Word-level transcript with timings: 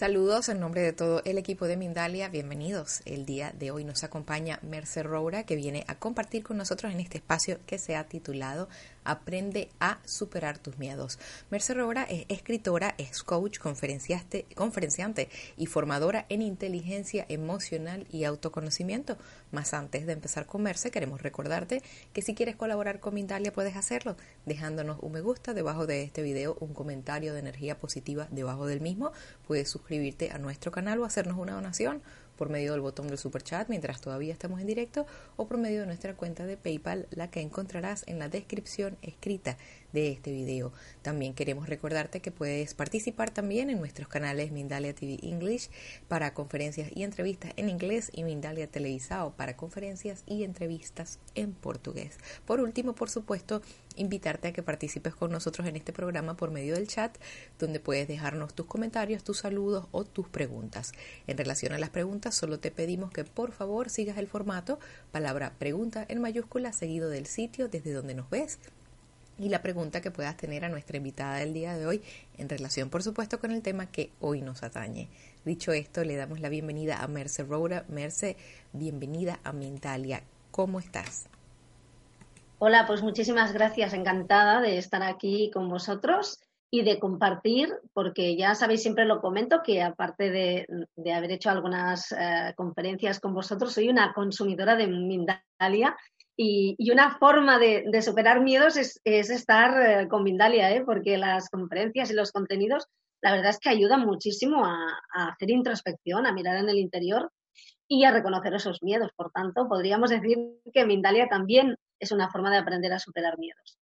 Saludos 0.00 0.48
en 0.48 0.60
nombre 0.60 0.82
de 0.82 0.92
todo 0.92 1.20
el 1.24 1.36
equipo 1.36 1.66
de 1.66 1.76
Mindalia, 1.76 2.28
bienvenidos. 2.28 3.02
El 3.06 3.26
día 3.26 3.52
de 3.58 3.72
hoy 3.72 3.84
nos 3.84 4.04
acompaña 4.04 4.60
Mercer 4.62 5.04
Roura 5.06 5.44
que 5.44 5.56
viene 5.56 5.84
a 5.88 5.96
compartir 5.96 6.44
con 6.44 6.56
nosotros 6.56 6.92
en 6.92 7.00
este 7.00 7.18
espacio 7.18 7.58
que 7.66 7.78
se 7.78 7.96
ha 7.96 8.04
titulado 8.04 8.68
Aprende 9.04 9.68
a 9.80 10.00
superar 10.04 10.58
tus 10.58 10.78
miedos. 10.78 11.18
Mercer 11.50 11.76
Roura 11.76 12.04
es 12.04 12.24
escritora, 12.28 12.94
es 12.98 13.22
coach, 13.22 13.58
conferenciante, 13.58 14.46
conferenciante 14.54 15.28
y 15.56 15.66
formadora 15.66 16.26
en 16.28 16.42
inteligencia 16.42 17.26
emocional 17.28 18.06
y 18.10 18.24
autoconocimiento. 18.24 19.18
Más 19.52 19.74
antes 19.74 20.06
de 20.06 20.12
empezar 20.12 20.46
con 20.46 20.62
Merce, 20.62 20.90
queremos 20.90 21.22
recordarte 21.22 21.82
que 22.12 22.22
si 22.22 22.34
quieres 22.34 22.56
colaborar 22.56 23.00
con 23.00 23.14
Mindalia 23.14 23.52
puedes 23.52 23.76
hacerlo 23.76 24.16
dejándonos 24.46 24.98
un 25.00 25.10
me 25.12 25.20
gusta 25.20 25.54
debajo 25.54 25.86
de 25.86 26.02
este 26.02 26.22
video, 26.22 26.56
un 26.60 26.72
comentario 26.72 27.32
de 27.32 27.40
energía 27.40 27.78
positiva 27.78 28.28
debajo 28.30 28.66
del 28.66 28.80
mismo. 28.80 29.12
Puedes 29.46 29.68
suscribirte 29.68 30.30
a 30.30 30.38
nuestro 30.38 30.70
canal 30.70 31.00
o 31.00 31.04
hacernos 31.04 31.38
una 31.38 31.54
donación 31.54 32.02
por 32.40 32.48
medio 32.48 32.72
del 32.72 32.80
botón 32.80 33.06
del 33.08 33.18
super 33.18 33.42
chat 33.42 33.68
mientras 33.68 34.00
todavía 34.00 34.32
estamos 34.32 34.62
en 34.62 34.66
directo 34.66 35.04
o 35.36 35.46
por 35.46 35.58
medio 35.58 35.80
de 35.80 35.86
nuestra 35.86 36.14
cuenta 36.14 36.46
de 36.46 36.56
PayPal, 36.56 37.06
la 37.10 37.30
que 37.30 37.42
encontrarás 37.42 38.02
en 38.06 38.18
la 38.18 38.30
descripción 38.30 38.96
escrita 39.02 39.58
de 39.92 40.10
este 40.10 40.32
video. 40.32 40.72
También 41.02 41.34
queremos 41.34 41.68
recordarte 41.68 42.20
que 42.20 42.30
puedes 42.30 42.74
participar 42.74 43.30
también 43.30 43.70
en 43.70 43.78
nuestros 43.78 44.08
canales 44.08 44.52
Mindalia 44.52 44.94
TV 44.94 45.18
English 45.22 45.70
para 46.08 46.34
conferencias 46.34 46.90
y 46.94 47.02
entrevistas 47.02 47.52
en 47.56 47.68
inglés 47.68 48.10
y 48.12 48.24
Mindalia 48.24 48.66
Televisado 48.66 49.32
para 49.36 49.56
conferencias 49.56 50.22
y 50.26 50.44
entrevistas 50.44 51.18
en 51.34 51.52
portugués. 51.52 52.18
Por 52.46 52.60
último, 52.60 52.94
por 52.94 53.10
supuesto, 53.10 53.62
invitarte 53.96 54.48
a 54.48 54.52
que 54.52 54.62
participes 54.62 55.14
con 55.14 55.30
nosotros 55.30 55.66
en 55.66 55.76
este 55.76 55.92
programa 55.92 56.36
por 56.36 56.50
medio 56.50 56.74
del 56.74 56.88
chat, 56.88 57.16
donde 57.58 57.80
puedes 57.80 58.08
dejarnos 58.08 58.54
tus 58.54 58.66
comentarios, 58.66 59.24
tus 59.24 59.38
saludos 59.38 59.86
o 59.90 60.04
tus 60.04 60.28
preguntas. 60.28 60.92
En 61.26 61.36
relación 61.36 61.72
a 61.72 61.78
las 61.78 61.90
preguntas, 61.90 62.34
solo 62.34 62.60
te 62.60 62.70
pedimos 62.70 63.10
que 63.10 63.24
por 63.24 63.52
favor 63.52 63.90
sigas 63.90 64.18
el 64.18 64.26
formato, 64.26 64.78
palabra 65.12 65.54
pregunta 65.58 66.04
en 66.08 66.20
mayúscula, 66.20 66.72
seguido 66.72 67.08
del 67.08 67.26
sitio 67.26 67.68
desde 67.68 67.92
donde 67.92 68.14
nos 68.14 68.30
ves 68.30 68.58
y 69.40 69.48
la 69.48 69.62
pregunta 69.62 70.02
que 70.02 70.10
puedas 70.10 70.36
tener 70.36 70.64
a 70.64 70.68
nuestra 70.68 70.98
invitada 70.98 71.36
del 71.36 71.54
día 71.54 71.76
de 71.76 71.86
hoy 71.86 72.02
en 72.36 72.48
relación, 72.48 72.90
por 72.90 73.02
supuesto, 73.02 73.40
con 73.40 73.50
el 73.50 73.62
tema 73.62 73.86
que 73.86 74.10
hoy 74.20 74.42
nos 74.42 74.62
atañe. 74.62 75.08
Dicho 75.44 75.72
esto, 75.72 76.04
le 76.04 76.16
damos 76.16 76.40
la 76.40 76.50
bienvenida 76.50 77.02
a 77.02 77.08
Merce 77.08 77.42
Roura. 77.42 77.84
Merce, 77.88 78.36
bienvenida 78.72 79.40
a 79.42 79.52
Mindalia. 79.52 80.22
¿Cómo 80.50 80.78
estás? 80.78 81.28
Hola, 82.58 82.84
pues 82.86 83.02
muchísimas 83.02 83.54
gracias. 83.54 83.94
Encantada 83.94 84.60
de 84.60 84.76
estar 84.76 85.02
aquí 85.02 85.50
con 85.50 85.70
vosotros 85.70 86.40
y 86.70 86.82
de 86.82 86.98
compartir, 86.98 87.72
porque 87.94 88.36
ya 88.36 88.54
sabéis, 88.54 88.82
siempre 88.82 89.06
lo 89.06 89.22
comento, 89.22 89.62
que 89.64 89.82
aparte 89.82 90.30
de, 90.30 90.66
haber 91.12 91.32
hecho 91.32 91.48
algunas 91.48 92.12
eh, 92.12 92.52
conferencias 92.54 93.18
con 93.18 93.32
vosotros, 93.32 93.72
soy 93.72 93.88
una 93.88 94.12
consumidora 94.12 94.76
de 94.76 94.86
Mindalia 94.86 95.96
y, 96.42 96.90
una 96.90 97.18
forma 97.18 97.58
de, 97.58 98.00
superar 98.00 98.40
miedos 98.40 98.78
es, 98.78 99.00
estar 99.04 100.04
eh, 100.04 100.08
con 100.08 100.22
Mindalia, 100.24 100.74
¿eh? 100.74 100.82
porque 100.82 101.18
las 101.18 101.50
conferencias 101.50 102.10
y 102.10 102.14
los 102.14 102.32
contenidos, 102.32 102.86
la 103.20 103.32
verdad 103.32 103.50
es 103.50 103.58
que 103.58 103.68
ayudan 103.68 104.06
muchísimo 104.06 104.64
a, 104.64 104.86
hacer 105.12 105.50
introspección, 105.50 106.24
a 106.24 106.32
mirar 106.32 106.56
en 106.56 106.70
el 106.70 106.78
interior 106.78 107.30
y 107.86 108.04
a 108.04 108.10
reconocer 108.10 108.54
esos 108.54 108.82
miedos. 108.82 109.10
Por 109.14 109.30
tanto, 109.32 109.68
podríamos 109.68 110.08
decir 110.08 110.38
que 110.72 110.86
Mindalia 110.86 111.28
también 111.28 111.76
es 111.98 112.10
una 112.10 112.30
forma 112.30 112.50
de 112.50 112.56
aprender 112.56 112.94
a 112.94 112.98
superar 112.98 113.36
miedos. 113.36 113.78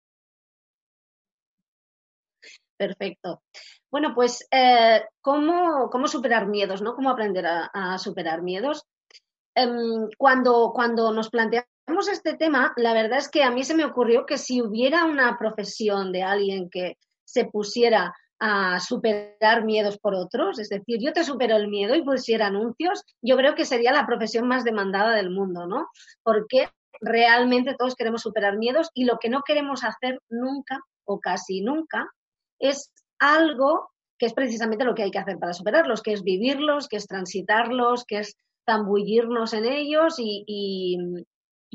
Perfecto. 2.79 3.43
Bueno, 3.91 4.15
pues, 4.15 4.49
eh, 4.51 5.05
¿cómo, 5.21 5.91
superar 6.07 6.47
miedos? 6.47 6.81
¿no? 6.81 6.95
¿Cómo 6.95 7.11
aprender 7.11 7.45
a, 7.47 7.99
superar 7.99 8.41
miedos? 8.41 8.87
Em, 9.55 10.09
cuando, 10.17 10.73
cuando 10.75 11.13
nos 11.13 11.29
planteamos 11.29 11.76
este 12.17 12.35
tema, 12.35 12.73
la 12.77 12.93
verdad 12.93 13.19
es 13.19 13.29
que 13.29 13.43
a 13.43 13.51
mí 13.51 13.65
se 13.65 13.75
me 13.75 13.85
ocurrió 13.85 14.27
que 14.27 14.39
si 14.39 14.63
hubiera 14.63 15.05
una 15.05 15.39
profesión 15.39 16.13
de 16.13 16.23
alguien 16.23 16.69
que 16.71 16.97
se 17.25 17.45
pusiera 17.45 18.15
a 18.39 18.81
superar 18.81 19.65
miedos 19.65 19.99
por 19.99 20.15
otros, 20.15 20.59
es 20.59 20.69
decir, 20.69 20.99
yo 21.01 21.13
te 21.13 21.25
supero 21.25 21.57
el 21.57 21.69
miedo 21.69 21.95
y 21.95 22.03
pusiera 22.03 22.49
anuncios, 22.49 23.03
yo 23.23 23.37
creo 23.37 23.55
que 23.55 23.65
sería 23.65 23.93
la 23.93 24.07
profesión 24.07 24.47
más 24.47 24.65
demandada 24.65 25.15
del 25.15 25.31
mundo, 25.31 25.67
¿no? 25.67 25.89
Porque 26.23 26.69
realmente 27.01 27.75
todos 27.79 27.95
queremos 27.95 28.23
superar 28.23 28.59
miedos 28.59 28.91
y 28.95 29.05
lo 29.05 29.19
que 29.19 29.31
no 29.31 29.43
queremos 29.43 29.85
hacer 29.85 30.21
nunca 30.29 30.81
o 31.05 31.21
casi 31.21 31.63
nunca 31.63 32.09
es 32.59 32.91
algo 33.19 33.91
que 34.19 34.27
es 34.27 34.35
precisamente 34.35 34.85
lo 34.85 34.95
que 34.95 35.03
hay 35.03 35.11
que 35.11 35.19
hacer 35.19 35.39
para 35.39 35.53
superarlos, 35.53 36.03
que 36.03 36.13
es 36.13 36.23
vivirlos, 36.23 36.89
que 36.89 36.97
es 36.97 37.07
transitarlos, 37.07 38.05
que 38.05 38.21
es 38.21 38.37
zambullirnos 38.69 39.53
en 39.53 39.67
ellos 39.67 40.17
y, 40.19 40.45
y 40.47 40.99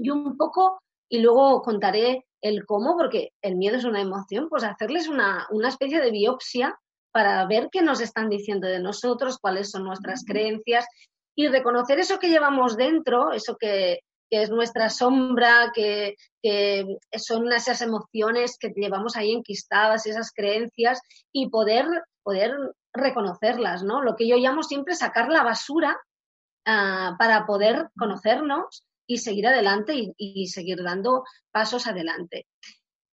un 0.10 0.38
poco, 0.38 0.82
y 1.10 1.20
luego 1.20 1.62
contaré 1.62 2.26
el 2.42 2.66
cómo, 2.66 2.98
porque 2.98 3.34
el 3.42 3.56
miedo 3.56 3.78
es 3.78 3.86
una 3.86 4.02
emoción, 4.02 4.50
pues 4.50 4.64
hacerles 4.64 5.08
una, 5.08 5.48
especie 5.68 6.02
de 6.02 6.12
biopsia 6.12 6.80
para 7.12 7.46
ver 7.46 7.70
qué 7.72 7.82
nos 7.82 8.02
están 8.02 8.30
diciendo 8.30 8.68
de 8.68 8.80
nosotros, 8.80 9.38
cuáles 9.40 9.70
son 9.70 9.84
nuestras 9.84 10.24
creencias 10.26 10.86
y 11.36 11.48
reconocer 11.48 12.00
eso 12.00 12.20
que 12.20 12.30
llevamos 12.30 12.78
dentro, 12.78 13.32
eso 13.32 13.56
que, 13.60 14.00
es 14.30 14.50
nuestra 14.50 14.90
sombra, 14.90 15.74
que, 15.76 16.16
que, 16.42 16.86
son 17.18 17.52
esas 17.52 17.82
emociones 17.82 18.58
que 18.58 18.70
llevamos 18.70 19.18
ahí 19.18 19.34
enquistadas, 19.34 20.06
esas 20.06 20.32
creencias, 20.32 21.02
y 21.34 21.50
poder, 21.50 21.86
poder 22.24 22.54
reconocerlas, 22.94 23.84
¿no? 23.84 24.02
Lo 24.02 24.16
que 24.16 24.30
yo 24.30 24.38
llamo 24.38 24.64
siempre 24.64 24.96
sacar 24.96 25.30
la 25.30 25.44
basura 25.44 26.00
ah, 26.66 27.16
para 27.20 27.46
poder 27.46 27.90
conocernos 27.98 28.86
y 29.14 29.18
seguir 29.18 29.48
adelante 29.48 29.94
y, 30.18 30.48
seguir 30.48 30.82
dando 30.84 31.24
pasos 31.52 31.88
adelante. 31.88 32.48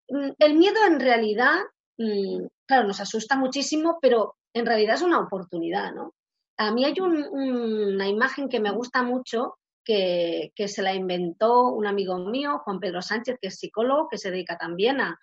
Mm, 0.08 0.30
el 0.38 0.54
miedo 0.54 0.84
en 0.86 1.00
realidad, 1.00 1.56
mm, 1.98 2.46
claro, 2.66 2.86
nos 2.86 3.00
asusta 3.00 3.36
muchísimo, 3.36 3.98
pero 4.00 4.36
en 4.52 4.66
realidad 4.66 4.96
es 4.96 5.02
una 5.02 5.20
oportunidad, 5.20 5.92
¿no? 5.94 6.14
A 6.58 6.72
mí 6.72 6.84
hay 6.84 6.94
una 7.00 8.08
imagen 8.08 8.48
que 8.48 8.60
me 8.60 8.70
gusta 8.70 9.02
mucho, 9.02 9.58
que, 9.84 10.52
se 10.68 10.82
la 10.82 10.94
inventó 10.94 11.68
un 11.68 11.86
amigo 11.86 12.18
mío, 12.18 12.60
Juan 12.64 12.80
Pedro 12.80 13.02
Sánchez, 13.02 13.38
que 13.40 13.48
es 13.48 13.58
psicólogo, 13.58 14.08
que 14.08 14.18
se 14.18 14.30
dedica 14.30 14.58
también 14.58 15.00
a, 15.00 15.18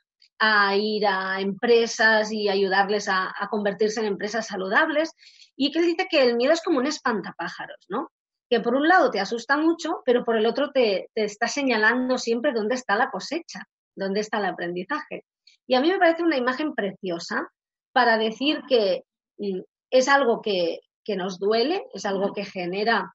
ir 0.76 1.06
a 1.08 1.40
empresas 1.40 2.32
y 2.32 2.50
ayudarles 2.50 3.08
a, 3.08 3.34
a, 3.38 3.48
convertirse 3.50 4.00
en 4.00 4.08
empresas 4.08 4.48
saludables, 4.48 5.14
y 5.56 5.72
que 5.72 5.82
dice 5.82 6.08
que 6.10 6.22
el 6.24 6.36
miedo 6.36 6.54
es 6.54 6.62
como 6.62 6.80
un 6.80 6.88
espantapájaros, 6.88 7.86
¿no? 7.90 8.10
Que 8.50 8.60
por 8.60 8.76
un 8.76 8.88
lado 8.88 9.10
te 9.10 9.20
asusta 9.20 9.58
mucho, 9.58 10.02
pero 10.06 10.24
por 10.24 10.38
el 10.38 10.46
otro 10.46 10.72
te, 10.72 11.10
está 11.16 11.48
señalando 11.48 12.18
siempre 12.18 12.54
dónde 12.54 12.76
está 12.76 12.96
la 12.96 13.10
cosecha, 13.10 13.68
dónde 13.96 14.20
está 14.20 14.40
el 14.40 14.46
aprendizaje. 14.46 15.26
Y 15.68 15.76
a 15.76 15.82
mí 15.82 15.90
me 15.90 16.00
parece 16.00 16.24
una 16.24 16.38
imagen 16.38 16.74
preciosa 16.74 17.50
para 17.94 18.18
decir 18.18 18.62
que 18.68 19.04
mm, 19.38 19.62
es 19.92 20.08
algo 20.08 20.42
que, 20.42 20.80
que 21.04 21.16
nos 21.16 21.40
duele, 21.40 21.86
es 21.94 22.06
algo 22.06 22.34
que 22.34 22.46
genera 22.46 23.14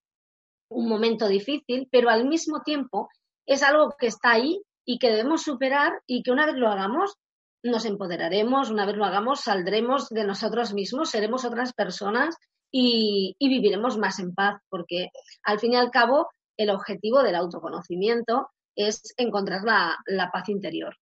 un 0.71 0.89
momento 0.89 1.28
difícil, 1.28 1.89
pero 1.91 2.10
al 2.10 2.27
mismo 2.27 2.62
tiempo 2.62 3.09
es 3.47 3.62
algo 3.62 3.95
que 3.99 4.06
está 4.09 4.33
ahí 4.33 4.60
y 4.84 4.99
que 4.99 5.10
debemos 5.10 5.43
superar 5.43 6.00
y 6.06 6.22
que 6.22 6.31
una 6.31 6.47
vez 6.47 6.56
lo 6.56 6.69
hagamos 6.69 7.16
nos 7.62 7.84
empoderaremos, 7.84 8.71
una 8.71 8.87
vez 8.87 8.97
lo 8.97 9.05
hagamos 9.05 9.41
saldremos 9.41 10.09
de 10.10 10.25
nosotros 10.25 10.72
mismos, 10.72 11.10
seremos 11.10 11.45
otras 11.45 11.72
personas 11.72 12.37
y, 12.70 13.36
viviremos 13.40 13.96
más 13.98 14.18
en 14.18 14.34
paz, 14.34 14.60
porque 14.68 15.08
al 15.44 15.58
fin 15.58 15.72
y 15.72 15.76
al 15.76 15.90
cabo 15.90 16.28
el 16.56 16.70
objetivo 16.70 17.22
del 17.22 17.34
autoconocimiento 17.34 18.50
es 18.76 19.15
encontrar 19.16 19.62
la, 19.65 20.30
paz 20.32 20.48
interior. 20.48 20.97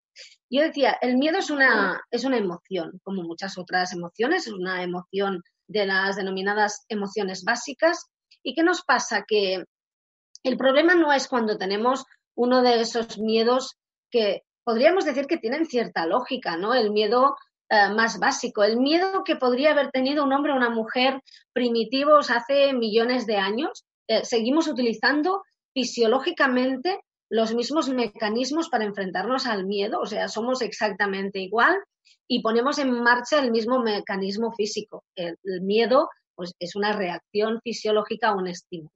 Yo 0.48 0.62
decía, 0.62 0.96
el 1.00 1.18
miedo 1.18 1.38
es 1.38 1.50
una, 1.50 2.00
es 2.10 2.24
una 2.24 2.38
emoción, 2.38 3.00
como 3.02 3.22
muchas 3.22 3.58
otras 3.58 3.92
emociones, 3.92 4.46
es 4.46 4.52
una 4.52 4.82
emoción 4.82 5.42
de 5.68 5.86
las 5.86 6.16
denominadas 6.16 6.84
emociones 6.88 7.44
básicas. 7.44 8.06
¿Y 8.42 8.54
qué 8.54 8.62
nos 8.62 8.82
pasa? 8.82 9.24
Que 9.26 9.64
el 10.42 10.56
problema 10.56 10.94
no 10.94 11.12
es 11.12 11.28
cuando 11.28 11.58
tenemos 11.58 12.04
uno 12.34 12.62
de 12.62 12.80
esos 12.80 13.18
miedos 13.18 13.76
que 14.10 14.42
podríamos 14.64 15.04
decir 15.04 15.26
que 15.26 15.38
tienen 15.38 15.66
cierta 15.66 16.06
lógica, 16.06 16.56
¿no? 16.56 16.74
El 16.74 16.90
miedo 16.90 17.36
eh, 17.68 17.88
más 17.94 18.18
básico. 18.18 18.62
El 18.62 18.76
miedo 18.76 19.24
que 19.24 19.36
podría 19.36 19.72
haber 19.72 19.90
tenido 19.90 20.24
un 20.24 20.32
hombre 20.32 20.52
o 20.52 20.56
una 20.56 20.70
mujer 20.70 21.20
primitivos 21.52 22.30
hace 22.30 22.72
millones 22.72 23.26
de 23.26 23.36
años, 23.36 23.84
eh, 24.08 24.24
seguimos 24.24 24.68
utilizando 24.68 25.42
fisiológicamente 25.74 27.00
los 27.28 27.54
mismos 27.54 27.88
mecanismos 27.88 28.68
para 28.68 28.84
enfrentarnos 28.84 29.46
al 29.46 29.66
miedo, 29.66 29.98
o 30.00 30.06
sea, 30.06 30.28
somos 30.28 30.62
exactamente 30.62 31.40
igual 31.40 31.76
y 32.28 32.40
ponemos 32.40 32.78
en 32.78 32.92
marcha 33.02 33.40
el 33.40 33.50
mismo 33.50 33.80
mecanismo 33.80 34.52
físico. 34.52 35.04
El, 35.16 35.36
miedo 35.62 36.08
pues, 36.34 36.52
es 36.60 36.76
una 36.76 36.92
reacción 36.92 37.60
fisiológica 37.62 38.28
a 38.28 38.36
un 38.36 38.46
estímulo. 38.46 38.92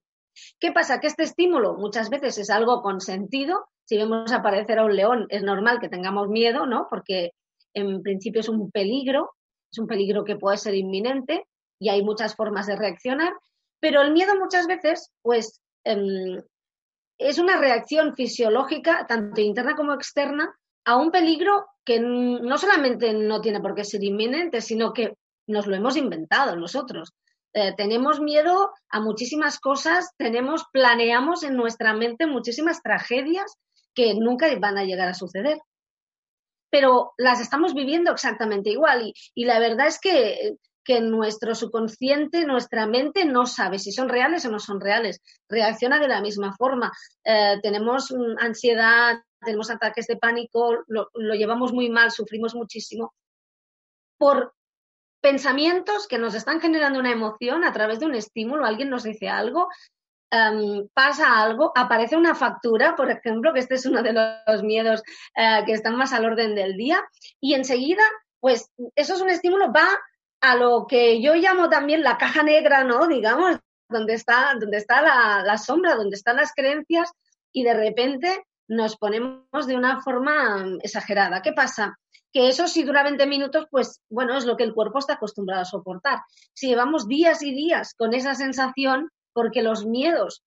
¿Qué 0.58 0.72
pasa? 0.72 1.00
Que 1.00 1.08
este 1.08 1.24
estímulo 1.24 1.74
muchas 1.74 2.08
veces 2.08 2.38
es 2.38 2.50
algo 2.50 2.82
consentido. 2.82 3.66
Si 3.84 3.96
vemos 3.96 4.32
aparecer 4.32 4.78
a 4.78 4.84
un 4.84 4.94
león, 4.94 5.26
es 5.28 5.42
normal 5.42 5.80
que 5.80 5.88
tengamos 5.88 6.28
miedo, 6.28 6.66
¿no? 6.66 6.86
Porque 6.88 7.32
en 7.74 8.02
principio 8.02 8.40
es 8.40 8.48
un 8.48 8.70
peligro, 8.70 9.32
es 9.70 9.78
un 9.78 9.86
peligro 9.86 10.24
que 10.24 10.36
puede 10.36 10.56
ser 10.56 10.74
inminente 10.74 11.44
y 11.78 11.88
hay 11.88 12.02
muchas 12.02 12.34
formas 12.34 12.66
de 12.66 12.76
reaccionar, 12.76 13.32
pero 13.80 14.02
el 14.02 14.12
miedo 14.12 14.34
muchas 14.38 14.66
veces, 14.66 15.10
pues, 15.22 15.60
em, 15.84 16.42
es 17.18 17.38
una 17.38 17.58
reacción 17.58 18.14
fisiológica, 18.14 19.06
tanto 19.06 19.40
interna 19.40 19.74
como 19.74 19.94
externa, 19.94 20.54
a 20.84 20.96
un 20.96 21.10
peligro 21.10 21.66
que 21.84 22.00
no 22.00 22.58
solamente 22.58 23.12
no 23.12 23.40
tiene 23.40 23.60
por 23.60 23.74
qué 23.74 23.84
ser 23.84 24.02
inminente, 24.02 24.60
sino 24.60 24.92
que 24.92 25.14
nos 25.46 25.66
lo 25.66 25.76
hemos 25.76 25.96
inventado 25.96 26.56
nosotros. 26.56 27.12
Eh, 27.52 27.74
tenemos 27.76 28.20
miedo 28.20 28.70
a 28.88 29.00
muchísimas 29.00 29.58
cosas, 29.58 30.10
tenemos, 30.16 30.64
planeamos 30.72 31.42
en 31.42 31.56
nuestra 31.56 31.94
mente 31.94 32.26
muchísimas 32.26 32.80
tragedias 32.80 33.56
que 33.94 34.14
nunca 34.14 34.46
van 34.58 34.78
a 34.78 34.84
llegar 34.84 35.08
a 35.08 35.14
suceder. 35.14 35.58
Pero 36.70 37.12
las 37.18 37.40
estamos 37.40 37.74
viviendo 37.74 38.12
exactamente 38.12 38.70
igual 38.70 39.12
y, 39.34 39.44
la 39.44 39.58
verdad 39.58 39.88
es 39.88 39.98
que, 39.98 40.56
que 40.84 41.00
nuestro 41.00 41.54
subconsciente, 41.54 42.44
nuestra 42.44 42.86
mente 42.86 43.24
no 43.24 43.46
sabe 43.46 43.78
si 43.78 43.92
son 43.92 44.08
reales 44.08 44.44
o 44.46 44.50
no 44.50 44.58
son 44.58 44.80
reales. 44.80 45.20
Reacciona 45.48 45.98
de 45.98 46.08
la 46.08 46.20
misma 46.20 46.54
forma. 46.56 46.92
Eh, 47.24 47.58
tenemos 47.62 48.14
ansiedad, 48.38 49.18
tenemos 49.40 49.70
ataques 49.70 50.06
de 50.06 50.16
pánico, 50.16 50.84
lo 50.86 51.34
llevamos 51.34 51.72
muy 51.72 51.88
mal, 51.88 52.10
sufrimos 52.10 52.54
muchísimo 52.54 53.12
por 54.20 54.52
pensamientos 55.22 56.06
que 56.06 56.18
nos 56.18 56.34
están 56.34 56.60
generando 56.60 56.98
una 56.98 57.10
emoción 57.10 57.64
a 57.64 57.72
través 57.72 58.00
de 58.00 58.06
un 58.06 58.14
estímulo, 58.14 58.66
alguien 58.66 58.90
nos 58.90 59.02
dice 59.02 59.28
algo, 59.28 59.68
em, 60.30 60.88
pasa 60.94 61.42
algo, 61.42 61.72
aparece 61.74 62.16
una 62.16 62.34
factura, 62.34 62.96
por 62.96 63.10
ejemplo, 63.10 63.52
que 63.52 63.60
este 63.60 63.74
es 63.74 63.86
uno 63.86 64.02
de 64.02 64.12
los 64.12 64.62
miedos 64.62 65.02
eh, 65.36 65.62
que 65.66 65.72
están 65.72 65.96
más 65.96 66.12
al 66.12 66.24
orden 66.24 66.54
del 66.54 66.76
día, 66.76 67.02
y 67.40 67.54
enseguida, 67.54 68.02
pues 68.40 68.70
eso 68.94 69.14
es 69.14 69.20
un 69.20 69.30
estímulo, 69.30 69.72
va 69.72 69.88
a 70.40 70.56
lo 70.56 70.86
que 70.86 71.20
yo 71.20 71.34
llamo 71.34 71.68
también 71.68 72.02
la 72.02 72.18
caja 72.18 72.42
negra, 72.42 72.84
¿no? 72.84 73.06
Digamos, 73.06 73.58
donde 73.88 74.14
está, 74.14 74.54
donde 74.58 74.78
está 74.78 75.02
la, 75.02 75.42
la 75.44 75.58
sombra, 75.58 75.96
donde 75.96 76.16
están 76.16 76.36
las 76.36 76.52
creencias, 76.54 77.10
y 77.52 77.64
de 77.64 77.74
repente 77.74 78.44
nos 78.68 78.96
ponemos 78.96 79.66
de 79.66 79.76
una 79.76 80.00
forma 80.00 80.64
exagerada. 80.82 81.42
¿Qué 81.42 81.52
pasa? 81.52 81.98
que 82.32 82.48
eso 82.48 82.68
si 82.68 82.84
dura 82.84 83.02
20 83.02 83.26
minutos, 83.26 83.66
pues 83.70 84.00
bueno, 84.08 84.36
es 84.36 84.44
lo 84.44 84.56
que 84.56 84.64
el 84.64 84.74
cuerpo 84.74 84.98
está 84.98 85.14
acostumbrado 85.14 85.62
a 85.62 85.66
soportar. 85.66 86.20
Si 86.54 86.68
llevamos 86.68 87.08
días 87.08 87.42
y 87.42 87.52
días 87.52 87.94
con 87.94 88.14
esa 88.14 88.34
sensación, 88.34 89.10
porque 89.40 89.62
los 89.62 89.86
miedos 89.86 90.42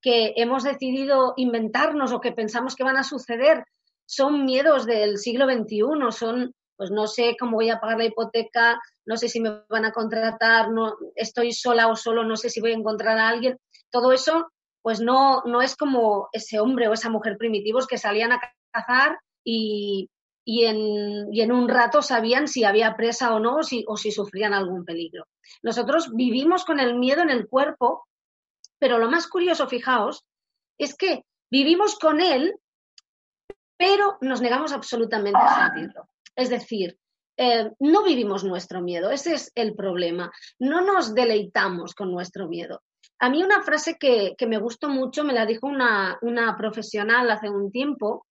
que 0.00 0.32
hemos 0.36 0.64
decidido 0.64 1.34
inventarnos 1.36 2.12
o 2.12 2.20
que 2.22 2.32
pensamos 2.32 2.74
que 2.74 2.82
van 2.82 2.96
a 2.96 3.02
suceder 3.02 3.62
son 4.06 4.46
miedos 4.46 4.86
del 4.86 5.18
siglo 5.18 5.44
XXI, 5.44 5.82
son, 6.12 6.54
pues 6.78 6.90
no 6.90 7.06
sé 7.06 7.36
cómo 7.38 7.56
voy 7.56 7.68
a 7.68 7.78
pagar 7.78 7.98
la 7.98 8.06
hipoteca, 8.06 8.80
no 9.04 9.18
sé 9.18 9.28
si 9.28 9.38
me 9.40 9.64
van 9.68 9.84
a 9.84 9.92
contratar, 9.92 10.70
no, 10.70 10.96
estoy 11.14 11.52
sola 11.52 11.88
o 11.88 11.94
solo, 11.94 12.24
no 12.24 12.38
sé 12.38 12.48
si 12.48 12.62
voy 12.62 12.72
a 12.72 12.76
encontrar 12.76 13.18
a 13.18 13.28
alguien. 13.28 13.58
Todo 13.90 14.12
eso, 14.12 14.50
pues 14.80 14.98
no, 14.98 15.42
no 15.44 15.60
es 15.60 15.76
como 15.76 16.30
ese 16.32 16.58
hombre 16.58 16.88
o 16.88 16.94
esa 16.94 17.10
mujer 17.10 17.36
primitivos 17.36 17.86
que 17.86 17.98
salían 17.98 18.32
a 18.32 18.40
cazar 18.72 19.18
y, 19.44 20.08
y 20.50 20.64
en, 20.64 21.52
un 21.52 21.68
rato 21.68 22.00
sabían 22.00 22.48
si 22.48 22.64
había 22.64 22.96
presa 22.96 23.34
o 23.34 23.38
no 23.38 23.56
o 23.56 23.62
si, 23.62 23.84
o 23.86 23.98
si 23.98 24.10
sufrían 24.10 24.54
algún 24.54 24.86
peligro. 24.86 25.26
Nosotros 25.62 26.10
vivimos 26.14 26.64
con 26.64 26.80
el 26.80 26.98
miedo 26.98 27.20
en 27.20 27.28
el 27.28 27.46
cuerpo, 27.46 28.07
pero 28.78 28.98
lo 28.98 29.10
más 29.10 29.26
curioso, 29.26 29.68
fijaos, 29.68 30.24
es 30.78 30.94
que 30.94 31.24
vivimos 31.50 31.98
con 31.98 32.20
él, 32.20 32.54
pero 33.76 34.18
nos 34.20 34.40
negamos 34.40 34.72
absolutamente 34.72 35.38
a 35.40 35.66
sentirlo. 35.66 36.08
Es 36.34 36.50
decir, 36.50 36.98
eh, 37.36 37.70
no 37.78 38.02
vivimos 38.02 38.44
nuestro 38.44 38.80
miedo, 38.80 39.10
ese 39.10 39.34
es 39.34 39.52
el 39.54 39.74
problema. 39.74 40.30
No 40.58 40.80
nos 40.80 41.14
deleitamos 41.14 41.94
con 41.94 42.10
nuestro 42.10 42.48
miedo. 42.48 42.82
A 43.20 43.30
mí 43.30 43.42
una 43.42 43.62
frase 43.62 43.96
que, 43.98 44.34
me 44.46 44.58
gustó 44.58 44.88
mucho 44.88 45.24
me 45.24 45.32
la 45.32 45.46
dijo 45.46 45.66
una, 45.66 46.18
una 46.22 46.56
profesional 46.56 47.30
hace 47.30 47.50
un 47.50 47.70
tiempo, 47.70 48.26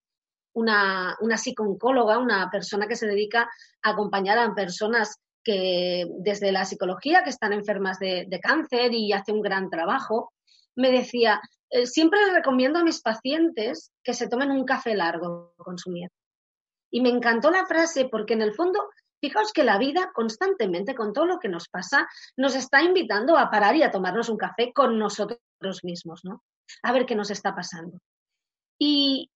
una, 0.54 1.16
una 1.20 1.38
psicooncóloga, 1.38 2.18
una 2.18 2.50
persona 2.50 2.88
que 2.88 2.96
se 2.96 3.08
dedica 3.08 3.50
a 3.84 3.90
acompañar 3.90 4.40
a 4.40 4.56
personas 4.56 5.22
que 5.48 6.06
desde 6.20 6.52
la 6.52 6.66
psicología 6.66 7.24
que 7.24 7.30
están 7.30 7.54
enfermas 7.54 8.00
de, 8.00 8.28
cáncer 8.42 8.94
y 8.94 9.14
hace 9.14 9.32
un 9.32 9.42
gran 9.42 9.70
trabajo, 9.70 10.34
me 10.78 10.92
decía, 10.92 11.42
eh, 11.70 11.86
siempre 11.86 12.20
les 12.26 12.34
recomiendo 12.34 12.80
a 12.80 12.84
mis 12.84 13.02
pacientes 13.02 13.92
que 14.04 14.14
se 14.14 14.30
tomen 14.30 14.52
un 14.52 14.66
café 14.66 14.96
largo 14.96 15.54
con 15.58 15.78
su 15.78 15.90
miedo. 15.90 16.12
Y 16.92 17.02
me 17.02 17.10
encantó 17.10 17.52
la 17.52 17.66
frase 17.66 18.08
porque 18.10 18.34
en 18.34 18.42
el 18.42 18.54
fondo, 18.54 18.80
fijaos 19.20 19.52
que 19.52 19.64
la 19.64 19.78
vida 19.78 20.12
constantemente, 20.14 20.96
con 20.96 21.12
todo 21.12 21.26
lo 21.26 21.40
que 21.40 21.50
nos 21.50 21.68
pasa, 21.68 22.08
nos 22.38 22.56
está 22.56 22.82
invitando 22.82 23.38
a 23.38 23.50
parar 23.50 23.76
y 23.76 23.84
a 23.84 23.92
tomarnos 23.92 24.30
un 24.30 24.38
café 24.38 24.72
con 24.74 24.98
nosotros 24.98 25.84
mismos, 25.84 26.22
¿no? 26.24 26.44
A 26.84 26.94
ver 26.94 27.06
qué 27.06 27.16
nos 27.16 27.30
está 27.30 27.54
pasando. 27.54 28.00
Y, 28.80 29.30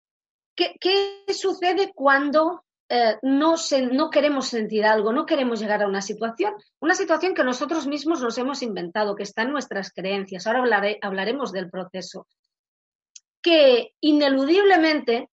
¿Qué, 0.55 1.25
sucede 1.33 1.91
cuando 1.93 2.63
eh, 2.93 3.17
no, 3.21 3.55
no 3.93 4.09
queremos 4.09 4.47
sentir 4.47 4.85
algo, 4.85 5.13
no 5.13 5.25
queremos 5.25 5.61
llegar 5.61 5.81
a 5.81 5.87
una 5.87 6.01
situación? 6.01 6.53
Una 6.81 6.93
situación 6.93 7.33
que 7.33 7.45
nosotros 7.45 7.87
mismos 7.87 8.21
nos 8.21 8.37
hemos 8.37 8.61
inventado, 8.61 9.15
que 9.15 9.23
está 9.23 9.43
en 9.43 9.53
nuestras 9.53 9.93
creencias. 9.93 10.45
Ahora 10.45 10.61
hablaremos 11.01 11.53
del 11.53 11.69
proceso. 11.69 12.27
Que 13.41 13.93
ineludiblemente 14.01 15.29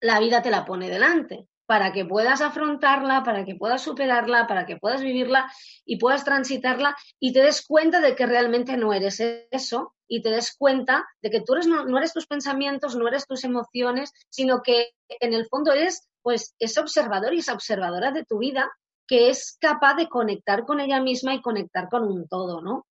la 0.00 0.20
vida 0.20 0.40
te 0.40 0.52
la 0.52 0.64
pone 0.64 0.88
delante 0.88 1.48
para 1.72 1.90
que 1.90 2.04
puedas 2.04 2.42
afrontarla, 2.42 3.22
para 3.22 3.46
que 3.46 3.54
puedas 3.54 3.80
superarla, 3.80 4.46
para 4.46 4.66
que 4.66 4.76
puedas 4.76 5.00
vivirla 5.00 5.50
y 5.86 5.96
puedas 5.96 6.22
transitarla 6.22 6.94
y 7.18 7.32
te 7.32 7.40
des 7.40 7.64
cuenta 7.66 8.02
de 8.02 8.14
que 8.14 8.26
realmente 8.26 8.76
no 8.76 8.92
eres 8.92 9.20
eso 9.50 9.94
y 10.06 10.20
te 10.20 10.28
des 10.28 10.54
cuenta 10.54 11.08
de 11.22 11.30
que 11.30 11.40
tú 11.40 11.54
eres, 11.54 11.66
no, 11.66 11.96
eres 11.96 12.12
tus 12.12 12.26
pensamientos, 12.26 12.94
no 12.94 13.08
eres 13.08 13.26
tus 13.26 13.44
emociones, 13.44 14.12
sino 14.28 14.60
que 14.60 14.90
en 15.08 15.32
el 15.32 15.46
fondo 15.46 15.72
eres 15.72 16.10
pues 16.20 16.54
ese 16.58 16.78
observador 16.78 17.32
y 17.32 17.38
esa 17.38 17.54
observadora 17.54 18.10
de 18.10 18.26
tu 18.26 18.36
vida 18.36 18.70
que 19.08 19.30
es 19.30 19.56
capaz 19.58 19.94
de 19.94 20.10
conectar 20.10 20.66
con 20.66 20.78
ella 20.78 21.00
misma 21.00 21.32
y 21.32 21.40
conectar 21.40 21.88
con 21.88 22.04
un 22.04 22.28
todo, 22.28 22.60
¿no? 22.60 22.84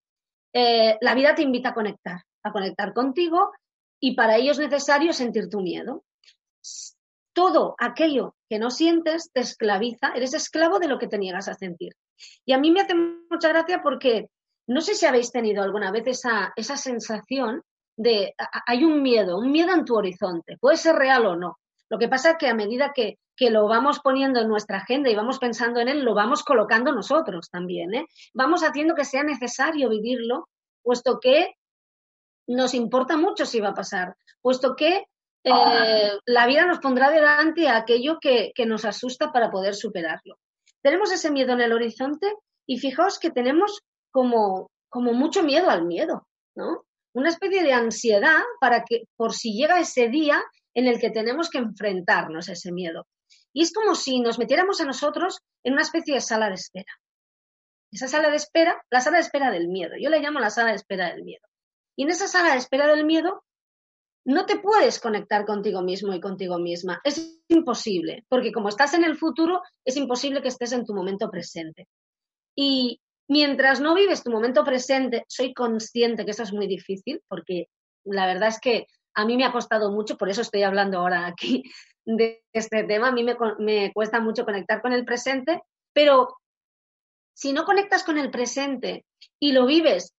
Eh, 0.54 0.98
la 1.02 1.14
vida 1.14 1.36
te 1.36 1.44
invita 1.44 1.70
a 1.70 1.76
conectar, 1.76 2.24
a 2.42 2.52
conectar 2.52 2.96
contigo 2.96 3.52
y 4.00 4.16
para 4.16 4.38
ello 4.38 4.54
es 4.54 4.58
necesario 4.58 5.14
sentir 5.14 5.50
tu 5.50 5.62
miedo 5.62 6.04
todo 7.34 7.76
aquello 7.80 8.36
que 8.50 8.60
no 8.60 8.70
sientes 8.70 9.32
te 9.34 9.42
esclaviza, 9.42 10.12
eres 10.16 10.34
esclavo 10.34 10.80
de 10.80 10.88
lo 10.88 11.00
que 11.00 11.08
te 11.08 11.18
niegas 11.18 11.48
a 11.48 11.54
sentir. 11.54 11.94
Y 12.46 12.54
a 12.54 12.58
mí 12.58 12.72
me 12.72 12.82
hace 12.82 12.96
mucha 12.96 13.50
gracia 13.50 13.82
porque 13.82 14.30
no 14.68 14.82
sé 14.82 14.96
si 14.96 15.06
habéis 15.06 15.32
tenido 15.32 15.64
alguna 15.64 15.92
vez 15.92 16.08
esa, 16.08 16.54
esa 16.56 16.78
sensación 16.78 17.62
de 17.98 18.34
hay 18.66 18.84
un 18.84 19.02
miedo, 19.02 19.38
un 19.38 19.52
miedo 19.52 19.74
en 19.74 19.86
tu 19.86 19.96
horizonte, 19.96 20.58
puede 20.58 20.78
ser 20.78 20.96
real 20.96 21.26
o 21.26 21.36
no. 21.36 21.58
Lo 21.90 22.00
que 22.00 22.08
pasa 22.08 22.32
es 22.32 22.38
que 22.38 22.48
a 22.48 22.56
medida 22.56 22.94
que, 22.96 23.20
que 23.36 23.50
lo 23.50 23.68
vamos 23.68 24.00
poniendo 24.00 24.40
en 24.40 24.48
nuestra 24.48 24.78
agenda 24.78 25.10
y 25.10 25.16
vamos 25.16 25.40
pensando 25.40 25.80
en 25.82 25.90
él, 25.90 26.04
lo 26.04 26.14
vamos 26.14 26.44
colocando 26.44 26.94
nosotros 26.94 27.50
también. 27.50 27.94
¿eh? 27.94 28.06
Vamos 28.34 28.64
haciendo 28.64 28.96
que 28.96 29.04
sea 29.04 29.24
necesario 29.24 29.90
vivirlo, 29.90 30.48
puesto 30.82 31.20
que 31.20 31.56
nos 32.48 32.74
importa 32.74 33.18
mucho 33.18 33.46
si 33.46 33.60
va 33.60 33.70
a 33.70 33.74
pasar, 33.74 34.16
puesto 34.42 34.76
que 34.76 35.06
eh, 35.44 36.12
la 36.26 36.46
vida 36.46 36.66
nos 36.66 36.80
pondrá 36.80 37.10
delante 37.10 37.68
aquello 37.68 38.20
que, 38.20 38.54
nos 38.66 38.86
asusta 38.86 39.32
para 39.32 39.50
poder 39.50 39.76
superarlo. 39.76 40.38
Tenemos 40.82 41.12
ese 41.12 41.32
miedo 41.32 41.54
en 41.54 41.62
el 41.62 41.74
horizonte 41.74 42.34
y 42.68 42.80
fijaos 42.80 43.20
que 43.20 43.32
tenemos 43.32 43.82
como, 44.12 44.70
como 44.90 45.14
mucho 45.14 45.44
miedo 45.44 45.70
al 45.70 45.86
miedo, 45.86 46.28
¿no? 46.56 46.86
Una 47.14 47.30
especie 47.30 47.64
de 47.64 47.74
ansiedad 47.74 48.42
para 48.60 48.84
que, 48.84 49.04
por 49.18 49.34
si 49.34 49.54
llega 49.54 49.80
ese 49.80 50.08
día 50.10 50.42
en 50.74 50.88
el 50.88 51.00
que 51.00 51.10
tenemos 51.10 51.50
que 51.50 51.58
enfrentarnos 51.58 52.48
a 52.48 52.54
ese 52.54 52.72
miedo. 52.72 53.08
Y 53.54 53.64
es 53.64 53.74
como 53.74 53.96
si 53.96 54.22
nos 54.22 54.40
metiéramos 54.40 54.80
a 54.80 54.86
nosotros 54.86 55.40
en 55.64 55.74
una 55.74 55.82
especie 55.82 56.14
de 56.14 56.22
sala 56.22 56.48
de 56.48 56.56
espera. 56.56 56.94
Esa 57.92 58.08
sala 58.08 58.30
de 58.30 58.38
espera, 58.38 58.82
la 58.90 59.02
sala 59.02 59.18
de 59.18 59.24
espera 59.24 59.52
del 59.52 59.68
miedo. 59.68 59.96
Yo 60.00 60.10
le 60.10 60.22
llamo 60.22 60.40
la 60.40 60.50
sala 60.50 60.70
de 60.70 60.78
espera 60.78 61.10
del 61.10 61.24
miedo. 61.24 61.46
Y 61.98 62.04
en 62.04 62.10
esa 62.10 62.28
sala 62.28 62.52
de 62.52 62.58
espera 62.58 62.88
del 62.88 63.06
miedo 63.06 63.44
no 64.26 64.46
te 64.46 64.60
puedes 64.60 65.00
conectar 65.00 65.46
contigo 65.46 65.82
mismo 65.82 66.14
y 66.14 66.22
contigo 66.22 66.60
misma. 66.60 67.02
Es 67.04 67.42
imposible, 67.48 68.26
porque 68.30 68.52
como 68.52 68.70
estás 68.70 68.94
en 68.94 69.04
el 69.04 69.18
futuro, 69.18 69.62
es 69.84 69.98
imposible 69.98 70.42
que 70.42 70.50
estés 70.50 70.72
en 70.74 70.86
tu 70.86 70.94
momento 70.94 71.30
presente. 71.30 71.88
Y 72.56 73.02
mientras 73.28 73.80
no 73.80 73.96
vives 73.96 74.24
tu 74.24 74.32
momento 74.32 74.64
presente, 74.64 75.26
soy 75.28 75.54
consciente 75.54 76.26
que 76.26 76.32
eso 76.32 76.44
es 76.44 76.54
muy 76.54 76.68
difícil, 76.68 77.22
porque 77.28 77.68
la 78.06 78.26
verdad 78.26 78.50
es 78.50 78.60
que 78.60 78.88
a 79.16 79.26
mí 79.26 79.38
me 79.38 79.46
ha 79.46 79.52
costado 79.52 79.92
mucho, 79.92 80.18
por 80.18 80.30
eso 80.30 80.42
estoy 80.42 80.64
hablando 80.64 81.00
ahora 81.00 81.26
aquí 81.26 81.64
de 82.06 82.44
este 82.54 82.84
tema, 82.84 83.10
a 83.10 83.12
mí 83.12 83.24
me, 83.24 83.36
me 83.60 83.92
cuesta 83.94 84.20
mucho 84.20 84.46
conectar 84.46 84.82
con 84.82 84.94
el 84.94 85.06
presente, 85.06 85.62
pero 85.94 86.38
si 87.34 87.54
no 87.54 87.66
conectas 87.66 88.04
con 88.04 88.18
el 88.18 88.30
presente 88.30 89.06
y 89.40 89.52
lo 89.52 89.66
vives 89.66 90.14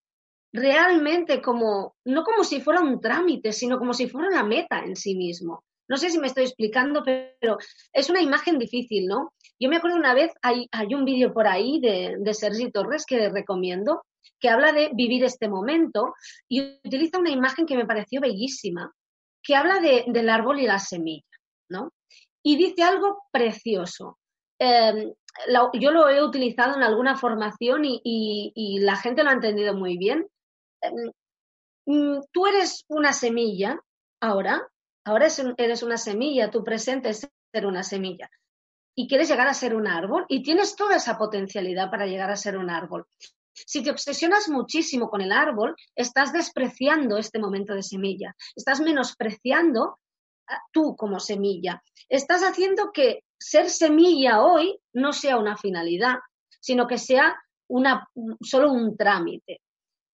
realmente 0.53 1.41
como, 1.41 1.97
no 2.05 2.25
como 2.25 2.45
si 2.45 2.61
fuera 2.61 2.81
un 2.81 3.01
trámite, 3.01 3.53
sino 3.53 3.79
como 3.79 3.95
si 3.95 4.09
fuera 4.09 4.29
una 4.29 4.45
meta 4.45 4.81
en 4.81 4.97
sí 4.97 5.15
mismo. 5.15 5.65
No 5.89 5.97
sé 5.97 6.11
si 6.11 6.19
me 6.19 6.27
estoy 6.27 6.45
explicando, 6.45 7.03
pero 7.05 7.59
es 7.93 8.09
una 8.09 8.21
imagen 8.21 8.59
difícil, 8.59 9.07
¿no? 9.07 9.33
Yo 9.59 9.69
me 9.69 9.77
acuerdo 9.77 9.97
una 9.97 10.15
vez, 10.15 10.33
hay, 10.43 10.67
hay 10.73 10.95
un 10.95 11.05
vídeo 11.05 11.33
por 11.33 11.47
ahí 11.47 11.81
de, 11.81 12.17
de 12.19 12.35
Sergi 12.35 12.71
Torres 12.71 13.05
que 13.07 13.29
recomiendo, 13.29 14.03
que 14.41 14.49
habla 14.49 14.73
de 14.73 14.91
vivir 14.95 15.25
este 15.25 15.49
momento 15.49 16.15
y 16.49 16.79
utiliza 16.85 17.19
una 17.19 17.31
imagen 17.31 17.67
que 17.67 17.77
me 17.77 17.87
pareció 17.87 18.21
bellísima, 18.21 18.93
que 19.43 19.55
habla 19.55 19.81
de, 19.81 20.05
del 20.09 20.31
árbol 20.31 20.61
y 20.61 20.67
la 20.67 20.79
semilla, 20.79 21.27
¿no? 21.69 21.93
Y 22.43 22.57
dice 22.57 22.83
algo 22.83 23.25
precioso. 23.31 24.19
Em, 24.59 25.13
yo 25.75 25.91
lo 25.91 26.09
he 26.09 26.23
utilizado 26.23 26.77
en 26.77 26.83
alguna 26.83 27.17
formación 27.17 27.85
y, 27.85 28.01
y, 28.05 28.79
la 28.81 28.97
gente 28.97 29.23
lo 29.23 29.31
ha 29.31 29.35
entendido 29.35 29.75
muy 29.75 29.97
bien. 29.97 30.27
Em, 30.83 31.11
mm, 31.87 32.21
tú 32.33 32.47
eres 32.47 32.85
una 32.89 33.13
semilla 33.13 33.81
ahora, 34.21 34.69
ahora 35.05 35.29
eres 35.59 35.83
una 35.83 35.97
semilla, 35.97 36.51
tu 36.51 36.63
presente 36.63 37.11
es 37.11 37.29
ser 37.53 37.67
una 37.67 37.83
semilla 37.83 38.31
y 38.95 39.09
quieres 39.09 39.29
llegar 39.29 39.49
a 39.49 39.55
ser 39.55 39.75
un 39.75 39.87
árbol 39.87 40.27
y 40.29 40.43
tienes 40.43 40.77
toda 40.77 40.97
esa 40.97 41.17
potencialidad 41.17 41.91
para 41.91 42.07
llegar 42.07 42.31
a 42.31 42.37
ser 42.37 42.57
un 42.59 42.71
árbol. 42.71 43.07
Si 43.55 43.83
te 43.83 43.91
obsesionas 43.91 44.49
muchísimo 44.49 45.09
con 45.09 45.21
el 45.21 45.33
árbol, 45.33 45.75
estás 45.95 46.33
despreciando 46.33 47.19
este 47.19 47.39
momento 47.39 47.75
de 47.75 47.83
semilla, 47.83 48.35
estás 48.57 48.81
menospreciando 48.81 49.99
tú 50.73 50.97
como 50.97 51.21
semilla. 51.21 51.83
Estás 52.09 52.43
haciendo 52.43 52.91
que 52.93 53.25
ser 53.39 53.71
semilla 53.71 54.43
hoy 54.43 54.79
no 54.93 55.13
sea 55.13 55.37
una 55.37 55.57
finalidad, 55.57 56.17
sino 56.61 56.87
que 56.87 56.99
sea 56.99 57.35
solo 58.41 58.73
un 58.73 58.97
trámite. 58.97 59.61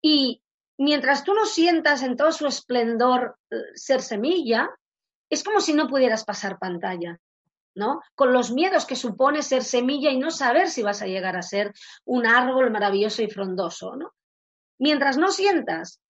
Y 0.02 0.42
mientras 0.78 1.24
tú 1.24 1.34
no 1.34 1.46
sientas 1.46 2.02
en 2.02 2.16
todo 2.16 2.32
su 2.32 2.46
esplendor 2.46 3.36
eh, 3.50 3.56
ser 3.74 4.02
semilla, 4.02 4.70
es 5.30 5.42
como 5.42 5.60
si 5.60 5.74
no 5.74 5.88
pudieras 5.88 6.24
pasar 6.24 6.58
pantalla. 6.58 7.18
¿no? 7.74 8.00
Con 8.14 8.32
los 8.32 8.52
miedos 8.52 8.86
que 8.86 8.96
supone 8.96 9.42
ser 9.42 9.64
semilla 9.64 10.10
y 10.10 10.18
no 10.18 10.30
saber 10.30 10.70
si 10.70 10.82
vas 10.82 11.02
a 11.02 11.06
llegar 11.06 11.36
a 11.36 11.42
ser 11.42 11.72
un 12.04 12.26
árbol 12.26 12.70
maravilloso 12.70 13.22
y 13.22 13.28
frondoso, 13.28 13.96
¿no? 13.96 14.12
Mientras 14.78 15.16
no 15.16 15.30
sientas 15.30 16.00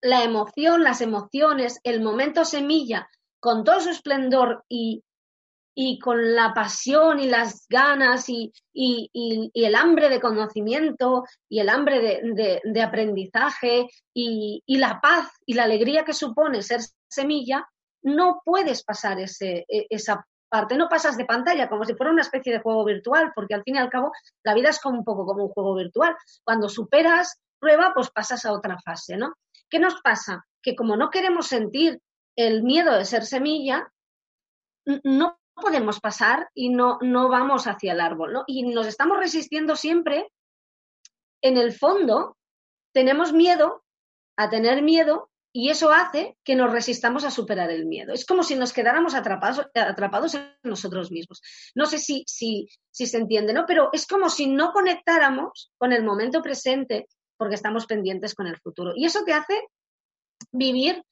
la 0.00 0.22
emoción, 0.22 0.84
las 0.84 1.00
emociones, 1.00 1.80
el 1.82 2.02
momento 2.02 2.44
semilla, 2.44 3.08
con 3.40 3.64
todo 3.64 3.80
su 3.80 3.90
esplendor 3.90 4.64
y, 4.68 5.04
y 5.80 6.00
con 6.00 6.34
la 6.34 6.52
pasión 6.52 7.20
y 7.20 7.28
las 7.28 7.64
ganas 7.68 8.28
y, 8.28 8.52
y, 8.72 9.52
el 9.54 9.76
hambre 9.76 10.08
de 10.08 10.20
conocimiento 10.20 11.22
y 11.48 11.60
el 11.60 11.68
hambre 11.68 12.00
de, 12.00 12.60
de 12.64 12.82
aprendizaje 12.82 13.86
y, 14.12 14.60
la 14.66 15.00
paz 15.00 15.30
y 15.46 15.54
la 15.54 15.62
alegría 15.62 16.04
que 16.04 16.14
supone 16.14 16.62
ser 16.62 16.80
semilla, 17.08 17.64
no 18.02 18.42
puedes 18.44 18.82
pasar 18.82 19.20
ese, 19.20 19.66
e, 19.68 19.86
esa 19.88 20.26
parte. 20.48 20.76
No 20.76 20.88
pasas 20.88 21.16
de 21.16 21.26
pantalla 21.26 21.68
como 21.68 21.84
si 21.84 21.94
fuera 21.94 22.10
una 22.10 22.22
especie 22.22 22.52
de 22.52 22.60
juego 22.60 22.84
virtual, 22.84 23.30
porque 23.32 23.54
al 23.54 23.62
fin 23.62 23.76
y 23.76 23.78
al 23.78 23.88
cabo 23.88 24.10
la 24.42 24.54
vida 24.54 24.70
es 24.70 24.80
como 24.80 24.98
un 24.98 25.04
poco 25.04 25.26
como 25.26 25.44
un 25.44 25.50
juego 25.50 25.76
virtual. 25.76 26.16
Cuando 26.42 26.68
superas 26.68 27.40
prueba, 27.60 27.92
pues 27.94 28.10
pasas 28.10 28.44
a 28.44 28.52
otra 28.52 28.80
fase, 28.80 29.16
¿no? 29.16 29.34
¿Qué 29.70 29.78
nos 29.78 30.00
pasa? 30.02 30.44
Que 30.60 30.74
como 30.74 30.96
no 30.96 31.08
queremos 31.08 31.46
sentir 31.46 32.00
el 32.34 32.64
miedo 32.64 32.96
de 32.96 33.04
ser 33.04 33.24
semilla, 33.24 33.92
no 35.04 35.38
podemos 35.58 36.00
pasar 36.00 36.48
y 36.54 36.70
no, 36.70 36.98
no 37.00 37.28
vamos 37.28 37.66
hacia 37.66 37.92
el 37.92 38.00
árbol. 38.00 38.42
Y 38.46 38.62
nos 38.64 38.86
estamos 38.86 39.18
resistiendo 39.18 39.76
siempre. 39.76 40.30
En 41.40 41.56
el 41.56 41.72
fondo, 41.72 42.36
tenemos 42.92 43.32
miedo 43.32 43.84
a 44.36 44.48
tener 44.50 44.82
miedo 44.82 45.30
y 45.52 45.70
eso 45.70 45.90
hace 45.90 46.36
que 46.44 46.54
nos 46.54 46.72
resistamos 46.72 47.24
a 47.24 47.30
superar 47.30 47.70
el 47.70 47.86
miedo. 47.86 48.12
Es 48.12 48.24
como 48.24 48.42
si 48.42 48.54
nos 48.54 48.72
quedáramos 48.72 49.14
atrapados, 49.14 49.66
atrapados 49.74 50.34
en 50.34 50.54
nosotros 50.62 51.10
mismos. 51.10 51.40
No 51.74 51.86
sé 51.86 51.98
si, 51.98 52.22
si, 52.26 52.68
si 52.90 53.06
se 53.06 53.16
entiende, 53.18 53.52
¿no? 53.52 53.64
Pero 53.66 53.88
es 53.92 54.06
como 54.06 54.28
si 54.28 54.46
no 54.46 54.72
conectáramos 54.72 55.72
con 55.78 55.92
el 55.92 56.04
momento 56.04 56.42
presente 56.42 57.08
porque 57.36 57.54
estamos 57.54 57.86
pendientes 57.86 58.34
con 58.34 58.46
el 58.46 58.58
futuro. 58.58 58.92
Y 58.94 59.06
eso 59.06 59.24
te 59.24 59.32
hace 59.32 59.62
vivir 60.52 61.02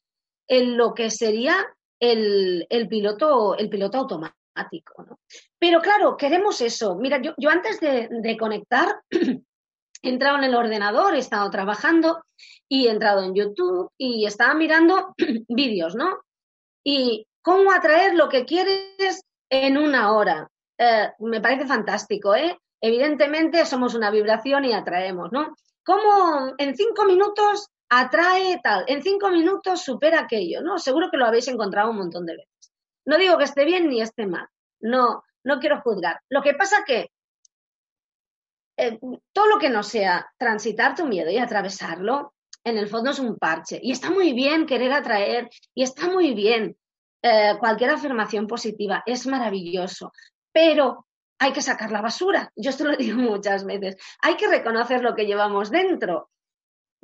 en 0.48 0.76
lo 0.76 0.94
que 0.94 1.10
sería 1.10 1.66
el, 2.00 2.66
piloto, 2.88 3.56
el 3.56 3.68
piloto 3.68 3.98
automático. 3.98 5.04
¿no? 5.04 5.20
Pero 5.58 5.80
claro, 5.80 6.16
queremos 6.16 6.60
eso. 6.60 6.96
Mira, 6.96 7.20
yo, 7.20 7.34
yo 7.36 7.50
antes 7.50 7.80
de, 7.80 8.08
de 8.10 8.36
conectar 8.36 9.00
he 9.10 10.08
entrado 10.08 10.38
en 10.38 10.44
el 10.44 10.54
ordenador, 10.54 11.14
he 11.14 11.18
estado 11.18 11.50
trabajando 11.50 12.22
y 12.68 12.86
he 12.86 12.90
entrado 12.90 13.22
en 13.22 13.34
YouTube 13.34 13.90
y 13.98 14.26
estaba 14.26 14.54
mirando 14.54 15.14
vídeos, 15.48 15.94
¿no? 15.94 16.18
Y 16.84 17.26
cómo 17.42 17.72
atraer 17.72 18.14
lo 18.14 18.28
que 18.28 18.44
quieres 18.44 19.22
en 19.50 19.78
una 19.78 20.12
hora. 20.12 20.48
Eh, 20.78 21.10
me 21.20 21.40
parece 21.40 21.66
fantástico, 21.66 22.34
¿eh? 22.34 22.58
Evidentemente 22.80 23.64
somos 23.64 23.94
una 23.94 24.10
vibración 24.10 24.64
y 24.64 24.72
atraemos, 24.72 25.32
¿no? 25.32 25.54
¿Cómo 25.84 26.54
en 26.58 26.76
cinco 26.76 27.04
minutos 27.04 27.68
atrae 27.88 28.61
tal? 28.62 28.85
En 28.87 29.02
cinco 29.02 29.31
minutos 29.31 29.83
supera 29.83 30.21
aquello, 30.21 30.62
¿no? 30.62 30.78
Seguro 30.78 31.11
que 31.11 31.16
lo 31.16 31.26
habéis 31.26 31.49
encontrado 31.49 31.90
un 31.90 31.99
montón 31.99 32.26
de 32.26 32.37
veces. 32.37 32.73
No 33.05 33.19
digo 33.19 33.38
que 33.38 33.45
esté 33.45 33.64
bien 33.64 33.88
ni 33.88 34.00
esté 34.00 34.26
mal, 34.26 34.49
no, 34.81 35.23
no 35.45 35.61
quiero 35.61 35.81
juzgar. 35.81 36.21
Lo 36.28 36.43
que 36.43 36.55
pasa 36.55 36.85
que 36.85 37.11
eh, 38.76 38.99
todo 39.33 39.47
lo 39.47 39.59
que 39.59 39.71
no 39.71 39.83
sea 39.83 40.28
transitar 40.37 40.95
tu 40.95 41.07
miedo 41.07 41.31
y 41.31 41.38
atravesarlo, 41.38 42.35
en 42.64 42.78
el 42.78 42.88
fondo 42.88 43.11
es 43.11 43.19
un 43.19 43.38
parche. 43.38 43.78
Y 43.83 43.93
está 43.93 44.11
muy 44.11 44.33
bien 44.33 44.66
querer 44.66 44.93
atraer, 44.93 45.49
y 45.75 45.83
está 45.83 46.09
muy 46.09 46.35
bien 46.35 46.76
eh, 47.23 47.55
cualquier 47.59 47.90
afirmación 47.90 48.47
positiva, 48.47 49.02
es 49.07 49.26
maravilloso, 49.26 50.12
pero 50.52 51.07
hay 51.38 51.52
que 51.52 51.62
sacar 51.62 51.90
la 51.90 52.02
basura. 52.02 52.52
Yo 52.57 52.71
esto 52.71 52.85
lo 52.85 52.97
digo 52.97 53.19
muchas 53.21 53.64
veces. 53.64 53.97
Hay 54.23 54.37
que 54.37 54.49
reconocer 54.49 55.02
lo 55.02 55.14
que 55.14 55.26
llevamos 55.26 55.71
dentro. 55.71 56.31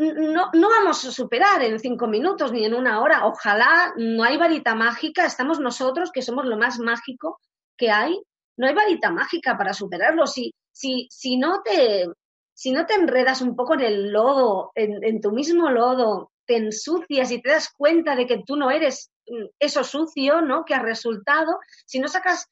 No, 0.03 0.51
no, 0.53 0.69
vamos 0.69 1.05
a 1.05 1.13
superar 1.13 1.63
en 1.63 1.79
cinco 1.79 2.09
minutos 2.09 2.51
ni 2.51 2.65
en 2.65 2.75
una 2.75 3.01
hora. 3.01 3.27
Ojalá 3.27 3.93
no 3.97 4.25
hay 4.25 4.37
varita 4.37 4.75
mágica. 4.75 5.25
Estamos 5.27 5.61
nosotros, 5.61 6.11
que 6.11 6.23
somos 6.23 6.45
lo 6.45 6.57
más 6.57 6.81
mágico 6.81 7.39
que 7.77 7.91
hay. 7.91 8.21
No 8.57 8.67
hay 8.67 8.75
varita 8.75 9.13
mágica 9.13 9.57
para 9.57 9.73
superarlo. 9.73 10.27
Si, 10.27 10.53
si, 10.73 11.07
si, 11.09 11.37
no, 11.37 11.63
te, 11.63 12.07
si 12.53 12.73
no 12.73 12.85
te 12.85 12.95
enredas 12.95 13.43
un 13.43 13.55
poco 13.55 13.75
en 13.75 13.83
el 13.83 14.11
lodo, 14.11 14.73
en, 14.75 15.21
tu 15.21 15.31
mismo 15.31 15.71
lodo, 15.71 16.33
te 16.47 16.57
ensucias 16.57 17.31
y 17.31 17.41
te 17.41 17.51
das 17.51 17.71
cuenta 17.77 18.17
de 18.17 18.27
que 18.27 18.43
tú 18.45 18.57
no 18.57 18.73
eres 18.73 19.13
mm, 19.29 19.47
eso 19.61 19.85
sucio, 19.85 20.41
¿no? 20.41 20.65
Que 20.65 20.75
ha 20.75 20.83
resultado, 20.83 21.61
si 21.87 22.01
no 22.01 22.09
sacas, 22.09 22.49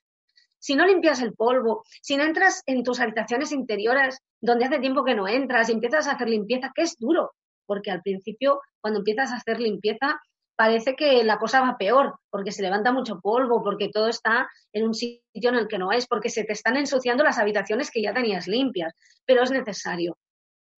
si 0.61 0.77
no 0.77 0.87
limpias 0.87 1.21
el 1.21 1.35
polvo, 1.35 1.83
si 2.01 2.17
no 2.17 2.23
entras 2.23 2.63
en 2.67 2.85
tus 2.85 3.01
habitaciones 3.01 3.51
interiores 3.51 4.21
donde 4.41 4.67
hace 4.67 4.79
tiempo 4.79 5.05
que 5.05 5.15
no 5.15 5.27
entras 5.27 5.69
y 5.69 5.73
empiezas 5.73 6.07
a 6.07 6.13
hacer 6.13 6.29
limpieza, 6.29 6.71
que 6.75 6.83
es 6.83 6.97
duro, 6.99 7.33
porque 7.71 7.93
al 7.93 8.03
principio 8.03 8.61
cuando 8.81 8.99
empiezas 8.99 9.31
a 9.31 9.37
hacer 9.37 9.61
limpieza 9.61 10.21
parece 10.57 10.97
que 10.97 11.23
la 11.23 11.39
cosa 11.39 11.61
va 11.61 11.79
peor, 11.79 12.19
porque 12.29 12.51
se 12.51 12.63
levanta 12.63 12.91
mucho 12.91 13.21
polvo, 13.21 13.63
porque 13.63 13.91
todo 13.91 14.09
está 14.09 14.51
en 14.73 14.89
un 14.89 14.93
sitio 14.93 15.51
en 15.51 15.55
el 15.55 15.69
que 15.69 15.79
no 15.79 15.93
es, 15.93 16.09
porque 16.09 16.31
se 16.31 16.43
te 16.43 16.53
están 16.53 16.77
ensuciando 16.77 17.23
las 17.23 17.39
habitaciones 17.39 17.93
que 17.93 18.03
ya 18.03 18.13
tenías 18.13 18.49
limpias, 18.49 18.93
pero 19.25 19.45
es 19.45 19.53
necesario. 19.53 20.19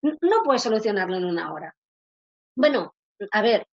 No 0.02 0.42
puedes 0.44 0.64
solucionarlo 0.64 1.16
en 1.16 1.24
una 1.24 1.50
hora. 1.50 1.74
Bueno, 2.54 2.94
a 3.30 3.40
ver, 3.40 3.66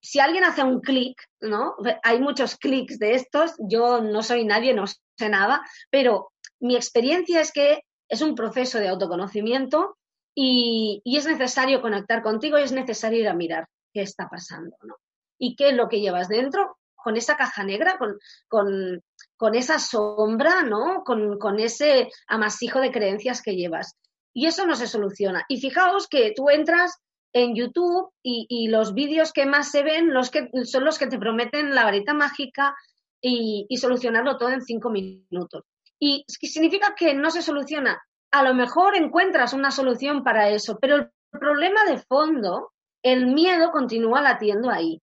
si 0.00 0.18
alguien 0.18 0.44
hace 0.44 0.62
un 0.62 0.80
clic, 0.80 1.22
¿no? 1.42 1.76
Hay 2.02 2.18
muchos 2.18 2.56
clics 2.56 2.98
de 2.98 3.12
estos, 3.12 3.56
yo 3.58 4.00
no 4.00 4.22
soy 4.22 4.46
nadie, 4.46 4.72
no 4.72 4.86
sé 4.86 5.28
nada, 5.28 5.60
pero 5.90 6.32
mi 6.60 6.76
experiencia 6.76 7.42
es 7.42 7.52
que 7.52 7.82
es 8.08 8.22
un 8.22 8.34
proceso 8.34 8.78
de 8.78 8.88
autoconocimiento 8.88 9.97
y, 10.40 11.02
es 11.04 11.26
necesario 11.26 11.82
conectar 11.82 12.22
contigo 12.22 12.58
y 12.58 12.62
es 12.62 12.70
necesario 12.70 13.18
ir 13.18 13.28
a 13.28 13.34
mirar 13.34 13.68
qué 13.92 14.02
está 14.02 14.28
pasando, 14.28 14.76
¿no? 14.82 14.94
y 15.36 15.56
qué 15.56 15.70
es 15.70 15.74
lo 15.74 15.88
que 15.88 16.00
llevas 16.00 16.28
dentro 16.28 16.78
con 16.94 17.16
esa 17.16 17.36
caja 17.36 17.64
negra, 17.64 17.96
con, 17.98 18.18
con, 18.48 19.02
con 19.36 19.54
esa 19.54 19.78
sombra, 19.78 20.62
¿no? 20.62 21.02
Con, 21.04 21.38
con, 21.38 21.58
ese 21.58 22.08
amasijo 22.26 22.80
de 22.80 22.90
creencias 22.90 23.40
que 23.40 23.54
llevas. 23.54 23.96
Y 24.32 24.46
eso 24.46 24.66
no 24.66 24.74
se 24.74 24.88
soluciona. 24.88 25.44
Y 25.48 25.60
fijaos 25.60 26.08
que 26.08 26.32
tú 26.34 26.50
entras 26.50 26.98
en 27.32 27.54
YouTube 27.54 28.10
y, 28.22 28.46
y 28.48 28.68
los 28.68 28.94
vídeos 28.94 29.32
que 29.32 29.46
más 29.46 29.70
se 29.70 29.84
ven 29.84 30.12
los 30.12 30.30
que, 30.30 30.50
son 30.64 30.84
los 30.84 30.98
que 30.98 31.06
te 31.06 31.18
prometen 31.18 31.74
la 31.74 31.84
varita 31.84 32.14
mágica 32.14 32.74
y, 33.20 33.66
y 33.68 33.76
solucionarlo 33.76 34.36
todo 34.36 34.50
en 34.50 34.62
cinco 34.62 34.90
minutos. 34.90 35.64
¿Y 36.00 36.24
significa 36.28 36.94
que 36.96 37.14
no 37.14 37.30
se 37.30 37.42
soluciona? 37.42 38.00
A 38.30 38.42
lo 38.42 38.54
mejor 38.54 38.96
encuentras 38.96 39.52
una 39.52 39.70
solución 39.70 40.22
para 40.22 40.48
eso, 40.50 40.78
pero 40.78 40.96
el 40.96 41.10
problema 41.30 41.84
de 41.84 41.98
fondo, 41.98 42.72
el 43.02 43.26
miedo 43.26 43.70
continúa 43.70 44.20
latiendo 44.20 44.70
ahí 44.70 45.00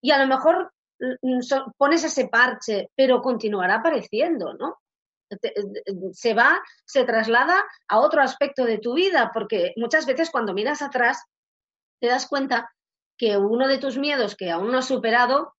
y 0.00 0.10
a 0.10 0.18
lo 0.18 0.26
mejor 0.26 0.72
mm, 1.00 1.40
pones 1.76 2.04
ese 2.04 2.28
parche, 2.28 2.90
pero 2.94 3.20
continuará 3.20 3.76
apareciendo, 3.76 4.54
¿no? 4.54 4.78
Se 6.12 6.32
va, 6.32 6.58
se 6.86 7.04
traslada 7.04 7.62
a 7.88 7.98
otro 7.98 8.22
aspecto 8.22 8.64
de 8.64 8.78
tu 8.78 8.94
vida, 8.94 9.30
porque 9.34 9.74
muchas 9.76 10.06
veces 10.06 10.30
cuando 10.30 10.54
miras 10.54 10.80
atrás 10.80 11.22
te 12.00 12.06
das 12.06 12.26
cuenta 12.26 12.72
que 13.18 13.36
uno 13.36 13.68
de 13.68 13.78
tus 13.78 13.98
miedos 13.98 14.36
que 14.36 14.50
aún 14.50 14.70
no 14.72 14.78
has 14.78 14.86
superado, 14.86 15.54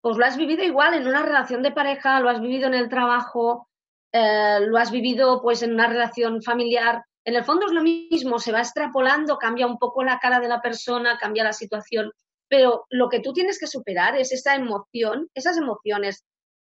pues 0.00 0.16
lo 0.16 0.24
has 0.24 0.36
vivido 0.36 0.64
igual 0.64 0.94
en 0.94 1.06
una 1.06 1.22
relación 1.22 1.62
de 1.62 1.70
pareja, 1.70 2.18
lo 2.20 2.30
has 2.30 2.40
vivido 2.40 2.66
en 2.66 2.74
el 2.74 2.88
trabajo, 2.88 3.68
eh, 4.12 4.58
lo 4.60 4.78
has 4.78 4.90
vivido 4.90 5.40
pues 5.42 5.62
en 5.62 5.72
una 5.72 5.88
relación 5.88 6.42
familiar. 6.42 7.04
En 7.24 7.36
el 7.36 7.44
fondo 7.44 7.66
es 7.66 7.72
lo 7.72 7.82
mismo, 7.82 8.38
se 8.38 8.52
va 8.52 8.60
extrapolando, 8.60 9.38
cambia 9.38 9.66
un 9.66 9.78
poco 9.78 10.02
la 10.02 10.18
cara 10.18 10.40
de 10.40 10.48
la 10.48 10.60
persona, 10.60 11.18
cambia 11.18 11.44
la 11.44 11.52
situación, 11.52 12.10
pero 12.48 12.86
lo 12.90 13.08
que 13.08 13.20
tú 13.20 13.32
tienes 13.32 13.58
que 13.58 13.66
superar 13.66 14.16
es 14.16 14.32
esa 14.32 14.54
emoción, 14.54 15.28
esas 15.34 15.56
emociones 15.56 16.24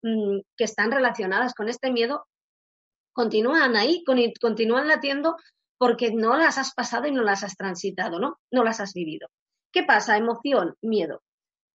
mm, 0.02 0.40
que 0.56 0.64
están 0.64 0.90
relacionadas 0.90 1.54
con 1.54 1.68
este 1.68 1.90
miedo, 1.90 2.26
continúan 3.12 3.76
ahí, 3.76 4.04
continúan 4.04 4.88
latiendo 4.88 5.36
porque 5.78 6.12
no 6.12 6.36
las 6.36 6.58
has 6.58 6.74
pasado 6.74 7.06
y 7.06 7.12
no 7.12 7.22
las 7.22 7.42
has 7.42 7.56
transitado, 7.56 8.18
¿no? 8.18 8.38
No 8.50 8.64
las 8.64 8.80
has 8.80 8.92
vivido. 8.92 9.28
¿Qué 9.72 9.82
pasa? 9.82 10.18
Emoción, 10.18 10.76
miedo. 10.82 11.22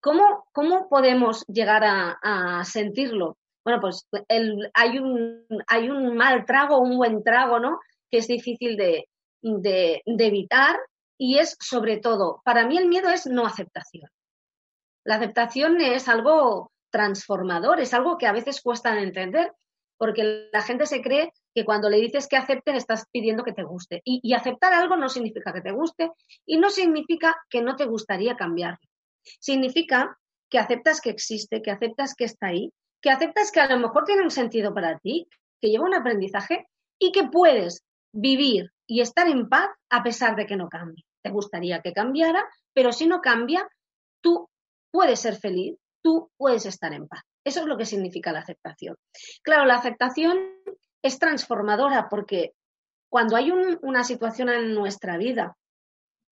¿Cómo, 0.00 0.46
cómo 0.52 0.88
podemos 0.88 1.44
llegar 1.48 1.82
a, 1.84 2.62
sentirlo? 2.64 3.36
Bueno, 3.66 3.80
pues 3.80 4.06
hay, 4.74 4.98
un, 5.00 6.16
mal 6.16 6.46
trago, 6.46 6.78
un 6.78 6.96
buen 6.98 7.24
trago, 7.24 7.58
¿no? 7.58 7.80
Que 8.08 8.18
es 8.18 8.28
difícil 8.28 8.76
de, 8.76 9.08
evitar 10.04 10.76
y 11.18 11.38
es 11.38 11.56
sobre 11.58 11.96
todo, 11.96 12.42
para 12.44 12.64
mí 12.64 12.78
el 12.78 12.86
miedo 12.86 13.10
es 13.10 13.26
no 13.26 13.44
aceptación. 13.44 14.08
La 15.02 15.16
aceptación 15.16 15.80
es 15.80 16.06
algo 16.06 16.70
transformador, 16.90 17.80
es 17.80 17.92
algo 17.92 18.18
que 18.18 18.28
a 18.28 18.32
veces 18.32 18.60
cuesta 18.62 18.94
de 18.94 19.02
entender, 19.02 19.52
porque 19.98 20.48
la 20.52 20.62
gente 20.62 20.86
se 20.86 21.02
cree 21.02 21.32
que 21.52 21.64
cuando 21.64 21.90
le 21.90 21.96
dices 21.96 22.28
que 22.28 22.36
acepte 22.36 22.70
le 22.70 22.78
estás 22.78 23.06
pidiendo 23.10 23.42
que 23.42 23.52
te 23.52 23.64
guste. 23.64 24.00
Y, 24.04 24.32
aceptar 24.32 24.74
algo 24.74 24.94
no 24.94 25.08
significa 25.08 25.52
que 25.52 25.62
te 25.62 25.72
guste 25.72 26.12
y 26.46 26.58
no 26.58 26.70
significa 26.70 27.34
que 27.50 27.62
no 27.62 27.74
te 27.74 27.86
gustaría 27.86 28.36
cambiarlo. 28.36 28.78
Significa 29.40 30.16
que 30.48 30.60
aceptas 30.60 31.00
que 31.00 31.10
existe, 31.10 31.62
que 31.62 31.72
aceptas 31.72 32.14
que 32.14 32.26
está 32.26 32.46
ahí, 32.46 32.72
que 33.06 33.12
aceptas 33.12 33.52
que 33.52 33.60
a 33.60 33.68
lo 33.68 33.78
mejor 33.78 34.04
tiene 34.04 34.24
un 34.24 34.32
sentido 34.32 34.74
para 34.74 34.98
ti, 34.98 35.28
que 35.60 35.68
lleva 35.70 35.84
un 35.84 35.94
aprendizaje 35.94 36.66
y 36.98 37.12
que 37.12 37.22
puedes 37.22 37.84
vivir 38.12 38.72
y 38.84 39.00
estar 39.00 39.28
en 39.28 39.48
paz 39.48 39.68
a 39.90 40.02
pesar 40.02 40.34
de 40.34 40.44
que 40.44 40.56
no 40.56 40.68
cambie. 40.68 41.04
Te 41.22 41.30
gustaría 41.30 41.80
que 41.82 41.92
cambiara, 41.92 42.44
pero 42.74 42.90
si 42.90 43.06
no 43.06 43.20
cambia, 43.20 43.70
tú 44.20 44.50
puedes 44.90 45.20
ser 45.20 45.36
feliz, 45.36 45.78
tú 46.02 46.32
puedes 46.36 46.66
estar 46.66 46.92
en 46.94 47.06
paz. 47.06 47.22
Eso 47.44 47.60
es 47.60 47.66
lo 47.66 47.76
que 47.76 47.84
significa 47.84 48.32
la 48.32 48.40
aceptación. 48.40 48.96
Claro, 49.44 49.66
la 49.66 49.76
aceptación 49.76 50.38
es 51.00 51.20
transformadora 51.20 52.08
porque 52.08 52.54
cuando 53.08 53.36
hay 53.36 53.52
una 53.52 54.02
situación 54.02 54.48
en 54.48 54.74
nuestra 54.74 55.16
vida, 55.16 55.56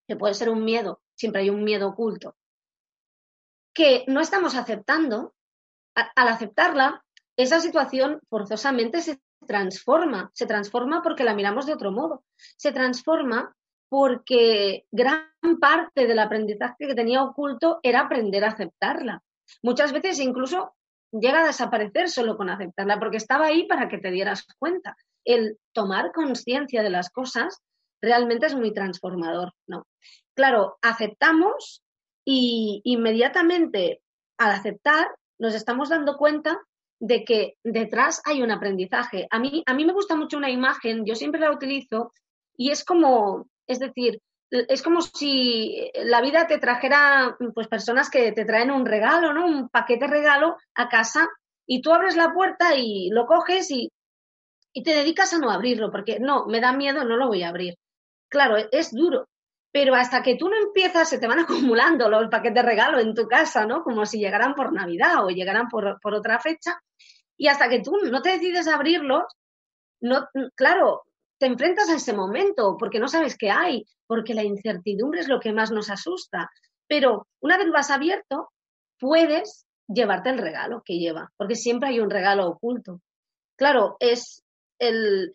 que 0.09 0.17
puede 0.17 0.35
ser 0.35 0.51
un 0.51 0.65
miedo, 0.65 1.03
siempre 1.15 1.43
hay 1.43 1.51
un 1.51 1.63
miedo 1.63 1.87
oculto, 1.87 2.35
que 3.73 4.03
no 4.09 4.21
estamos 4.21 4.57
aceptando, 4.57 5.35
al 5.95 6.29
aceptarla, 6.29 7.05
esa 7.37 7.61
situación 7.61 8.21
forzosamente 8.29 9.01
se 9.01 9.21
transforma, 9.47 10.31
se 10.35 10.47
transforma 10.47 11.03
porque 11.03 11.25
la 11.25 11.35
miramos 11.35 11.67
de 11.67 11.75
otro 11.75 11.93
modo, 11.93 12.25
se 12.57 12.73
transforma 12.73 13.55
porque 13.89 14.87
gran 14.91 15.29
parte 15.61 16.07
del 16.07 16.19
aprendizaje 16.19 16.87
que 16.87 16.95
tenía 16.95 17.23
oculto 17.23 17.79
era 17.83 18.01
aprender 18.01 18.45
a 18.45 18.49
aceptarla. 18.49 19.23
Muchas 19.63 19.93
veces 19.93 20.19
incluso 20.21 20.75
llega 21.13 21.43
a 21.43 21.47
desaparecer 21.47 22.09
solo 22.09 22.37
con 22.37 22.51
aceptarla, 22.51 22.99
porque 22.99 23.19
estaba 23.19 23.47
ahí 23.47 23.67
para 23.67 23.89
que 23.89 23.99
te 23.99 24.11
dieras 24.11 24.47
cuenta. 24.59 24.97
El 25.25 25.59
tomar 25.73 26.13
conciencia 26.13 26.83
de 26.83 26.91
las 26.91 27.11
cosas 27.11 27.61
realmente 28.03 28.47
es 28.47 28.55
muy 28.55 28.73
transformador, 28.73 29.53
¿no? 29.67 29.87
Claro, 30.35 30.77
aceptamos 30.83 31.83
y 32.25 32.81
inmediatamente 32.85 34.03
al 34.39 34.51
aceptar 34.53 35.07
nos 35.45 35.55
estamos 35.55 35.91
dando 35.91 36.17
cuenta 36.17 36.59
de 36.99 37.23
que 37.23 37.59
detrás 37.63 38.23
hay 38.25 38.43
un 38.43 38.51
aprendizaje. 38.51 39.27
A 39.31 39.39
mí, 39.39 39.63
a 39.67 39.75
mí 39.75 39.85
me 39.85 39.93
gusta 39.93 40.17
mucho 40.17 40.39
una 40.39 40.51
imagen, 40.51 41.05
yo 41.05 41.15
siempre 41.15 41.39
la 41.39 41.53
utilizo 41.53 42.13
y 42.57 42.71
es 42.71 42.83
como, 42.83 43.47
es 43.67 43.79
decir, 43.79 44.23
es 44.51 44.83
como 44.83 45.03
si 45.03 45.91
la 45.97 46.23
vida 46.23 46.47
te 46.47 46.59
trajera 46.59 47.37
pues 47.55 47.69
personas 47.69 48.09
que 48.09 48.33
te 48.33 48.47
traen 48.47 48.71
un 48.71 48.87
regalo, 48.87 49.35
¿no? 49.35 49.47
Un 49.47 49.69
paquete 49.69 50.07
regalo 50.07 50.57
a 50.75 50.89
casa 50.89 51.29
y 51.67 51.83
tú 51.83 51.93
abres 51.93 52.17
la 52.17 52.33
puerta 52.33 52.75
y 52.75 53.11
lo 53.11 53.27
coges 53.27 53.71
y, 53.71 53.91
y 54.73 54.83
te 54.83 54.95
dedicas 54.95 55.35
a 55.35 55.39
no 55.39 55.51
abrirlo 55.51 55.91
porque 55.91 56.21
no, 56.21 56.47
me 56.47 56.61
da 56.61 56.73
miedo, 56.73 57.05
no 57.05 57.19
lo 57.19 57.27
voy 57.27 57.43
a 57.43 57.51
abrir. 57.51 57.75
Claro, 58.31 58.57
es 58.73 58.93
duro, 58.93 59.29
pero 59.75 59.97
hasta 59.97 60.23
que 60.23 60.37
tú 60.37 60.49
no 60.49 60.57
empiezas 60.57 61.09
se 61.09 61.19
te 61.19 61.27
van 61.27 61.41
acumulando 61.41 62.09
los 62.09 62.29
paquetes 62.31 62.65
regalo 62.65 63.01
en 63.01 63.13
tu 63.13 63.27
casa, 63.27 63.67
¿no? 63.67 63.83
Como 63.83 64.07
si 64.07 64.21
llegaran 64.21 64.55
por 64.55 64.73
Navidad 64.73 65.25
o 65.25 65.31
llegaran 65.31 65.69
por, 65.69 65.99
por 66.01 66.15
otra 66.15 66.39
fecha 66.39 66.81
y 67.37 67.49
hasta 67.49 67.69
que 67.69 67.81
tú 67.81 67.97
no 68.05 68.23
te 68.23 68.31
decides 68.31 68.69
abrirlos, 68.69 69.25
no, 70.01 70.29
claro, 70.55 71.03
te 71.39 71.47
enfrentas 71.47 71.89
a 71.89 71.97
ese 71.97 72.13
momento 72.13 72.77
porque 72.79 73.01
no 73.01 73.09
sabes 73.09 73.37
qué 73.37 73.51
hay, 73.51 73.85
porque 74.07 74.33
la 74.33 74.45
incertidumbre 74.45 75.21
es 75.21 75.29
lo 75.29 75.41
que 75.41 75.53
más 75.53 75.73
nos 75.73 75.91
asusta. 75.91 76.49
Pero 76.87 77.27
una 77.41 77.59
vez 77.59 77.67
lo 77.67 77.77
has 77.77 77.91
abierto, 77.91 78.51
puedes 79.01 79.67
llevarte 79.89 80.31
el 80.31 80.39
regalo 80.39 80.83
que 80.85 80.99
lleva, 80.99 81.33
porque 81.37 81.57
siempre 81.57 81.89
hay 81.89 81.99
un 81.99 82.11
regalo 82.11 82.47
oculto. 82.47 83.01
Claro, 83.57 83.97
es 83.99 84.44
el, 84.79 85.35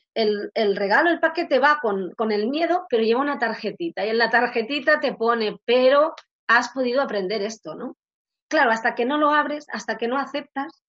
regalo, 0.76 1.10
el 1.10 1.20
paquete 1.20 1.60
va 1.60 1.80
con, 1.82 2.12
con 2.16 2.32
el 2.32 2.48
miedo, 2.48 2.86
pero 2.90 3.04
lleva 3.04 3.22
una 3.22 3.40
tarjetita 3.40 4.06
y 4.06 4.10
en 4.10 4.18
la 4.18 4.30
tarjetita 4.30 5.00
te 5.00 5.14
pone, 5.14 5.58
pero 5.66 6.14
has 6.48 6.70
podido 6.70 7.02
aprender 7.02 7.42
esto, 7.42 7.76
¿no? 7.76 7.96
Claro, 8.50 8.72
hasta 8.72 8.96
que 8.96 9.06
no 9.06 9.18
lo 9.18 9.30
abres, 9.30 9.68
hasta 9.72 9.98
que 9.98 10.08
no 10.08 10.18
aceptas, 10.18 10.84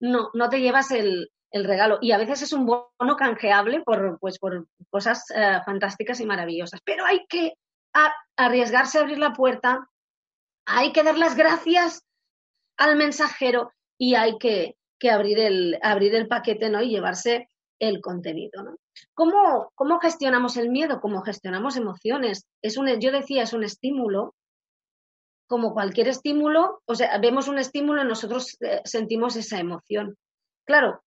no, 0.00 0.30
no 0.34 0.48
te 0.48 0.60
llevas 0.60 0.90
el, 0.90 1.30
el 1.52 1.64
regalo. 1.64 1.98
Y 2.00 2.12
a 2.12 2.18
veces 2.18 2.42
es 2.42 2.52
un 2.52 2.66
bono 2.66 3.16
canjeable 3.16 3.82
por, 3.82 4.18
pues, 4.18 4.38
por 4.38 4.66
cosas 4.90 5.24
eh, 5.34 5.60
fantásticas 5.64 6.20
y 6.20 6.26
maravillosas. 6.26 6.80
Pero 6.84 7.04
hay 7.04 7.26
que 7.28 7.54
arriesgarse 8.36 8.98
a 8.98 9.02
abrir 9.02 9.18
la 9.18 9.34
puerta, 9.34 9.88
hay 10.66 10.92
que 10.92 11.02
dar 11.02 11.18
las 11.18 11.36
gracias 11.36 12.02
al 12.78 12.96
mensajero 12.96 13.72
y 13.98 14.14
hay 14.14 14.38
que, 14.38 14.76
abrir, 15.10 15.38
el, 15.38 15.78
abrir 15.82 16.14
el 16.14 16.28
paquete 16.28 16.70
¿no? 16.70 16.80
y 16.80 16.88
llevarse 16.88 17.48
el 17.82 18.00
contenido. 18.00 18.62
¿no? 18.62 18.76
¿Cómo, 19.12 19.72
¿Cómo, 19.74 19.98
gestionamos 19.98 20.56
el 20.56 20.70
miedo? 20.70 21.00
¿Cómo 21.00 21.22
gestionamos 21.22 21.76
emociones? 21.76 22.46
Es 22.62 22.76
un, 22.76 22.88
yo 23.00 23.10
decía, 23.10 23.42
es 23.42 23.52
un 23.52 23.64
estímulo. 23.64 24.34
Como 25.48 25.74
cualquier 25.74 26.08
estímulo, 26.08 26.80
o 26.86 26.94
sea, 26.94 27.18
vemos 27.18 27.48
un 27.48 27.58
estímulo 27.58 28.02
y 28.02 28.06
nosotros 28.06 28.56
eh, 28.60 28.80
sentimos 28.84 29.36
esa 29.36 29.58
emoción. 29.58 30.16
Claro, 30.64 31.02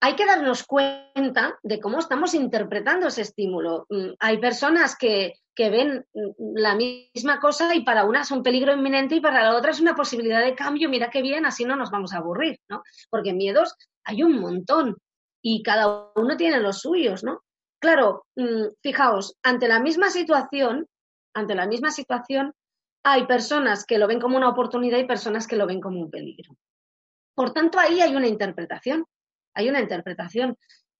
hay 0.00 0.16
que 0.16 0.26
darnos 0.26 0.64
cuenta 0.64 1.58
de 1.62 1.80
cómo 1.80 2.00
estamos 2.00 2.34
interpretando 2.34 3.06
ese 3.06 3.22
estímulo. 3.22 3.86
Mm, 3.88 4.10
hay 4.18 4.38
personas 4.38 4.96
que, 4.96 5.34
ven 5.56 6.04
mm, 6.12 6.56
la 6.56 6.74
misma 6.74 7.38
cosa 7.40 7.74
y 7.74 7.84
para 7.84 8.04
una 8.04 8.22
es 8.22 8.30
un 8.32 8.42
peligro 8.42 8.74
inminente 8.74 9.14
y 9.14 9.20
para 9.20 9.42
la 9.42 9.56
otra 9.56 9.70
es 9.70 9.80
una 9.80 9.94
posibilidad 9.94 10.44
de 10.44 10.56
cambio. 10.56 10.90
Mira 10.90 11.08
qué 11.08 11.22
bien, 11.22 11.46
así 11.46 11.64
no 11.64 11.76
nos 11.76 11.90
vamos 11.90 12.12
a 12.12 12.18
aburrir, 12.18 12.58
¿no? 12.68 12.82
Porque 13.08 13.32
miedos 13.32 13.76
hay 14.04 14.24
un 14.24 14.38
montón 14.40 14.96
y 15.56 15.62
cada 15.62 16.10
uno 16.14 16.36
tiene 16.36 16.60
los 16.60 16.80
suyos, 16.80 17.24
¿no? 17.24 17.42
Claro, 17.80 18.26
mm, 18.36 18.66
fijaos, 18.82 19.36
ante 19.42 19.68
la 19.68 19.80
misma 19.80 20.10
situación, 20.10 20.86
ante 21.34 21.54
la 21.54 21.66
misma 21.66 21.90
situación, 21.90 22.52
hay 23.04 23.26
personas 23.26 23.84
que 23.86 23.98
lo 23.98 24.06
ven 24.06 24.20
como 24.20 24.36
una 24.36 24.48
oportunidad 24.48 24.98
y 24.98 25.06
personas 25.06 25.46
que 25.46 25.56
lo 25.56 25.66
ven 25.66 25.80
como 25.80 26.00
un 26.00 26.10
peligro. 26.10 26.56
Por 27.34 27.52
tanto, 27.52 27.78
ahí 27.78 28.00
hay 28.00 28.16
una 28.16 28.26
interpretación 28.26 29.04
hay 29.58 29.68
una 29.68 29.80
interpretación. 29.80 30.56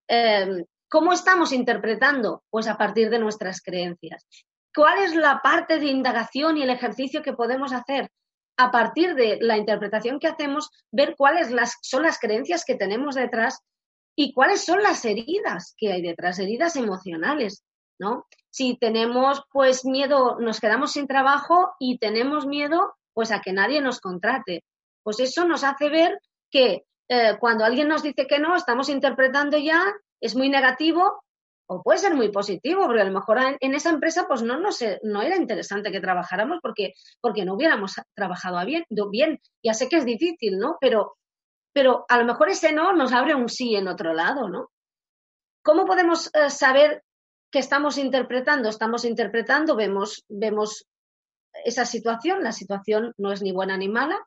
Em, 0.09 0.65
¿Cómo 0.91 1.13
estamos 1.13 1.53
interpretando? 1.53 2.43
Pues 2.51 2.67
a 2.67 2.77
partir 2.77 3.09
de 3.09 3.21
nuestras 3.21 3.61
creencias. 3.63 4.27
¿Cuál 4.75 4.99
es 5.05 5.15
la 5.15 5.41
parte 5.43 5.79
de 5.79 5.87
indagación 5.87 6.57
y 6.57 6.63
el 6.63 6.71
ejercicio 6.71 7.23
que 7.23 7.35
podemos 7.35 7.73
hacer? 7.73 8.11
A 8.57 8.71
partir 8.71 9.15
de 9.15 9.39
la 9.41 9.57
interpretación 9.57 10.19
que 10.19 10.27
hacemos, 10.27 10.71
ver 10.91 11.15
cuáles 11.17 11.55
son 11.83 12.03
las 12.03 12.19
creencias 12.19 12.65
que 12.65 12.75
tenemos 12.75 13.15
detrás 13.15 13.61
y 14.21 14.33
cuáles 14.33 14.65
son 14.65 14.83
las 14.83 15.05
heridas 15.05 15.77
que 15.79 15.93
hay 15.93 16.03
detrás, 16.03 16.41
heridas 16.41 16.75
emocionales, 16.75 17.65
¿no? 18.01 18.27
Si 18.51 18.77
tenemos 18.77 19.45
pues 19.53 19.85
miedo, 19.85 20.41
nos 20.41 20.59
quedamos 20.59 20.91
sin 20.91 21.07
trabajo 21.07 21.77
y 21.79 21.99
tenemos 21.99 22.45
miedo 22.45 22.97
pues 23.15 23.31
a 23.31 23.41
que 23.41 23.53
nadie 23.53 23.81
nos 23.81 24.01
contrate. 24.01 24.65
Pues 25.05 25.21
eso 25.21 25.45
nos 25.45 25.63
hace 25.63 25.89
ver 25.89 26.19
que 26.51 26.85
eh, 27.09 27.37
cuando 27.39 27.65
alguien 27.65 27.87
nos 27.87 28.03
dice 28.03 28.27
que 28.27 28.41
no, 28.41 28.57
estamos 28.57 28.89
interpretando 28.89 29.57
ya, 29.57 29.85
es 30.21 30.35
muy 30.35 30.49
negativo 30.49 31.23
o 31.69 31.85
puede 31.85 32.01
ser 32.01 32.17
muy 32.17 32.33
positivo, 32.33 32.87
porque 32.87 33.03
a 33.03 33.05
lo 33.05 33.13
mejor 33.13 33.39
en, 33.61 33.75
esa 33.77 33.91
empresa 33.91 34.27
pues 34.27 34.43
no, 34.43 34.59
no, 34.59 34.71
no 35.05 35.23
era 35.23 35.37
interesante 35.37 35.93
que 35.93 36.01
trabajáramos 36.01 36.59
porque, 36.61 36.95
porque 37.21 37.45
no 37.45 37.55
hubiéramos 37.55 37.95
trabajado 38.17 38.67
bien, 38.67 38.85
bien. 39.13 39.39
Ya 39.63 39.75
sé 39.75 39.89
que 39.89 39.99
es 39.99 40.05
difícil, 40.05 40.59
¿no? 40.59 40.77
Pero, 40.81 41.19
pero 41.79 42.07
a 42.09 42.19
lo 42.19 42.25
mejor 42.25 42.49
ese 42.49 42.73
no 42.73 42.93
nos 42.93 43.12
abre 43.12 43.37
un 43.37 43.49
sí 43.49 43.77
en 43.77 43.87
otro 43.87 44.12
lado, 44.12 44.49
¿no? 44.49 44.73
¿Cómo 45.62 45.87
podemos 45.87 46.29
eh, 46.35 46.51
saber 46.51 47.05
que 47.53 47.61
estamos 47.61 47.99
interpretando? 47.99 48.69
Estamos 48.69 49.05
interpretando, 49.05 49.77
vemos, 49.77 50.25
vemos 50.29 50.88
esa 51.64 51.85
situación, 51.85 52.43
la 52.43 52.51
situación 52.51 53.12
no 53.17 53.31
es 53.31 53.43
ni 53.43 53.53
buena 53.53 53.77
ni 53.77 53.88
mala, 53.88 54.19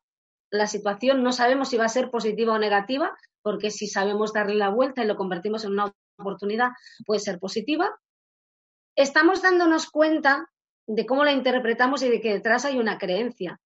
la 0.50 0.66
situación 0.66 1.24
no 1.24 1.34
sabemos 1.34 1.68
si 1.68 1.76
va 1.76 1.84
a 1.84 1.90
ser 1.90 2.10
positiva 2.10 2.54
o 2.54 2.58
negativa, 2.58 3.18
porque 3.42 3.70
si 3.70 3.88
sabemos 3.88 4.32
darle 4.32 4.56
la 4.56 4.70
vuelta 4.70 5.04
y 5.04 5.08
lo 5.08 5.18
convertimos 5.18 5.66
en 5.66 5.74
una 5.74 5.94
oportunidad, 6.18 6.70
puede 7.06 7.20
ser 7.20 7.38
positiva. 7.38 8.00
Estamos 8.96 9.42
dándonos 9.42 9.92
cuenta 9.92 10.50
de 10.88 11.06
cómo 11.06 11.26
la 11.26 11.34
interpretamos 11.34 12.02
y 12.02 12.10
de 12.10 12.22
que 12.22 12.32
detrás 12.32 12.64
hay 12.64 12.80
una 12.80 12.98
creencia. 12.98 13.60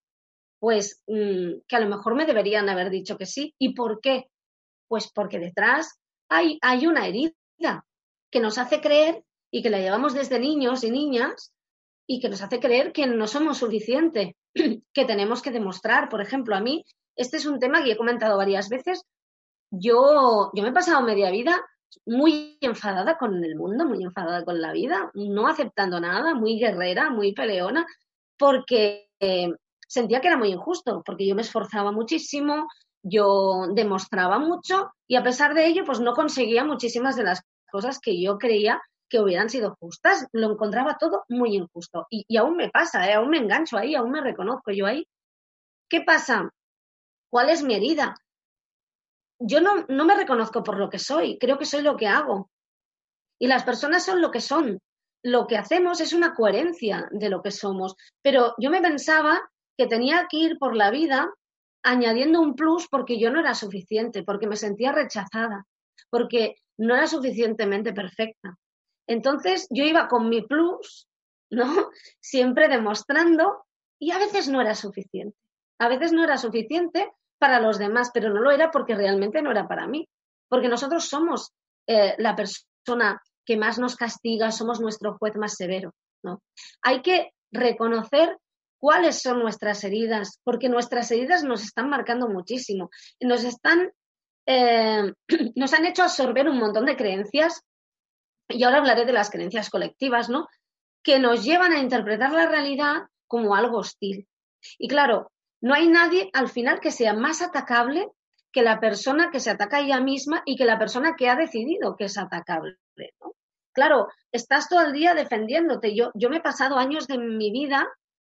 Pues 0.60 1.04
mm, 1.08 1.62
que 1.68 1.76
a 1.76 1.80
lo 1.80 1.90
mejor 1.90 2.16
me 2.16 2.26
deberían 2.26 2.70
haber 2.70 2.90
dicho 2.90 3.18
que 3.18 3.26
sí. 3.26 3.54
¿Y 3.60 3.74
por 3.74 4.00
qué? 4.02 4.30
Pues 4.88 5.12
porque 5.12 5.40
detrás 5.40 6.00
hay, 6.30 6.58
hay 6.62 6.88
una 6.88 7.08
herida 7.08 7.34
que 8.32 8.40
nos 8.40 8.58
hace 8.58 8.82
creer 8.82 9.24
y 9.52 9.62
que 9.62 9.70
la 9.70 9.80
llevamos 9.80 10.14
desde 10.14 10.40
niños 10.40 10.84
y 10.84 10.92
niñas 10.92 11.54
y 12.08 12.20
que 12.20 12.30
nos 12.30 12.42
hace 12.42 12.60
creer 12.60 12.92
que 12.92 13.08
no 13.08 13.28
somos 13.28 13.58
suficiente, 13.58 14.36
que 14.94 15.06
tenemos 15.06 15.42
que 15.42 15.52
demostrar. 15.52 16.10
Por 16.10 16.22
ejemplo, 16.22 16.56
a 16.56 16.62
mí, 16.62 16.84
este 17.16 17.38
es 17.38 17.46
un 17.46 17.60
tema 17.60 17.84
que 17.84 17.92
he 17.92 17.98
comentado 17.98 18.38
varias 18.38 18.70
veces. 18.70 19.04
Yo, 19.72 20.52
yo 20.54 20.64
me 20.64 20.70
he 20.70 20.74
pasado 20.74 21.02
media 21.02 21.32
vida 21.32 21.62
muy 22.06 22.58
enfadada 22.62 23.18
con 23.18 23.44
el 23.44 23.56
mundo, 23.56 23.86
muy 23.86 24.04
enfadada 24.04 24.44
con 24.44 24.62
la 24.62 24.74
vida, 24.74 25.12
no 25.14 25.48
aceptando 25.48 26.00
nada, 26.00 26.36
muy 26.36 26.60
guerrera, 26.60 27.10
muy 27.10 27.34
peleona, 27.34 27.86
porque 28.38 29.10
eh, 29.20 29.54
sentía 29.88 30.22
que 30.22 30.28
era 30.28 30.38
muy 30.38 30.50
injusto, 30.50 31.02
porque 31.06 31.28
yo 31.28 31.36
me 31.36 31.42
esforzaba 31.42 31.92
muchísimo, 31.92 32.68
yo 33.04 33.68
demostraba 33.74 34.40
mucho 34.40 34.92
y 35.08 35.16
a 35.16 35.24
pesar 35.24 35.54
de 35.54 35.68
ello, 35.68 35.84
pues 35.86 36.00
no 36.00 36.14
conseguía 36.14 36.64
muchísimas 36.64 37.16
de 37.16 37.24
las 37.24 37.42
cosas 37.72 38.00
que 38.00 38.20
yo 38.20 38.38
creía 38.38 38.82
que 39.10 39.20
hubieran 39.20 39.50
sido 39.50 39.76
justas. 39.80 40.28
Lo 40.32 40.52
encontraba 40.52 40.98
todo 40.98 41.24
muy 41.30 41.56
injusto. 41.56 42.08
Y, 42.10 42.36
aún 42.38 42.56
me 42.58 42.70
pasa, 42.70 43.08
¿eh? 43.08 43.14
aún 43.14 43.30
me 43.30 43.38
engancho 43.38 43.78
ahí, 43.78 43.96
aún 43.96 44.12
me 44.12 44.22
reconozco 44.22 44.72
yo 44.72 44.88
ahí. 44.88 45.08
¿Qué 45.88 46.02
pasa? 46.02 46.50
¿Cuál 47.30 47.50
es 47.50 47.64
mi 47.64 47.76
herida? 47.76 48.16
Yo 49.40 49.62
no, 49.62 49.86
no 49.88 50.06
me 50.06 50.16
reconozco 50.16 50.64
por 50.64 50.78
lo 50.78 50.90
que 50.90 50.98
soy, 50.98 51.38
creo 51.38 51.60
que 51.60 51.66
soy 51.66 51.84
lo 51.84 51.98
que 51.98 52.08
hago. 52.08 52.50
Y 53.40 53.48
las 53.48 53.64
personas 53.64 54.04
son 54.04 54.22
lo 54.22 54.32
que 54.32 54.42
son. 54.42 54.80
Lo 55.24 55.46
que 55.46 55.58
hacemos 55.58 56.02
es 56.02 56.14
una 56.14 56.34
coherencia 56.34 57.08
de 57.12 57.30
lo 57.30 57.42
que 57.42 57.52
somos. 57.52 57.96
Pero 58.22 58.56
yo 58.58 58.70
me 58.70 58.82
pensaba 58.82 59.42
que 59.78 59.88
tenía 59.88 60.28
que 60.30 60.38
ir 60.38 60.58
por 60.58 60.76
la 60.76 60.92
vida 60.92 61.30
añadiendo 61.84 62.42
un 62.42 62.56
plus 62.56 62.88
porque 62.88 63.20
yo 63.20 63.32
no 63.32 63.40
era 63.40 63.54
suficiente, 63.54 64.24
porque 64.24 64.48
me 64.48 64.56
sentía 64.56 64.92
rechazada, 64.92 65.66
porque 66.10 66.56
no 66.78 66.96
era 66.96 67.08
suficientemente 67.08 67.94
perfecta. 67.94 68.58
Entonces 69.08 69.68
yo 69.70 69.84
iba 69.84 70.08
con 70.08 70.30
mi 70.30 70.42
plus, 70.42 71.08
¿no? 71.52 71.64
Siempre 72.20 72.68
demostrando 72.68 73.66
y 74.00 74.12
a 74.12 74.18
veces 74.18 74.50
no 74.50 74.62
era 74.62 74.76
suficiente. 74.76 75.38
A 75.80 75.88
veces 75.88 76.12
no 76.12 76.24
era 76.24 76.38
suficiente 76.38 77.12
para 77.38 77.60
los 77.60 77.78
demás, 77.78 78.12
pero 78.14 78.30
no 78.30 78.42
lo 78.42 78.52
era 78.52 78.72
porque 78.72 78.96
realmente 78.96 79.42
no 79.42 79.52
era 79.52 79.68
para 79.68 79.88
mí. 79.88 80.08
Porque 80.50 80.70
nosotros 80.70 81.06
somos 81.08 81.54
eh, 81.88 82.16
la 82.18 82.36
persona 82.36 83.22
que 83.46 83.58
más 83.58 83.78
nos 83.78 83.96
castiga, 83.96 84.52
somos 84.52 84.80
nuestro 84.80 85.18
juez 85.18 85.36
más 85.36 85.56
severo, 85.56 85.94
¿no? 86.24 86.42
Hay 86.82 87.02
que 87.02 87.32
reconocer 87.52 88.38
cuáles 88.80 89.22
son 89.22 89.40
nuestras 89.40 89.84
heridas, 89.84 90.40
porque 90.44 90.70
nuestras 90.70 91.12
heridas 91.12 91.44
nos 91.44 91.64
están 91.64 91.90
marcando 91.90 92.28
muchísimo. 92.28 92.90
Nos 93.20 93.44
están, 93.44 93.92
eh, 94.46 95.14
nos 95.56 95.74
han 95.74 95.86
hecho 95.86 96.04
absorber 96.04 96.50
un 96.50 96.58
montón 96.58 96.86
de 96.86 96.96
creencias 96.96 97.62
y 98.48 98.64
ahora 98.64 98.78
hablaré 98.78 99.06
de 99.06 99.14
las 99.14 99.30
creencias 99.30 99.70
colectivas, 99.70 100.30
¿no? 100.30 100.48
Que 101.04 101.20
nos 101.20 101.44
llevan 101.44 101.72
a 101.72 101.80
interpretar 101.80 102.32
la 102.32 102.48
realidad 102.48 103.04
como 103.28 103.56
algo 103.56 103.80
hostil. 103.80 104.28
Y 104.78 104.88
claro, 104.88 105.32
no 105.62 105.74
hay 105.74 105.88
nadie 105.88 106.30
al 106.34 106.50
final 106.50 106.80
que 106.80 106.92
sea 106.92 107.14
más 107.14 107.42
atacable 107.42 108.10
que 108.52 108.62
la 108.62 108.80
persona 108.80 109.32
que 109.32 109.40
se 109.40 109.50
ataca 109.50 109.78
a 109.78 109.82
ella 109.82 110.00
misma 110.00 110.42
y 110.46 110.56
que 110.56 110.66
la 110.66 110.80
persona 110.80 111.16
que 111.18 111.30
ha 111.30 111.36
decidido 111.36 111.96
que 111.98 112.06
es 112.06 112.18
atacable. 112.18 112.78
¿no? 113.20 113.36
Claro, 113.74 114.08
estás 114.32 114.70
todo 114.70 114.82
el 114.82 114.94
día 114.94 115.14
defendiéndote. 115.14 115.94
Yo, 115.94 116.12
yo 116.14 116.30
me 116.30 116.38
he 116.38 116.42
pasado 116.42 116.78
años 116.78 117.08
de 117.08 117.18
mi 117.18 117.52
vida, 117.52 117.86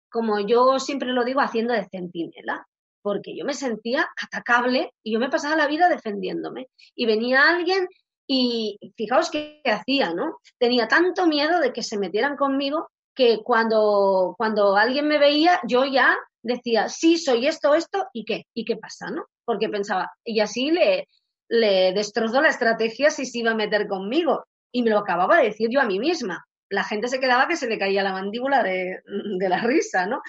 como 0.10 0.40
yo 0.40 0.80
siempre 0.80 1.14
lo 1.14 1.24
digo, 1.24 1.42
haciendo 1.42 1.74
de 1.74 1.88
centinela, 1.90 2.66
porque 3.02 3.36
yo 3.38 3.46
me 3.46 3.54
sentía 3.54 4.08
atacable 4.22 4.92
y 5.04 5.14
yo 5.14 5.20
me 5.20 5.30
pasaba 5.30 5.56
la 5.56 5.68
vida 5.68 5.90
defendiéndome. 5.90 6.68
Y 6.96 7.06
venía 7.06 7.48
alguien 7.48 7.88
y 8.28 8.78
fijaos 8.96 9.32
qué 9.32 9.62
hacía, 9.66 10.14
¿no? 10.14 10.40
Tenía 10.58 10.88
tanto 10.88 11.26
miedo 11.28 11.60
de 11.60 11.72
que 11.72 11.84
se 11.84 11.98
metieran 11.98 12.36
conmigo 12.36 12.90
que 13.16 13.40
cuando, 13.44 14.36
cuando 14.38 14.76
alguien 14.76 15.08
me 15.08 15.18
veía, 15.18 15.60
yo 15.68 15.86
ya 15.86 16.16
decía, 16.44 16.90
sí, 16.90 17.18
soy 17.18 17.48
esto, 17.48 17.74
esto, 17.74 18.08
¿y 18.14 18.26
qué? 18.26 18.46
¿Y 18.54 18.66
qué 18.66 18.78
pasa, 18.78 19.10
no? 19.10 19.26
Porque 19.44 19.70
pensaba, 19.70 20.12
y 20.24 20.40
así 20.40 20.72
le, 20.72 21.08
le 21.50 21.94
destrozó 21.94 22.42
la 22.42 22.50
estrategia 22.50 23.10
si 23.10 23.26
se 23.26 23.40
iba 23.40 23.52
a 23.52 23.56
meter 23.56 23.88
conmigo. 23.88 24.46
Y 24.72 24.84
me 24.84 24.90
lo 24.90 25.00
acababa 25.00 25.38
de 25.38 25.46
decir 25.46 25.70
yo 25.72 25.82
a 25.82 25.86
mí 25.86 25.98
misma. 25.98 26.46
La 26.70 26.84
gente 26.84 27.08
se 27.08 27.20
quedaba 27.20 27.48
que 27.48 27.56
se 27.56 27.68
le 27.68 27.80
caía 27.80 28.04
la 28.04 28.12
mandíbula 28.14 28.64
de, 28.64 29.02
la 29.06 29.60
risa, 29.60 30.06
¿no? 30.06 30.22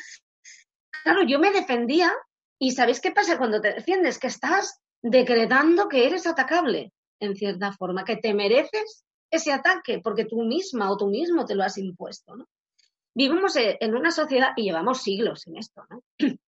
Claro, 1.03 1.23
yo 1.23 1.39
me 1.39 1.51
defendía 1.51 2.13
y 2.59 2.73
¿sabéis 2.73 3.01
qué 3.01 3.13
pasa 3.13 3.39
cuando 3.39 3.61
te 3.61 3.75
defiendes? 3.75 4.19
Que 4.19 4.29
estás 4.29 4.81
decretando 5.03 5.89
que 5.89 6.07
eres 6.07 6.27
atacable 6.27 6.93
en 7.21 7.37
cierta 7.37 7.73
forma, 7.73 8.05
que 8.05 8.17
te 8.17 8.35
mereces 8.35 9.05
ese 9.31 9.53
ataque 9.53 10.01
porque 10.03 10.25
tú 10.25 10.43
misma 10.43 10.91
o 10.91 10.97
tú 10.97 11.07
mismo 11.07 11.45
te 11.45 11.55
lo 11.55 11.65
has 11.65 11.79
impuesto. 11.79 12.37
¿no? 12.37 12.47
Vivimos 13.15 13.57
e, 13.57 13.77
en 13.81 13.97
una 13.97 14.11
sociedad 14.11 14.53
y 14.57 14.63
llevamos 14.65 15.03
siglos 15.03 15.47
en 15.47 15.57
esto, 15.57 15.85
¿no? 15.91 16.03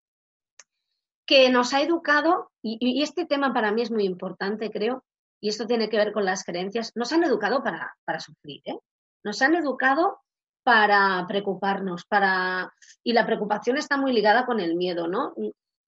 que 1.26 1.48
nos 1.48 1.74
ha 1.74 1.83
educado, 1.83 2.50
y, 2.61 3.03
este 3.03 3.24
tema 3.24 3.53
para 3.55 3.70
mí 3.70 3.83
es 3.83 3.90
muy 3.92 4.05
importante, 4.05 4.70
creo, 4.70 5.05
y 5.40 5.48
esto 5.48 5.64
tiene 5.64 5.88
que 5.88 5.96
ver 5.96 6.12
con 6.12 6.24
las 6.24 6.42
creencias, 6.42 6.90
nos 6.96 7.12
han 7.12 7.22
educado 7.22 7.62
para, 7.62 7.94
para 8.05 8.18
sufrir, 8.18 8.61
¿eh? 8.64 8.76
Nos 9.24 9.42
han 9.42 9.54
educado 9.54 10.20
para 10.62 11.24
preocuparnos, 11.26 12.04
para 12.04 12.72
y 13.02 13.12
la 13.12 13.26
preocupación 13.26 13.76
está 13.76 13.96
muy 13.96 14.12
ligada 14.12 14.46
con 14.46 14.61
el 14.61 14.76
miedo, 14.76 15.09
¿no? 15.09 15.35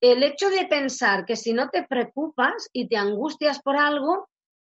El 0.01 0.23
hecho 0.23 0.51
de 0.51 0.67
pensar 0.67 1.25
que 1.25 1.37
si 1.37 1.53
no 1.53 1.69
te 1.69 1.85
preocupas 1.85 2.69
y 2.73 2.89
te 2.89 2.97
angustias 2.97 3.63
por 3.63 3.77
algo, 3.77 4.29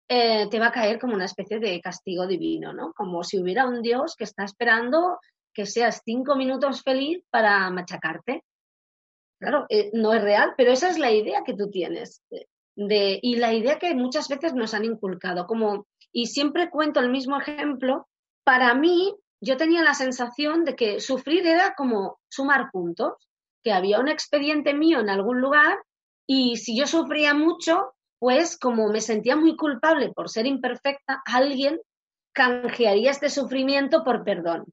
eh, 0.09 0.49
te 0.51 0.59
va 0.59 0.67
a 0.67 0.73
caer 0.73 0.99
como 0.99 1.15
una 1.15 1.25
especie 1.25 1.59
de 1.59 1.81
castigo 1.81 2.27
divino, 2.27 2.73
¿no? 2.73 2.93
Como 2.93 3.25
si 3.25 3.41
hubiera 3.41 3.67
un 3.67 3.81
Dios 3.81 4.15
que 4.17 4.25
está 4.25 4.45
esperando 4.45 5.19
que 5.55 5.67
seas 5.67 6.03
cinco 6.05 6.37
minutos 6.37 6.83
feliz 6.83 7.25
para 7.31 7.71
machacarte. 7.71 8.45
Claro, 9.39 9.67
eh, 9.69 9.91
no 9.93 10.13
es 10.13 10.23
real, 10.23 10.55
pero 10.57 10.73
esa 10.73 10.89
es 10.89 10.99
la 10.99 11.11
idea 11.11 11.43
que 11.45 11.55
tú 11.55 11.71
tienes. 11.71 12.23
De, 12.77 13.19
y 13.23 13.37
la 13.37 13.53
idea 13.53 13.79
que 13.79 13.95
muchas 13.95 14.29
veces 14.29 14.55
nos 14.55 14.75
han 14.75 14.85
inculcado. 14.85 15.47
Como, 15.47 15.87
y 16.13 16.27
siempre 16.27 16.71
cuento 16.71 17.01
el 17.01 17.11
mismo 17.11 17.41
ejemplo. 17.41 18.07
Para 18.45 18.75
mí, 18.75 19.15
yo 19.41 19.57
tenía 19.57 19.83
la 19.83 19.95
sensación 19.95 20.65
de 20.65 20.77
que 20.77 21.01
sufrir 21.01 21.47
era 21.47 21.75
como 21.75 22.21
sumar 22.29 22.71
puntos, 22.71 23.15
que 23.63 23.73
había 23.73 24.01
un 24.01 24.09
expediente 24.09 24.75
mío 24.75 25.01
en 25.01 25.11
algún 25.11 25.41
lugar 25.41 25.79
y 26.27 26.57
si 26.57 26.77
yo 26.77 26.87
sufría 26.87 27.35
mucho, 27.35 27.95
pues 28.19 28.59
como 28.59 28.89
me 28.89 29.01
sentía 29.01 29.37
muy 29.37 29.57
culpable 29.57 30.13
por 30.13 30.29
ser 30.29 30.47
imperfecta, 30.47 31.23
alguien 31.27 31.81
canjearía 32.33 33.11
este 33.11 33.31
sufrimiento 33.31 34.05
por 34.05 34.25
perdón, 34.25 34.65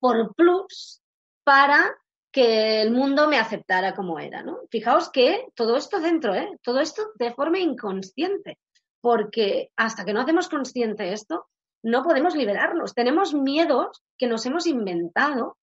por 0.00 0.34
plus, 0.34 1.00
para 1.44 1.96
que 2.32 2.80
el 2.80 2.92
mundo 2.92 3.28
me 3.28 3.38
aceptara 3.38 3.94
como 3.94 4.18
era, 4.18 4.42
¿no? 4.42 4.60
Fijaos 4.70 5.10
que 5.10 5.46
todo 5.54 5.76
esto 5.76 6.00
dentro, 6.00 6.34
¿eh? 6.34 6.58
Todo 6.62 6.80
esto 6.80 7.10
de 7.16 7.34
forma 7.34 7.58
inconsciente, 7.58 8.58
porque 9.00 9.70
hasta 9.76 10.04
que 10.04 10.12
no 10.12 10.20
hacemos 10.20 10.48
consciente 10.48 11.12
esto, 11.12 11.46
no 11.82 12.02
podemos 12.02 12.34
liberarnos. 12.34 12.94
Tenemos 12.94 13.34
miedos 13.34 14.02
que 14.18 14.26
nos 14.26 14.46
hemos 14.46 14.66
inventado, 14.66 15.56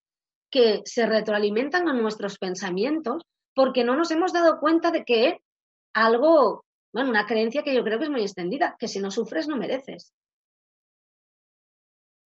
que 0.50 0.82
se 0.84 1.06
retroalimentan 1.06 1.88
a 1.88 1.92
nuestros 1.92 2.38
pensamientos, 2.38 3.22
porque 3.54 3.84
no 3.84 3.96
nos 3.96 4.10
hemos 4.10 4.32
dado 4.32 4.58
cuenta 4.58 4.90
de 4.90 5.04
que 5.04 5.38
algo, 5.94 6.64
bueno, 6.92 7.10
una 7.10 7.26
creencia 7.26 7.62
que 7.62 7.74
yo 7.74 7.82
creo 7.82 7.98
que 7.98 8.04
es 8.04 8.10
muy 8.10 8.22
extendida, 8.22 8.76
que 8.78 8.88
si 8.88 9.00
no 9.00 9.10
sufres 9.10 9.48
no 9.48 9.56
mereces. 9.56 10.12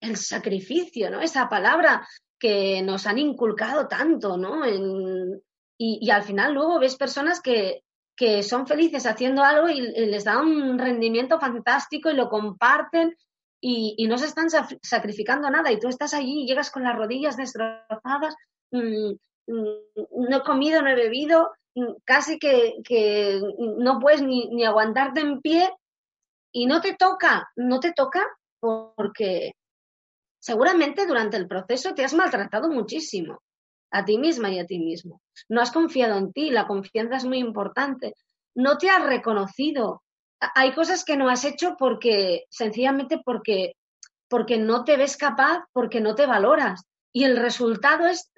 El 0.00 0.16
sacrificio, 0.16 1.10
¿no? 1.10 1.20
Esa 1.20 1.48
palabra 1.48 2.06
que 2.38 2.82
nos 2.82 3.06
han 3.06 3.18
inculcado 3.18 3.88
tanto, 3.88 4.36
¿no? 4.36 4.62
y, 5.78 6.10
al 6.10 6.22
final 6.22 6.54
luego 6.54 6.78
ves 6.78 6.96
personas 6.96 7.40
que, 7.40 7.84
que 8.16 8.42
son 8.42 8.66
felices 8.66 9.06
haciendo 9.06 9.42
algo 9.42 9.68
y, 9.68 9.80
les 9.80 10.24
da 10.24 10.40
un 10.40 10.78
rendimiento 10.78 11.38
fantástico 11.40 12.10
y 12.10 12.14
lo 12.14 12.28
comparten 12.28 13.16
y, 13.66 14.06
no 14.08 14.18
se 14.18 14.26
están 14.26 14.48
sacrificando 14.82 15.48
nada 15.48 15.72
y 15.72 15.78
tú 15.78 15.88
estás 15.88 16.12
allí 16.12 16.42
y 16.42 16.46
llegas 16.46 16.70
con 16.70 16.82
las 16.82 16.94
rodillas 16.94 17.38
destrozadas, 17.38 18.34
mm, 18.70 19.12
mm, 19.46 20.28
no 20.28 20.36
he 20.36 20.42
comido, 20.42 20.82
no 20.82 20.90
he 20.90 20.94
bebido 20.94 21.50
casi 22.04 22.38
que, 22.38 23.40
no 23.78 23.98
puedes 24.00 24.20
ni, 24.20 24.50
ni, 24.50 24.64
aguantarte 24.64 25.20
en 25.20 25.40
pie 25.40 25.72
y 26.52 26.66
no 26.66 26.82
te 26.82 26.94
toca, 26.94 27.48
no 27.56 27.80
te 27.80 27.92
toca 27.92 28.22
porque 28.60 29.52
seguramente 30.38 31.06
durante 31.06 31.38
el 31.38 31.48
proceso 31.48 31.94
te 31.94 32.04
has 32.04 32.12
maltratado 32.14 32.68
muchísimo. 32.68 33.40
a 33.90 34.04
ti 34.04 34.18
misma 34.18 34.50
y 34.50 34.58
a 34.58 34.66
ti 34.66 34.78
mismo. 34.80 35.22
No 35.48 35.62
has 35.62 35.70
confiado 35.70 36.18
en 36.18 36.32
ti, 36.32 36.50
la 36.50 36.66
confianza 36.66 37.16
es 37.16 37.24
muy 37.24 37.38
importante. 37.38 38.14
No 38.56 38.76
te 38.76 38.90
has 38.90 39.06
reconocido. 39.06 40.02
Hay 40.54 40.72
cosas 40.74 41.04
que 41.04 41.16
no 41.16 41.28
has 41.28 41.44
hecho 41.44 41.76
porque, 41.78 42.44
sencillamente 42.50 43.20
porque, 43.24 43.76
porque 44.28 44.58
no 44.58 44.84
te 44.84 44.96
ves 44.96 45.16
capaz, 45.16 45.64
porque 45.72 46.00
no 46.00 46.14
te 46.14 46.26
valoras. 46.26 46.84
Y 47.12 47.24
el 47.24 47.36
resultado 47.36 48.06
es 48.06 48.30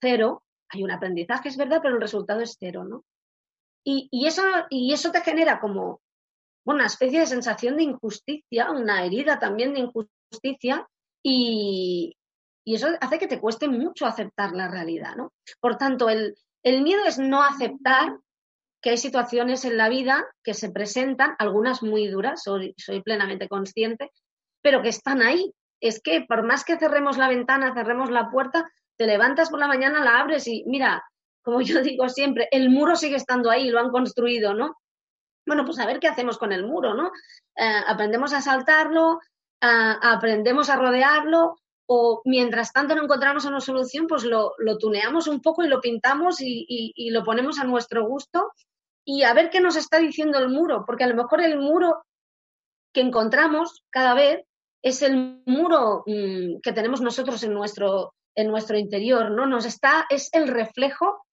cero. 0.00 0.42
Hay 0.68 0.82
un 0.82 0.90
aprendizaje, 0.90 1.48
es 1.48 1.56
verdad, 1.56 1.80
pero 1.82 1.94
el 1.94 2.00
resultado 2.00 2.40
es 2.40 2.56
cero, 2.58 2.84
¿no? 2.84 3.04
Y, 3.84 4.08
y 4.10 4.26
eso, 4.26 4.42
y 4.70 4.92
eso 4.92 5.12
te 5.12 5.20
genera 5.20 5.60
como 5.60 6.00
una 6.66 6.86
especie 6.86 7.20
de 7.20 7.26
sensación 7.26 7.76
de 7.76 7.82
injusticia, 7.84 8.70
una 8.70 9.04
herida 9.04 9.38
también 9.38 9.74
de 9.74 9.80
injusticia, 9.80 10.88
y, 11.22 12.16
y 12.64 12.74
eso 12.74 12.88
hace 13.00 13.18
que 13.18 13.26
te 13.26 13.40
cueste 13.40 13.68
mucho 13.68 14.06
aceptar 14.06 14.52
la 14.52 14.68
realidad, 14.68 15.14
¿no? 15.16 15.32
Por 15.60 15.76
tanto, 15.76 16.08
el, 16.08 16.34
el 16.62 16.82
miedo 16.82 17.04
es 17.04 17.18
no 17.18 17.42
aceptar 17.42 18.18
que 18.84 18.90
hay 18.90 18.98
situaciones 18.98 19.64
en 19.64 19.78
la 19.78 19.88
vida 19.88 20.26
que 20.42 20.52
se 20.52 20.70
presentan, 20.70 21.36
algunas 21.38 21.82
muy 21.82 22.06
duras, 22.06 22.42
soy, 22.42 22.74
soy 22.76 23.00
plenamente 23.00 23.48
consciente, 23.48 24.10
pero 24.60 24.82
que 24.82 24.90
están 24.90 25.22
ahí. 25.22 25.54
Es 25.80 26.02
que 26.02 26.20
por 26.28 26.42
más 26.42 26.66
que 26.66 26.76
cerremos 26.76 27.16
la 27.16 27.30
ventana, 27.30 27.72
cerremos 27.72 28.10
la 28.10 28.28
puerta, 28.30 28.70
te 28.98 29.06
levantas 29.06 29.48
por 29.48 29.58
la 29.58 29.68
mañana, 29.68 30.04
la 30.04 30.20
abres 30.20 30.46
y 30.48 30.64
mira, 30.66 31.02
como 31.42 31.62
yo 31.62 31.80
digo 31.80 32.10
siempre, 32.10 32.46
el 32.50 32.68
muro 32.68 32.94
sigue 32.94 33.16
estando 33.16 33.50
ahí, 33.50 33.70
lo 33.70 33.80
han 33.80 33.88
construido, 33.88 34.52
¿no? 34.52 34.76
Bueno, 35.46 35.64
pues 35.64 35.78
a 35.78 35.86
ver 35.86 35.98
qué 35.98 36.08
hacemos 36.08 36.36
con 36.36 36.52
el 36.52 36.66
muro, 36.66 36.92
¿no? 36.92 37.10
Eh, 37.56 37.80
aprendemos 37.86 38.34
a 38.34 38.42
saltarlo, 38.42 39.18
aprendemos 39.62 40.68
a 40.68 40.76
rodearlo, 40.76 41.56
o 41.86 42.22
mientras 42.24 42.72
tanto 42.72 42.94
no 42.94 43.04
encontramos 43.04 43.44
una 43.44 43.60
solución, 43.60 44.06
pues 44.06 44.24
lo, 44.24 44.54
tuneamos 44.78 45.26
un 45.26 45.40
poco 45.40 45.62
y 45.62 45.68
lo 45.68 45.80
pintamos 45.80 46.36
y, 46.40 47.10
lo 47.10 47.22
ponemos 47.24 47.58
a 47.58 47.64
nuestro 47.64 48.06
gusto 48.06 48.52
y 49.04 49.22
a 49.22 49.34
ver 49.34 49.50
qué 49.50 49.60
nos 49.60 49.76
está 49.76 49.98
diciendo 49.98 50.38
el 50.38 50.48
muro, 50.48 50.84
porque 50.86 51.04
a 51.04 51.08
lo 51.08 51.14
mejor 51.14 51.42
el 51.42 51.58
muro 51.58 52.04
que 52.92 53.00
encontramos 53.00 53.84
cada 53.90 54.14
vez 54.14 54.44
es 54.82 55.02
el 55.02 55.42
muro 55.46 56.04
mm, 56.06 56.60
que 56.62 56.72
tenemos 56.72 57.00
nosotros 57.00 57.42
en 57.42 57.54
nuestro, 57.54 58.14
en 58.34 58.48
nuestro 58.48 58.78
interior, 58.78 59.30
¿no? 59.30 59.46
Nos 59.46 59.66
está, 59.66 60.06
es 60.08 60.28
el 60.32 60.48
reflejo 60.48 61.24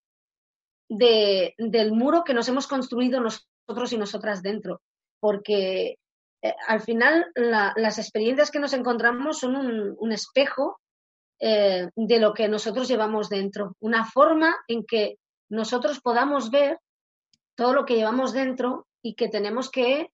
de, 0.90 1.54
del 1.58 1.94
muro 1.94 2.24
que 2.24 2.34
nos 2.34 2.48
hemos 2.50 2.68
construido 2.68 3.22
nosotros 3.22 3.94
y 3.94 3.98
nosotras 3.98 4.42
dentro, 4.42 4.82
porque 5.20 5.98
eh, 6.42 6.56
al 6.68 6.82
final 6.82 7.32
las 7.36 7.98
experiencias 7.98 8.52
que 8.52 8.60
nos 8.60 8.74
encontramos 8.74 9.40
son 9.40 9.56
un, 9.56 10.12
espejo 10.12 10.80
eh, 11.40 11.90
de 11.96 12.20
lo 12.20 12.34
que 12.34 12.48
nosotros 12.48 12.88
llevamos 12.88 13.30
dentro, 13.30 13.76
una 13.80 14.06
forma 14.06 14.56
en 14.68 14.84
que 14.86 15.18
nosotros 15.50 16.02
podamos 16.02 16.50
ver 16.50 16.80
todo 17.62 17.74
lo 17.74 17.86
que 17.86 17.96
llevamos 17.96 18.34
dentro 18.34 18.88
y 19.04 19.14
que 19.14 19.30
tenemos 19.30 19.70
que, 19.70 20.10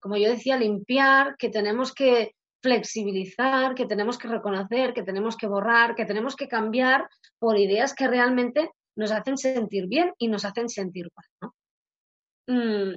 como 0.00 0.16
yo 0.16 0.30
decía, 0.30 0.56
limpiar, 0.56 1.36
que 1.36 1.50
tenemos 1.50 1.92
que 1.92 2.34
flexibilizar, 2.62 3.74
que 3.74 3.84
tenemos 3.84 4.16
que 4.16 4.26
reconocer, 4.26 4.94
que 4.94 5.02
tenemos 5.02 5.36
que 5.36 5.48
borrar, 5.48 5.94
que 5.94 6.06
tenemos 6.06 6.34
que 6.34 6.48
cambiar 6.48 7.06
por 7.38 7.58
ideas 7.58 7.92
que 7.92 8.08
realmente 8.08 8.70
nos 8.96 9.12
hacen 9.12 9.36
sentir 9.36 9.86
bien 9.86 10.14
y 10.16 10.28
nos 10.28 10.46
hacen 10.46 10.70
sentir 10.70 11.10
mal. 11.14 11.52
Mm, 12.46 12.96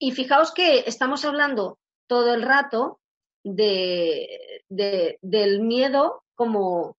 y 0.00 0.10
fijaos 0.10 0.52
que 0.52 0.80
estamos 0.80 1.24
hablando 1.24 1.78
todo 2.08 2.34
el 2.34 2.42
rato 2.42 2.98
de, 3.44 4.64
del 4.68 5.60
miedo 5.60 6.24
como, 6.34 6.96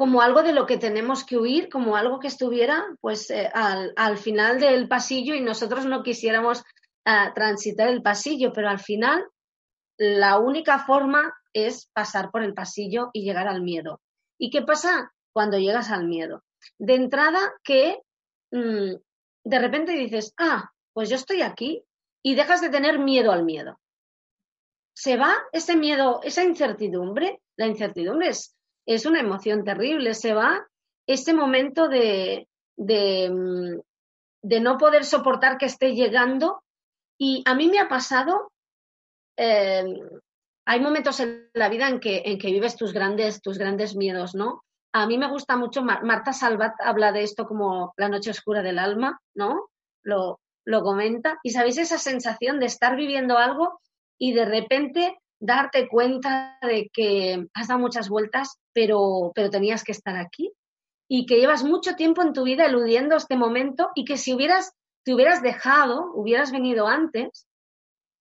como 0.00 0.22
algo 0.22 0.42
de 0.42 0.54
lo 0.54 0.64
que 0.64 0.78
tenemos 0.78 1.24
que 1.24 1.36
huir, 1.36 1.68
como 1.68 1.94
algo 1.94 2.20
que 2.20 2.28
estuviera 2.28 2.86
pues 3.02 3.28
eh, 3.28 3.50
al, 3.52 4.16
final 4.16 4.58
del 4.58 4.88
pasillo 4.88 5.34
y 5.34 5.42
nosotros 5.42 5.84
no 5.84 6.02
quisiéramos 6.02 6.64
ah, 7.04 7.32
transitar 7.34 7.90
el 7.90 8.00
pasillo, 8.00 8.50
pero 8.54 8.70
al 8.70 8.78
final 8.78 9.22
la 9.98 10.38
única 10.38 10.78
forma 10.86 11.34
es 11.52 11.90
pasar 11.92 12.30
por 12.30 12.42
el 12.42 12.54
pasillo 12.54 13.10
y 13.12 13.24
llegar 13.24 13.46
al 13.46 13.60
miedo. 13.60 14.00
¿Y 14.38 14.48
qué 14.48 14.62
pasa 14.62 15.12
cuando 15.34 15.58
llegas 15.58 15.90
al 15.90 16.08
miedo? 16.08 16.44
De 16.78 16.94
entrada 16.94 17.52
que 17.62 17.98
mm, 18.52 18.94
de 19.44 19.58
repente 19.58 19.92
dices, 19.92 20.32
ah, 20.38 20.70
pues 20.94 21.10
yo 21.10 21.16
estoy 21.16 21.42
aquí, 21.42 21.84
y 22.22 22.36
dejas 22.36 22.62
de 22.62 22.70
tener 22.70 22.98
miedo 22.98 23.32
al 23.32 23.44
miedo. 23.44 23.78
Se 24.94 25.18
va 25.18 25.36
ese 25.52 25.76
miedo, 25.76 26.20
esa 26.22 26.42
incertidumbre, 26.42 27.42
la 27.56 27.66
incertidumbre 27.66 28.30
es, 28.30 28.56
es 28.94 29.06
una 29.06 29.20
emoción 29.20 29.64
terrible, 29.64 30.14
se 30.14 30.34
va 30.34 30.66
ese 31.06 31.32
momento 31.32 31.88
de, 31.88 32.48
de, 32.76 33.30
mm, 33.30 33.80
de, 34.42 34.60
no 34.60 34.78
poder 34.78 35.04
soportar 35.04 35.58
que 35.58 35.66
esté 35.66 35.94
llegando. 35.94 36.62
Y 37.18 37.42
a 37.46 37.54
mí 37.54 37.68
me 37.68 37.78
ha 37.78 37.88
pasado, 37.88 38.50
eh, 39.36 39.84
hay 40.66 40.80
momentos 40.80 41.20
en 41.20 41.50
la 41.54 41.68
vida 41.68 41.88
en 41.88 42.00
que, 42.00 42.22
en 42.24 42.38
que 42.38 42.50
vives 42.50 42.76
tus 42.76 42.92
grandes, 42.92 43.40
tus 43.42 43.58
grandes 43.58 43.94
miedos, 43.94 44.34
¿no? 44.34 44.62
A 44.92 45.06
mí 45.06 45.18
me 45.18 45.28
gusta 45.28 45.56
mucho, 45.56 45.82
Marta 45.82 46.32
Salvat 46.32 46.74
habla 46.80 47.12
de 47.12 47.22
esto 47.22 47.46
como 47.46 47.92
la 47.96 48.08
noche 48.08 48.30
oscura 48.30 48.62
del 48.62 48.78
alma, 48.78 49.20
¿no? 49.34 49.68
Lo, 50.02 50.40
lo 50.64 50.82
comenta. 50.82 51.38
Y 51.44 51.50
sabéis 51.50 51.78
esa 51.78 51.98
sensación 51.98 52.58
de 52.58 52.66
estar 52.66 52.96
viviendo 52.96 53.38
algo 53.38 53.80
y 54.18 54.32
de 54.32 54.46
repente 54.46 55.18
darte 55.40 55.88
cuenta 55.88 56.58
de 56.62 56.90
que 56.92 57.46
has 57.54 57.68
dado 57.68 57.80
muchas 57.80 58.08
vueltas, 58.08 58.58
pero, 58.72 59.32
pero 59.34 59.50
tenías 59.50 59.84
que 59.84 59.92
estar 59.92 60.16
aquí 60.16 60.52
y 61.08 61.26
que 61.26 61.38
llevas 61.38 61.64
mucho 61.64 61.96
tiempo 61.96 62.22
en 62.22 62.32
tu 62.32 62.44
vida 62.44 62.66
eludiendo 62.66 63.16
este 63.16 63.36
momento 63.36 63.90
y 63.94 64.04
que 64.04 64.16
si 64.16 64.32
hubieras, 64.32 64.72
te 65.04 65.14
hubieras 65.14 65.42
dejado, 65.42 66.12
hubieras 66.14 66.52
venido 66.52 66.86
antes, 66.86 67.46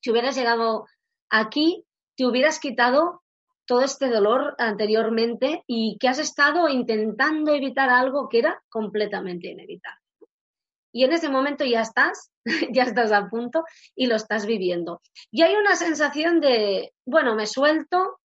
si 0.02 0.12
hubieras 0.12 0.36
llegado 0.36 0.86
aquí, 1.30 1.86
te 2.18 2.26
hubieras 2.26 2.60
quitado 2.60 3.22
todo 3.66 3.82
este 3.82 4.10
dolor 4.10 4.56
anteriormente 4.58 5.64
y 5.68 5.98
que 6.00 6.08
has 6.08 6.20
estado 6.20 6.70
intentando 6.70 7.54
evitar 7.54 7.90
algo 7.90 8.28
que 8.28 8.40
era 8.40 8.64
completamente 8.70 9.50
inevitable 9.50 10.00
y 10.92 11.04
en 11.04 11.14
ese 11.14 11.30
momento 11.30 11.66
ya 11.66 11.82
estás, 11.82 12.32
ya 12.72 12.84
estás 12.84 13.12
a 13.12 13.28
punto 13.30 13.64
y 13.96 14.08
lo 14.08 14.16
estás 14.16 14.46
viviendo. 14.46 15.02
Y 15.32 15.44
hay 15.44 15.56
una 15.56 15.76
sensación 15.76 16.40
de, 16.40 16.94
bueno, 17.06 17.36
me 17.36 17.46
suelto, 17.46 18.20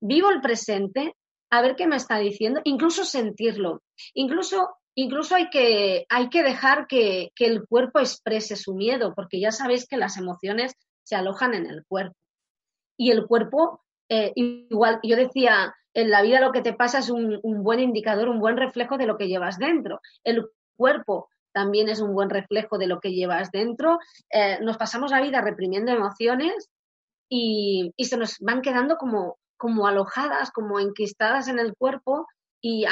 vivo 0.00 0.30
el 0.30 0.40
presente, 0.40 1.14
a 1.52 1.60
ver 1.60 1.76
qué 1.76 1.86
me 1.86 1.96
está 1.96 2.16
diciendo, 2.16 2.62
incluso 2.64 3.04
sentirlo. 3.04 3.82
Incluso, 4.14 4.70
incluso 4.94 5.34
hay, 5.34 5.50
que, 5.50 6.06
hay 6.08 6.30
que 6.30 6.42
dejar 6.42 6.86
que, 6.86 7.30
el 7.38 7.66
cuerpo 7.66 8.00
exprese 8.00 8.56
su 8.56 8.74
miedo, 8.74 9.12
porque 9.14 9.38
ya 9.38 9.52
sabéis 9.52 9.86
que 9.86 9.98
las 9.98 10.16
emociones 10.16 10.72
se 11.02 11.14
alojan 11.14 11.52
en 11.52 11.66
el 11.66 11.84
cuerpo. 11.86 12.16
Y 12.96 13.10
el 13.10 13.26
cuerpo, 13.26 13.82
eh, 14.08 14.32
igual, 14.34 14.98
yo 15.02 15.14
decía, 15.14 15.74
en 15.92 16.10
la 16.10 16.22
vida 16.22 16.40
lo 16.40 16.52
que 16.52 16.62
te 16.62 16.72
pasa 16.72 17.00
es 17.00 17.10
un, 17.10 17.38
un, 17.42 17.62
buen 17.62 17.80
indicador, 17.80 18.30
un 18.30 18.40
buen 18.40 18.56
reflejo 18.56 18.96
de 18.96 19.06
lo 19.06 19.18
que 19.18 19.28
llevas 19.28 19.58
dentro. 19.58 20.00
El 20.24 20.46
cuerpo 20.74 21.28
también 21.52 21.90
es 21.90 22.00
un 22.00 22.14
buen 22.14 22.30
reflejo 22.30 22.78
de 22.78 22.86
lo 22.86 22.98
que 22.98 23.12
llevas 23.12 23.50
dentro. 23.50 23.98
Eh, 24.30 24.58
nos 24.62 24.78
pasamos 24.78 25.10
la 25.10 25.20
vida 25.20 25.42
reprimiendo 25.42 25.92
emociones 25.92 26.70
y, 27.28 27.92
se 27.98 28.16
nos 28.16 28.38
van 28.40 28.62
quedando 28.62 28.96
como, 28.96 29.38
como 29.62 29.86
alojadas, 29.86 30.50
como 30.50 30.80
enquistadas 30.80 31.46
en 31.46 31.60
el 31.60 31.76
cuerpo 31.76 32.26
y, 32.60 32.84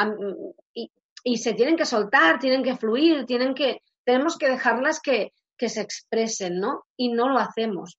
y, 1.25 1.37
se 1.39 1.53
tienen 1.55 1.77
que 1.77 1.85
soltar, 1.85 2.39
tienen 2.39 2.63
que 2.63 2.77
fluir, 2.77 3.27
tienen 3.27 3.55
que, 3.55 3.83
tenemos 4.05 4.39
que 4.39 4.49
dejarlas 4.49 5.01
que, 5.01 5.33
que 5.59 5.69
se 5.69 5.81
expresen, 5.81 6.61
¿no? 6.61 6.85
Y 6.97 7.09
no 7.09 7.29
lo 7.29 7.41
hacemos. 7.41 7.99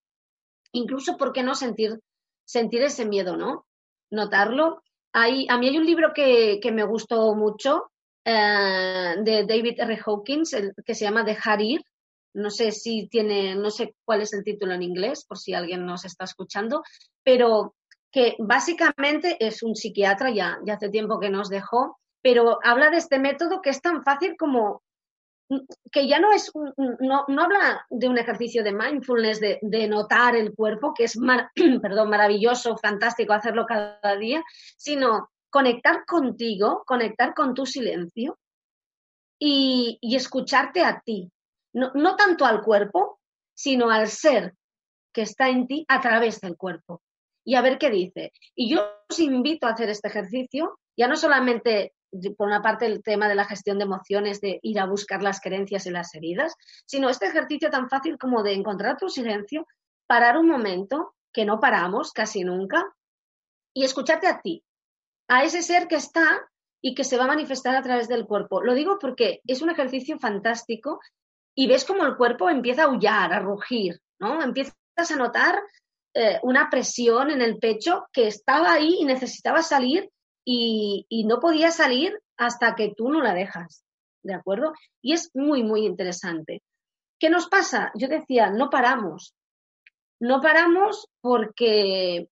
Incluso, 0.72 1.18
¿por 1.18 1.34
qué 1.34 1.44
no 1.44 1.54
sentir, 1.54 2.00
sentir 2.46 2.82
ese 2.84 3.06
miedo, 3.06 3.36
¿no? 3.36 3.66
Notarlo. 4.10 4.82
Hay, 5.12 5.48
a 5.50 5.58
mí 5.58 5.68
hay 5.68 5.78
un 5.78 5.86
libro 5.86 6.14
que, 6.16 6.62
que 6.62 6.72
me 6.72 6.86
gustó 6.86 7.36
mucho, 7.36 7.92
eh, 8.24 9.16
de 9.22 9.46
David 9.46 9.82
R. 9.82 10.00
Hawkins, 10.06 10.56
que 10.86 10.96
se 10.96 11.04
llama 11.04 11.26
Dejar 11.26 11.62
ir. 11.62 11.82
No 12.34 12.50
sé 12.50 12.72
si 12.72 13.10
tiene, 13.10 13.54
no 13.56 13.70
sé 13.70 13.96
cuál 14.06 14.22
es 14.22 14.32
el 14.32 14.46
título 14.46 14.74
en 14.74 14.84
inglés, 14.84 15.26
por 15.28 15.38
si 15.38 15.54
alguien 15.54 15.86
nos 15.86 16.06
está 16.06 16.24
escuchando, 16.24 16.84
pero 17.22 17.76
que 18.12 18.36
básicamente 18.40 19.38
es 19.40 19.64
un 19.64 19.76
psiquiatra, 19.76 20.32
ya, 20.32 20.60
hace 20.72 20.90
tiempo 20.90 21.20
que 21.20 21.30
nos 21.30 21.50
dejó, 21.50 21.98
pero 22.22 22.60
habla 22.64 22.90
de 22.90 22.98
este 22.98 23.20
método 23.20 23.62
que 23.62 23.70
es 23.70 23.82
tan 23.82 24.04
fácil 24.04 24.36
como 24.38 24.84
que 25.92 26.08
ya 26.08 26.20
no 26.20 26.32
es 26.32 26.50
no, 26.56 27.26
no, 27.28 27.42
habla 27.42 27.86
de 27.90 28.08
un 28.08 28.18
ejercicio 28.18 28.64
de 28.64 28.72
mindfulness, 28.72 29.42
de, 29.42 29.60
de 29.62 29.88
notar 29.88 30.36
el 30.36 30.54
cuerpo, 30.54 30.94
que 30.94 31.06
es 31.06 31.18
perdón, 31.82 32.10
maravilloso, 32.10 32.78
fantástico 32.78 33.34
hacerlo 33.34 33.66
cada 33.66 34.16
día, 34.16 34.42
sino 34.78 35.30
conectar 35.50 36.06
contigo, 36.06 36.84
conectar 36.86 37.34
con 37.34 37.54
tu 37.54 37.66
silencio 37.66 38.38
y, 39.38 40.00
escucharte 40.02 40.82
a 40.84 41.02
ti. 41.02 41.32
No, 41.74 41.92
no 41.94 42.16
tanto 42.16 42.46
al 42.46 42.62
cuerpo, 42.62 43.20
sino 43.54 43.90
al 43.90 44.08
ser 44.08 44.56
que 45.14 45.24
está 45.24 45.50
en 45.50 45.68
ti 45.68 45.86
a 45.88 46.00
través 46.00 46.40
del 46.40 46.56
cuerpo. 46.56 47.02
Y 47.44 47.56
a 47.56 47.62
ver 47.62 47.78
qué 47.78 47.90
dice. 47.90 48.32
Y 48.56 48.70
yo 48.70 48.86
os 49.10 49.20
invito 49.20 49.68
a 49.68 49.72
hacer 49.72 49.90
este 49.90 50.08
ejercicio, 50.08 50.80
ya 50.98 51.08
no 51.08 51.16
solamente 51.16 51.94
por 52.38 52.48
una 52.48 52.62
parte 52.62 52.86
el 52.86 53.02
tema 53.02 53.30
de 53.30 53.36
la 53.36 53.46
gestión 53.46 53.78
de 53.78 53.86
emociones, 53.86 54.42
de 54.42 54.60
ir 54.64 54.80
a 54.80 54.86
buscar 54.86 55.24
las 55.24 55.40
creencias 55.40 55.86
y 55.86 55.92
las 55.92 56.14
heridas, 56.14 56.56
sino 56.86 57.10
este 57.10 57.28
ejercicio 57.28 57.70
tan 57.70 57.90
fácil 57.90 58.18
como 58.18 58.44
de 58.44 58.54
encontrar 58.54 58.98
tu 58.98 59.10
silencio, 59.10 59.66
parar 60.08 60.38
un 60.38 60.50
momento, 60.50 61.16
que 61.32 61.46
no 61.46 61.60
paramos 61.60 62.12
casi 62.12 62.44
nunca, 62.44 62.86
y 63.74 63.86
escucharte 63.86 64.28
a 64.28 64.42
ti, 64.42 64.64
a 65.30 65.46
ese 65.46 65.62
ser 65.62 65.88
que 65.88 65.96
está 65.96 66.50
y 66.82 66.96
que 66.96 67.06
se 67.06 67.18
va 67.18 67.24
a 67.24 67.28
manifestar 67.28 67.76
a 67.76 67.82
través 67.82 68.10
del 68.10 68.26
cuerpo. 68.26 68.62
Lo 68.62 68.74
digo 68.74 68.98
porque 69.00 69.40
es 69.48 69.62
un 69.62 69.70
ejercicio 69.70 70.20
fantástico 70.20 71.00
y 71.56 71.68
ves 71.68 71.86
como 71.86 72.04
el 72.04 72.18
cuerpo 72.18 72.50
empieza 72.50 72.84
a 72.84 72.86
aullar, 72.86 73.32
a 73.32 73.40
rugir, 73.40 74.02
¿no? 74.20 74.42
Empiezas 74.42 74.76
a 74.98 75.16
notar 75.16 75.62
eh, 76.14 76.40
una 76.44 76.70
presión 76.70 77.32
en 77.32 77.42
el 77.42 77.58
pecho 77.58 78.06
que 78.12 78.28
estaba 78.28 78.74
ahí 78.74 78.98
y 79.00 79.06
necesitaba 79.06 79.62
salir 79.62 80.10
y, 80.46 81.06
y 81.10 81.26
no 81.26 81.40
podía 81.40 81.72
salir 81.72 82.20
hasta 82.38 82.76
que 82.76 82.94
tú 82.96 83.10
no 83.10 83.22
la 83.22 83.34
dejas, 83.34 83.84
¿de 84.24 84.34
acuerdo? 84.34 84.74
Y 85.02 85.14
es 85.14 85.30
muy, 85.34 85.64
muy 85.64 85.86
interesante. 85.86 86.62
¿Qué 87.20 87.30
nos 87.30 87.48
pasa? 87.48 87.92
Yo 87.96 88.08
decía, 88.08 88.50
no 88.50 88.70
paramos. 88.70 89.36
No 90.20 90.42
paramos 90.42 91.08
porque, 91.22 92.30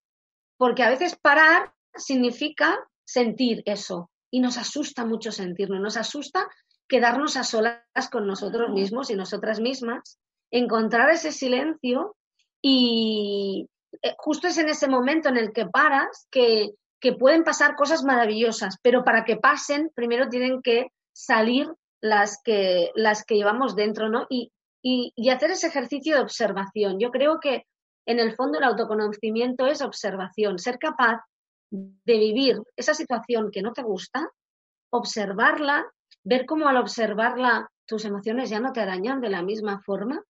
porque 0.58 0.84
a 0.84 0.90
veces 0.90 1.16
parar 1.16 1.74
significa 1.96 2.78
sentir 3.06 3.64
eso 3.66 4.10
y 4.32 4.42
nos 4.42 4.58
asusta 4.58 5.06
mucho 5.06 5.32
sentirlo, 5.32 5.80
nos 5.80 5.98
asusta 5.98 6.48
quedarnos 6.88 7.38
a 7.38 7.44
solas 7.44 8.10
con 8.12 8.28
nosotros 8.28 8.72
mismos 8.72 9.10
y 9.10 9.16
nosotras 9.16 9.60
mismas, 9.60 10.20
encontrar 10.52 11.10
ese 11.12 11.32
silencio 11.32 12.16
y 12.62 13.68
eh, 14.02 14.16
justo 14.18 14.48
es 14.48 14.58
en 14.58 14.70
ese 14.70 14.88
momento 14.88 15.30
en 15.30 15.38
el 15.38 15.52
que 15.52 15.66
paras 15.66 16.28
que, 16.32 16.72
que 17.00 17.14
pueden 17.14 17.44
pasar 17.44 17.76
cosas 17.76 18.04
maravillosas, 18.04 18.78
pero 18.82 19.04
para 19.04 19.24
que 19.24 19.38
pasen 19.38 19.92
primero 19.96 20.30
tienen 20.30 20.62
que 20.62 20.88
salir 21.14 21.68
las 22.02 22.42
que, 22.44 22.92
las 22.96 23.24
que 23.26 23.36
llevamos 23.36 23.76
dentro, 23.76 24.10
¿no? 24.10 24.26
Y, 24.30 24.52
y, 24.82 25.12
y 25.16 25.30
hacer 25.30 25.52
ese 25.52 25.68
ejercicio 25.68 26.16
de 26.16 26.22
observación. 26.22 27.00
Yo 27.00 27.12
creo 27.12 27.40
que 27.40 27.66
en 28.06 28.20
el 28.20 28.36
fondo 28.36 28.58
el 28.58 28.64
autoconocimiento 28.64 29.68
es 29.68 29.82
observación, 29.82 30.58
ser 30.60 30.80
capaz 30.80 31.22
de 31.72 32.18
vivir 32.18 32.58
esa 32.76 32.94
situación 32.94 33.52
que 33.52 33.62
no 33.62 33.74
te 33.74 33.84
gusta, 33.84 34.30
observarla, 34.92 35.86
ver 36.24 36.46
cómo 36.46 36.68
al 36.68 36.78
observarla 36.78 37.70
tus 37.86 38.06
emociones 38.06 38.50
ya 38.50 38.60
no 38.60 38.72
te 38.72 38.86
dañan 38.86 39.22
de 39.22 39.30
la 39.30 39.44
misma 39.44 39.82
forma, 39.86 40.24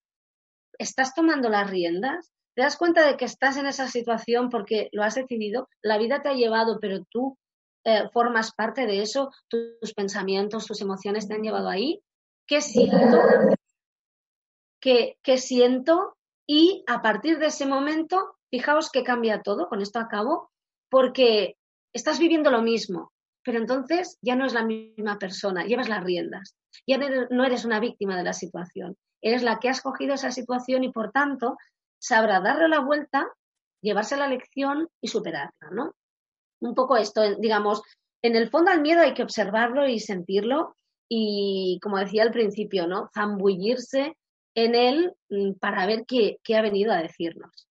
estás 0.80 1.14
tomando 1.14 1.50
las 1.50 1.70
riendas, 1.70 2.32
te 2.56 2.64
das 2.64 2.78
cuenta 2.78 3.06
de 3.06 3.18
que 3.18 3.26
estás 3.26 3.58
en 3.58 3.68
esa 3.68 3.88
situación 3.88 4.50
porque 4.50 4.90
lo 4.92 5.04
has 5.04 5.16
decidido, 5.16 5.70
la 5.82 5.98
vida 5.98 6.22
te 6.22 6.30
ha 6.30 6.34
llevado, 6.34 6.80
pero 6.80 7.06
tú 7.10 7.38
eh, 7.86 8.10
formas 8.12 8.54
parte 8.54 8.88
de 8.88 9.02
eso, 9.02 9.32
tus 9.48 9.94
pensamientos, 9.94 10.66
tus 10.66 10.82
emociones 10.82 11.28
te 11.28 11.36
han 11.36 11.44
llevado 11.44 11.70
ahí. 11.70 12.02
¿Qué 12.48 12.62
siento? 12.62 13.22
¿Qué, 14.82 15.18
¿Qué 15.22 15.38
siento? 15.38 16.18
Y 16.48 16.84
a 16.88 17.02
partir 17.02 17.38
de 17.38 17.48
ese 17.48 17.66
momento, 17.66 18.36
fijaos 18.50 18.90
que 18.90 19.04
cambia 19.04 19.42
todo, 19.42 19.68
con 19.70 19.82
esto 19.82 20.00
acabo, 20.00 20.50
porque 20.90 21.58
estás 21.94 22.20
viviendo 22.20 22.50
lo 22.50 22.62
mismo, 22.62 23.12
pero 23.44 23.60
entonces 23.60 24.18
ya 24.22 24.36
no 24.36 24.46
es 24.46 24.54
la 24.54 24.64
misma 24.64 25.20
persona, 25.20 25.64
llevas 25.66 25.90
las 25.90 26.04
riendas, 26.04 26.56
ya 26.88 26.98
no 26.98 27.46
eres 27.46 27.66
una 27.66 27.80
víctima 27.80 28.18
de 28.18 28.24
la 28.24 28.34
situación, 28.34 28.98
eres 29.22 29.44
la 29.44 29.60
que 29.60 29.70
ha 29.70 29.72
escogido 29.72 30.16
esa 30.16 30.32
situación 30.32 30.84
y 30.84 30.92
por 30.92 31.12
tanto 31.12 31.58
sabrá 32.00 32.40
darle 32.40 32.68
la 32.68 32.80
vuelta, 32.80 33.28
llevarse 33.82 34.18
la 34.18 34.28
lección 34.28 34.90
y 35.02 35.08
superarla, 35.08 35.70
¿no? 35.72 35.94
Un 36.62 36.76
poco 36.76 36.98
esto, 36.98 37.36
digamos, 37.38 37.82
en 38.22 38.36
el 38.36 38.50
fondo 38.50 38.72
al 38.72 38.82
miedo 38.82 39.02
hay 39.02 39.14
que 39.14 39.24
observarlo 39.24 39.88
y 39.88 40.00
sentirlo 40.00 40.76
y, 41.08 41.80
como 41.82 41.98
decía 41.98 42.24
al 42.24 42.32
principio, 42.32 42.88
¿no? 42.88 43.10
Zambullirse 43.14 44.18
en 44.56 44.76
él 44.76 45.14
mm, 45.30 45.54
para 45.54 45.86
ver 45.86 46.06
qué, 46.06 46.38
qué 46.44 46.56
ha 46.58 46.62
venido 46.62 46.92
a 46.92 47.02
decirnos. 47.02 47.69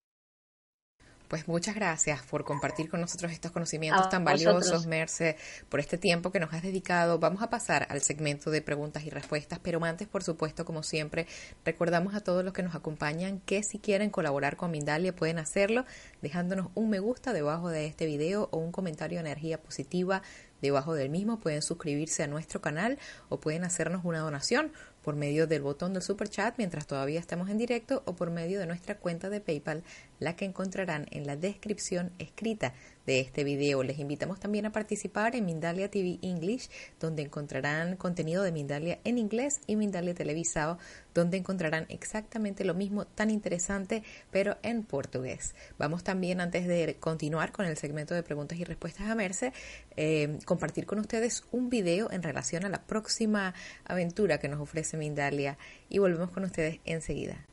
Pues 1.29 1.47
muchas 1.47 1.75
gracias 1.75 2.23
por 2.23 2.45
compartir 2.45 2.89
con 2.89 3.03
nosotros 3.03 3.31
estos 3.33 3.53
conocimientos 3.53 4.09
tan 4.09 4.25
valiosos, 4.25 4.87
Merce, 4.87 5.37
por 5.69 5.79
este 5.79 5.99
tiempo 5.99 6.33
que 6.33 6.41
nos 6.41 6.55
has 6.55 6.63
dedicado. 6.63 7.19
Vamos 7.19 7.43
a 7.43 7.51
pasar 7.51 7.87
al 7.91 8.01
segmento 8.01 8.51
de 8.51 8.63
preguntas 8.63 9.05
y 9.05 9.11
respuestas, 9.11 9.59
pero 9.63 9.85
antes, 9.85 10.09
por 10.09 10.25
supuesto, 10.25 10.65
como 10.65 10.83
siempre, 10.83 11.27
recordamos 11.67 12.15
a 12.15 12.21
todos 12.21 12.43
los 12.43 12.55
que 12.55 12.63
nos 12.63 12.75
acompañan 12.75 13.41
que 13.41 13.63
si 13.63 13.79
quieren 13.79 14.09
colaborar 14.09 14.57
con 14.57 14.71
Mindalia 14.71 15.15
pueden 15.15 15.39
hacerlo 15.39 15.85
dejándonos 16.23 16.69
un 16.75 16.89
me 16.89 16.99
gusta 16.99 17.35
debajo 17.35 17.69
de 17.69 17.87
este 17.87 18.07
video 18.07 18.49
o 18.51 18.59
un 18.59 18.73
comentario 18.73 19.19
de 19.19 19.27
energía 19.29 19.61
positiva 19.61 20.23
debajo 20.61 20.95
del 20.95 21.11
mismo. 21.11 21.41
Pueden 21.41 21.63
suscribirse 21.63 22.23
a 22.23 22.27
nuestro 22.27 22.61
canal 22.61 22.99
o 23.29 23.41
pueden 23.41 23.65
hacernos 23.65 24.05
una 24.05 24.21
donación 24.21 24.73
por 25.03 25.17
medio 25.17 25.47
del 25.47 25.63
botón 25.63 25.93
del 25.95 26.03
super 26.03 26.29
chat 26.29 26.55
mientras 26.59 26.87
todavía 26.87 27.19
estamos 27.19 27.49
en 27.49 27.59
directo 27.59 28.03
o 28.05 28.15
por 28.15 28.31
medio 28.31 28.61
de 28.61 28.67
nuestra 28.67 28.97
cuenta 28.97 29.31
de 29.31 29.41
PayPal, 29.41 29.83
la 30.19 30.37
que 30.37 30.45
encontrarán 30.45 31.07
en 31.11 31.27
la 31.27 31.37
descripción 31.37 32.13
escrita 32.19 32.75
de 33.09 33.21
este 33.21 33.43
video. 33.43 33.83
Les 33.83 33.99
invitamos 33.99 34.39
también 34.39 34.67
a 34.67 34.71
participar 34.71 35.35
en 35.35 35.47
Mindalia 35.47 35.91
TV 35.91 36.19
English, 36.21 36.69
donde 37.01 37.23
encontrarán 37.23 37.97
contenido 37.97 38.43
de 38.43 38.53
Mindalia 38.53 38.99
en 39.03 39.17
inglés 39.17 39.61
y 39.67 39.77
Mindalia 39.77 40.15
televisado, 40.15 40.79
donde 41.15 41.39
encontrarán 41.39 41.87
exactamente 41.89 42.65
lo 42.65 42.75
mismo 42.75 43.07
tan 43.07 43.31
interesante, 43.31 44.03
pero 44.31 44.59
en 44.63 44.85
portugués. 44.85 45.55
Vamos 45.79 46.05
también, 46.05 46.43
antes 46.43 46.69
de 46.69 46.97
continuar 47.01 47.51
con 47.51 47.65
el 47.65 47.79
segmento 47.79 48.15
de 48.15 48.23
preguntas 48.23 48.59
y 48.59 48.65
respuestas 48.65 49.09
a 49.09 49.15
Merce, 49.15 49.55
eh, 49.97 50.39
compartir 50.45 50.85
con 50.85 50.99
ustedes 50.99 51.45
un 51.51 51.71
video 51.71 52.13
en 52.13 52.23
relación 52.23 52.67
a 52.67 52.69
la 52.69 52.83
próxima 52.83 53.55
aventura 53.87 54.39
que 54.39 54.49
nos 54.49 54.61
ofrece 54.61 54.99
Mindalia 54.99 55.57
y 55.89 55.99
volvemos 55.99 56.31
con 56.31 56.45
ustedes 56.45 56.81
enseguida. 56.85 57.47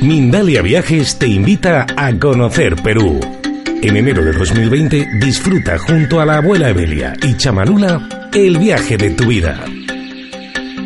Mindalia 0.00 0.62
Viajes 0.62 1.18
te 1.18 1.28
invita 1.28 1.86
a 1.96 2.18
conocer 2.18 2.76
Perú. 2.76 3.41
En 3.82 3.96
enero 3.96 4.24
de 4.24 4.32
2020 4.32 5.08
disfruta 5.20 5.78
junto 5.78 6.20
a 6.20 6.26
la 6.26 6.38
abuela 6.38 6.70
Evelia 6.70 7.14
y 7.22 7.36
Chamanula 7.36 8.28
el 8.32 8.58
viaje 8.58 8.96
de 8.96 9.10
tu 9.10 9.26
vida. 9.26 9.64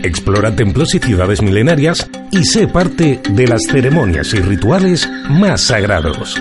Explora 0.03 0.55
templos 0.55 0.95
y 0.95 0.99
ciudades 0.99 1.43
milenarias 1.43 2.09
y 2.31 2.45
sé 2.45 2.69
parte 2.69 3.21
de 3.29 3.47
las 3.47 3.63
ceremonias 3.63 4.33
y 4.35 4.41
rituales 4.41 5.09
más 5.29 5.61
sagrados. 5.63 6.41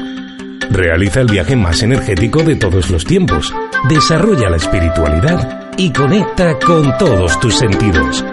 Realiza 0.70 1.22
el 1.22 1.28
viaje 1.28 1.56
más 1.56 1.84
energético 1.84 2.44
de 2.44 2.56
todos 2.56 2.90
los 2.90 3.06
tiempos, 3.06 3.54
desarrolla 3.90 4.50
la 4.50 4.58
espiritualidad 4.58 5.70
y 5.78 5.92
conecta 5.92 6.58
con 6.60 6.98
todos 6.98 7.40
tus 7.40 7.56
sentidos 7.56 8.24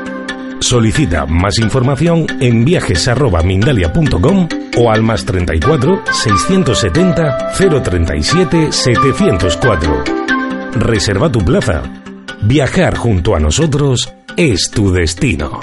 Solicita 0.63 1.27
más 1.27 1.59
información 1.59 2.25
en 2.41 2.65
viajes.mindalia.com 2.65 4.49
o 4.79 4.91
al 4.91 5.03
más 5.03 5.25
34 5.25 6.05
670 6.13 7.53
037 7.83 8.73
704. 8.73 10.05
Reserva 10.73 11.31
tu 11.31 11.41
plaza. 11.45 11.83
Viajar 12.43 12.97
junto 12.97 13.37
a 13.37 13.41
nosotros 13.41 14.13
es 14.37 14.71
tu 14.71 14.93
destino. 14.93 15.61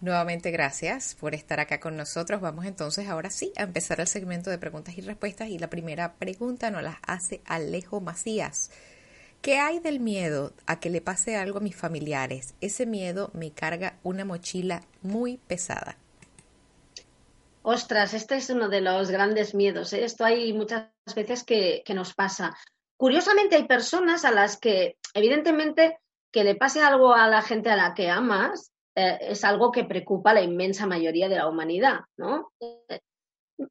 Nuevamente 0.00 0.50
gracias 0.50 1.14
por 1.14 1.32
estar 1.34 1.60
acá 1.60 1.78
con 1.78 1.96
nosotros. 1.96 2.40
Vamos 2.40 2.66
entonces 2.66 3.08
ahora 3.08 3.30
sí 3.30 3.52
a 3.56 3.62
empezar 3.62 4.00
el 4.00 4.08
segmento 4.08 4.50
de 4.50 4.58
preguntas 4.58 4.98
y 4.98 5.00
respuestas 5.00 5.48
y 5.48 5.58
la 5.58 5.70
primera 5.70 6.14
pregunta 6.14 6.72
nos 6.72 6.82
la 6.82 6.98
hace 7.06 7.40
Alejo 7.44 8.00
Macías. 8.00 8.70
¿Qué 9.42 9.58
hay 9.58 9.78
del 9.78 10.00
miedo 10.00 10.52
a 10.66 10.80
que 10.80 10.90
le 10.90 11.00
pase 11.00 11.36
algo 11.36 11.58
a 11.58 11.62
mis 11.62 11.76
familiares? 11.76 12.54
Ese 12.60 12.86
miedo 12.86 13.30
me 13.32 13.52
carga 13.52 13.94
una 14.02 14.24
mochila 14.24 14.82
muy 15.02 15.38
pesada. 15.46 15.96
Ostras, 17.62 18.14
este 18.14 18.36
es 18.36 18.50
uno 18.50 18.68
de 18.68 18.80
los 18.80 19.10
grandes 19.10 19.54
miedos. 19.54 19.92
¿eh? 19.92 20.04
Esto 20.04 20.24
hay 20.24 20.52
muchas 20.52 20.90
veces 21.14 21.44
que, 21.44 21.82
nos 21.94 22.14
pasa. 22.14 22.56
Curiosamente 22.96 23.56
hay 23.56 23.66
personas 23.66 24.24
a 24.24 24.30
las 24.30 24.58
que, 24.58 24.96
evidentemente, 25.14 25.98
que 26.32 26.44
le 26.44 26.54
pase 26.54 26.80
algo 26.80 27.14
a 27.14 27.28
la 27.28 27.42
gente 27.42 27.70
a 27.70 27.76
la 27.76 27.94
que 27.94 28.08
amas 28.08 28.72
eh, 28.94 29.18
es 29.20 29.44
algo 29.44 29.70
que 29.70 29.84
preocupa 29.84 30.30
a 30.30 30.34
la 30.34 30.42
inmensa 30.42 30.86
mayoría 30.86 31.28
de 31.28 31.36
la 31.36 31.48
humanidad, 31.48 32.00
¿no? 32.16 32.52
Eh, 32.60 33.00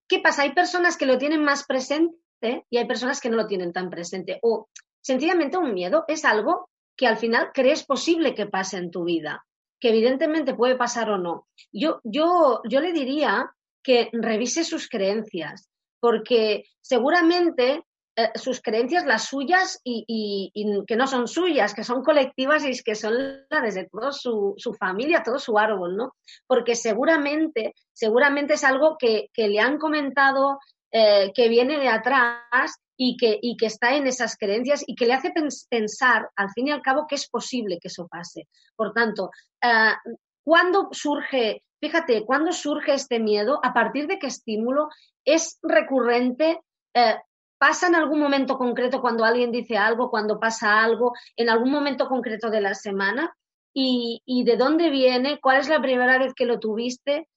¿Qué 0.08 0.20
pasa? 0.20 0.44
Hay 0.44 0.54
personas 0.54 0.98
que 0.98 1.06
lo 1.06 1.18
tienen 1.18 1.44
más 1.44 1.66
presente 1.66 2.66
y 2.70 2.78
hay 2.78 2.86
personas 2.86 3.20
que 3.20 3.30
no 3.30 3.38
lo 3.38 3.48
tienen 3.48 3.74
tan 3.74 3.90
presente. 3.90 4.40
O 4.42 4.70
Sencillamente 5.02 5.58
un 5.58 5.74
miedo 5.74 6.06
es 6.08 6.26
algo 6.26 6.70
que 6.96 7.08
al 7.08 7.18
final 7.18 7.52
crees 7.54 7.84
posible 7.84 8.36
que 8.36 8.46
pase 8.46 8.78
en 8.78 8.92
tu 8.92 9.04
vida, 9.04 9.46
que 9.80 9.90
evidentemente 9.90 10.54
puede 10.54 10.76
pasar 10.76 11.10
o 11.10 11.18
no. 11.18 11.48
Yo, 11.72 12.00
yo, 12.04 12.62
yo 12.70 12.80
le 12.80 12.94
diría 12.94 13.52
que 13.84 14.10
revise 14.14 14.64
sus 14.64 14.88
creencias, 14.88 15.70
porque 16.00 16.66
seguramente 16.82 17.84
eh, 18.18 18.30
sus 18.36 18.62
creencias, 18.62 19.06
las 19.06 19.26
suyas 19.26 19.80
y, 19.84 20.52
que 20.86 20.96
no 20.96 21.08
son 21.08 21.28
suyas, 21.28 21.74
que 21.74 21.86
son 21.86 22.04
colectivas 22.04 22.66
y 22.66 22.84
que 22.84 22.96
son 22.96 23.14
las 23.50 23.74
de 23.74 23.88
toda 23.90 24.12
su, 24.12 24.56
familia, 24.78 25.24
todo 25.24 25.40
su 25.40 25.58
árbol, 25.58 25.96
¿no? 25.96 26.14
Porque 26.46 26.76
seguramente, 26.76 27.74
seguramente 27.94 28.56
es 28.56 28.64
algo 28.66 28.98
que, 29.00 29.30
le 29.36 29.60
han 29.60 29.78
comentado, 29.78 30.60
eh, 30.92 31.32
que 31.34 31.48
viene 31.48 31.80
de 31.80 31.88
atrás 31.88 32.76
y 32.98 33.16
que, 33.16 33.40
y 33.42 33.56
que 33.56 33.68
está 33.68 33.96
en 33.96 34.06
esas 34.06 34.36
creencias 34.38 34.84
y 34.86 34.94
que 34.94 35.06
le 35.06 35.14
hace 35.14 35.34
pensar, 35.70 36.30
al 36.36 36.52
fin 36.52 36.68
y 36.68 36.72
al 36.72 36.82
cabo, 36.82 37.08
que 37.08 37.16
es 37.16 37.30
posible 37.30 37.80
que 37.82 37.88
eso 37.88 38.08
pase. 38.08 38.48
Por 38.76 38.92
tanto, 38.92 39.32
uh, 39.64 40.16
¿cuándo 40.44 40.90
surge, 40.92 41.64
fíjate, 41.82 42.26
cuándo 42.26 42.54
surge 42.54 42.94
este 42.94 43.20
miedo? 43.20 43.60
¿A 43.64 43.74
partir 43.74 44.08
de 44.08 44.20
qué 44.20 44.28
estímulo? 44.28 44.90
¿Es 45.26 45.60
recurrente? 45.64 46.62
Uh, 46.96 47.20
¿Pasa 47.58 47.88
en 47.88 47.96
algún 47.96 48.20
momento 48.20 48.58
concreto 48.58 49.02
cuando 49.02 49.24
alguien 49.24 49.52
dice 49.52 49.78
algo, 49.78 50.10
cuando 50.10 50.40
pasa 50.40 50.82
algo, 50.82 51.14
en 51.36 51.50
algún 51.50 51.72
momento 51.72 52.08
concreto 52.08 52.50
de 52.50 52.62
la 52.62 52.74
semana? 52.74 53.36
¿Y, 53.74 54.44
de 54.46 54.58
dónde 54.58 54.90
viene? 54.90 55.40
¿Cuál 55.40 55.60
es 55.60 55.70
la 55.70 55.82
primera 55.82 56.18
vez 56.18 56.34
que 56.34 56.46
lo 56.46 56.60
tuviste? 56.60 57.30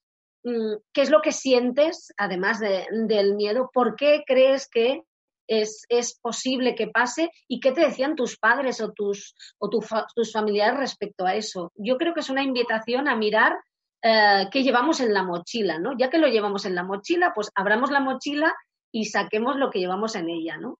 Mm, 0.42 0.76
¿Qué 0.92 1.02
es 1.02 1.10
lo 1.10 1.20
que 1.20 1.30
sientes, 1.30 2.12
además 2.16 2.58
de, 2.58 2.86
del 2.90 3.34
miedo? 3.34 3.70
¿Por 3.72 3.96
qué 3.96 4.24
crees 4.26 4.68
que 4.68 5.02
es, 5.46 5.84
es, 5.88 6.18
posible 6.18 6.74
que 6.74 6.88
pase? 6.88 7.30
¿Y 7.46 7.60
qué 7.60 7.72
te 7.72 7.82
decían 7.82 8.16
tus 8.16 8.36
padres 8.36 8.80
o, 8.80 8.92
tus, 8.92 9.34
o 9.58 9.68
tu, 9.68 9.80
tus 10.14 10.32
familiares 10.32 10.78
respecto 10.78 11.24
a 11.26 11.34
eso? 11.36 11.70
Yo 11.76 11.98
creo 11.98 12.14
que 12.14 12.20
es 12.20 12.30
una 12.30 12.42
invitación 12.42 13.08
a 13.08 13.14
mirar 13.14 13.56
eh, 14.06 14.48
qué 14.52 14.62
llevamos 14.62 15.00
en 15.00 15.14
la 15.14 15.22
mochila, 15.22 15.78
¿no? 15.78 15.96
Ya 15.96 16.10
que 16.10 16.18
lo 16.18 16.28
llevamos 16.28 16.66
en 16.66 16.74
la 16.74 16.82
mochila, 16.82 17.32
pues 17.34 17.50
abramos 17.54 17.90
la 17.90 18.00
mochila 18.00 18.54
y 18.92 19.06
saquemos 19.06 19.56
lo 19.56 19.70
que 19.70 19.78
llevamos 19.78 20.14
en 20.14 20.28
ella, 20.28 20.58
¿no? 20.58 20.78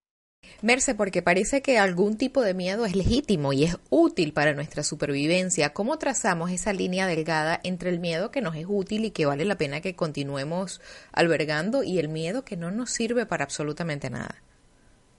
Merce, 0.61 0.95
porque 0.95 1.23
parece 1.23 1.63
que 1.63 1.79
algún 1.79 2.19
tipo 2.19 2.43
de 2.43 2.53
miedo 2.53 2.85
es 2.85 2.95
legítimo 2.95 3.55
y 3.55 3.65
es 3.65 3.79
útil 3.89 4.35
para 4.35 4.53
nuestra 4.53 4.83
supervivencia. 4.83 5.73
¿Cómo 5.73 5.97
trazamos 5.97 6.51
esa 6.51 6.75
línea 6.75 7.07
delgada 7.07 7.59
entre 7.65 7.89
el 7.89 7.99
miedo 7.99 8.31
que 8.31 8.43
nos 8.43 8.57
es 8.57 8.67
útil 8.69 9.07
y 9.07 9.11
que 9.11 9.25
vale 9.25 9.47
la 9.47 9.57
pena 9.57 9.81
que 9.81 9.97
continuemos 9.97 10.83
albergando 11.11 11.83
y 11.83 11.99
el 11.99 12.11
miedo 12.11 12.45
que 12.45 12.59
no 12.59 12.71
nos 12.71 12.91
sirve 12.91 13.25
para 13.25 13.45
absolutamente 13.45 14.11
nada? 14.11 14.43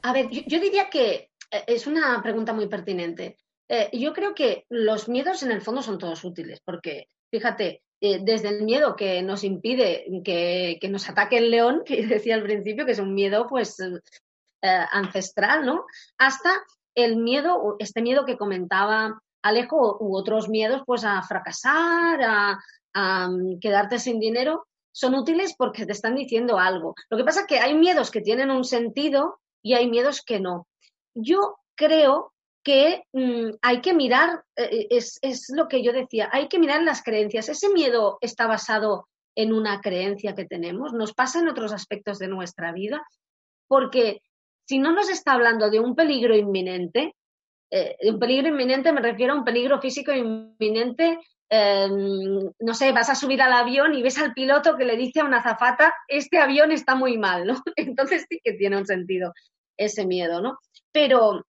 A 0.04 0.14
ver, 0.14 0.30
yo, 0.30 0.44
yo 0.46 0.60
diría 0.60 0.92
que 0.92 1.32
eh, 1.50 1.64
es 1.66 1.88
una 1.88 2.22
pregunta 2.22 2.54
muy 2.54 2.68
pertinente. 2.68 3.38
Eh, 3.68 3.90
yo 3.94 4.14
creo 4.14 4.36
que 4.36 4.66
los 4.70 5.10
miedos 5.10 5.42
en 5.42 5.52
el 5.52 5.62
fondo 5.62 5.82
son 5.82 5.98
todos 5.98 6.24
útiles, 6.24 6.62
porque 6.64 7.10
fíjate, 7.32 7.82
eh, 8.02 8.20
desde 8.22 8.50
el 8.50 8.64
miedo 8.64 8.96
que 8.96 9.22
nos 9.22 9.44
impide 9.44 10.06
que, 10.24 10.78
que, 10.82 10.90
nos 10.90 11.10
ataque 11.10 11.38
el 11.38 11.52
león, 11.52 11.84
que 11.86 12.06
decía 12.06 12.36
al 12.36 12.44
principio, 12.44 12.86
que 12.86 12.92
es 12.92 13.00
un 13.00 13.14
miedo 13.14 13.48
pues 13.48 13.80
eh, 13.80 14.86
ancestral, 14.92 15.66
¿no? 15.66 15.86
Hasta 16.18 16.62
el 16.96 17.18
miedo, 17.18 17.76
este 17.80 18.02
miedo 18.02 18.26
que 18.26 18.38
comentaba 18.38 19.22
Alejo, 19.42 19.98
u 20.00 20.16
otros 20.16 20.50
miedos, 20.50 20.82
pues 20.86 21.04
a 21.04 21.22
fracasar, 21.22 22.22
a, 22.24 22.60
a 22.94 23.28
mm, 23.30 23.60
quedarte 23.60 24.00
sin 24.00 24.20
dinero, 24.20 24.66
son 24.92 25.14
útiles 25.14 25.54
porque 25.58 25.86
te 25.86 25.92
están 25.92 26.16
diciendo 26.16 26.58
algo. 26.58 26.96
Lo 27.10 27.18
que 27.18 27.24
pasa 27.24 27.42
es 27.42 27.48
que 27.48 27.60
hay 27.60 27.76
miedos 27.76 28.12
que 28.12 28.22
tienen 28.22 28.50
un 28.50 28.64
sentido 28.64 29.40
y 29.62 29.74
hay 29.74 29.90
miedos 29.90 30.22
que 30.22 30.40
no. 30.40 30.68
Yo 31.14 31.58
creo 31.76 32.34
que 32.66 33.04
mmm, 33.14 33.52
hay 33.62 33.80
que 33.80 33.94
mirar, 33.94 34.44
eh, 34.58 34.88
es, 34.90 35.20
es, 35.22 35.46
lo 35.56 35.68
que 35.68 35.84
yo 35.84 35.94
decía, 35.94 36.30
hay 36.34 36.48
que 36.48 36.60
mirar 36.60 36.82
las 36.82 37.04
creencias. 37.04 37.48
Ese 37.48 37.70
miedo 37.70 38.18
está 38.22 38.48
basado 38.48 39.08
en 39.36 39.54
una 39.54 39.82
creencia 39.82 40.34
que 40.34 40.46
tenemos, 40.46 40.92
nos 40.92 41.14
pasa 41.14 41.40
en 41.40 41.48
otros 41.48 41.72
aspectos 41.72 42.18
de 42.18 42.28
nuestra 42.28 42.74
vida, 42.74 43.06
porque 43.68 44.22
si 44.68 44.80
no 44.80 44.92
nos 44.92 45.10
está 45.10 45.34
hablando 45.34 45.70
de 45.70 45.80
un 45.80 45.96
peligro 45.96 46.36
inminente, 46.36 47.16
eh, 47.72 47.96
un 48.02 48.18
peligro 48.18 48.48
inminente 48.48 48.92
me 48.92 49.02
refiero 49.02 49.34
a 49.34 49.38
un 49.38 49.44
peligro 49.44 49.80
físico 49.80 50.12
inminente, 50.12 51.20
eh, 51.50 51.88
no 51.88 52.74
sé, 52.74 52.92
vas 52.92 53.10
a 53.10 53.16
subir 53.16 53.44
al 53.44 53.54
avión 53.54 53.94
y 53.94 54.02
ves 54.02 54.18
al 54.18 54.34
piloto 54.34 54.76
que 54.76 54.86
le 54.86 54.98
dice 54.98 55.20
a 55.20 55.26
una 55.26 55.38
azafata, 55.38 55.94
este 56.08 56.40
avión 56.40 56.72
está 56.72 56.96
muy 56.96 57.20
mal, 57.20 57.46
¿no? 57.46 57.62
Entonces 57.76 58.26
sí 58.28 58.40
que 58.44 58.54
tiene 58.54 58.78
un 58.78 58.88
sentido 58.88 59.34
ese 59.78 60.08
miedo, 60.08 60.42
¿no? 60.42 60.58
Pero 60.92 61.46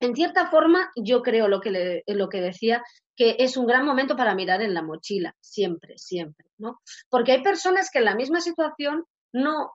en 0.00 0.14
cierta 0.14 0.50
forma 0.50 0.90
yo 0.96 1.22
creo 1.22 1.48
lo 1.48 1.60
que, 1.60 1.70
le, 1.70 2.04
lo 2.06 2.28
que 2.28 2.40
decía, 2.40 2.82
que 3.16 3.36
es 3.38 3.56
un 3.56 3.66
gran 3.66 3.84
momento 3.84 4.16
para 4.16 4.34
mirar 4.34 4.62
en 4.62 4.74
la 4.74 4.82
mochila, 4.82 5.34
siempre, 5.40 5.96
siempre, 5.96 6.46
¿no? 6.58 6.80
Porque 7.08 7.32
hay 7.32 7.42
personas 7.42 7.90
que 7.90 7.98
en 7.98 8.04
la 8.04 8.14
misma 8.14 8.40
situación 8.40 9.04
no 9.32 9.72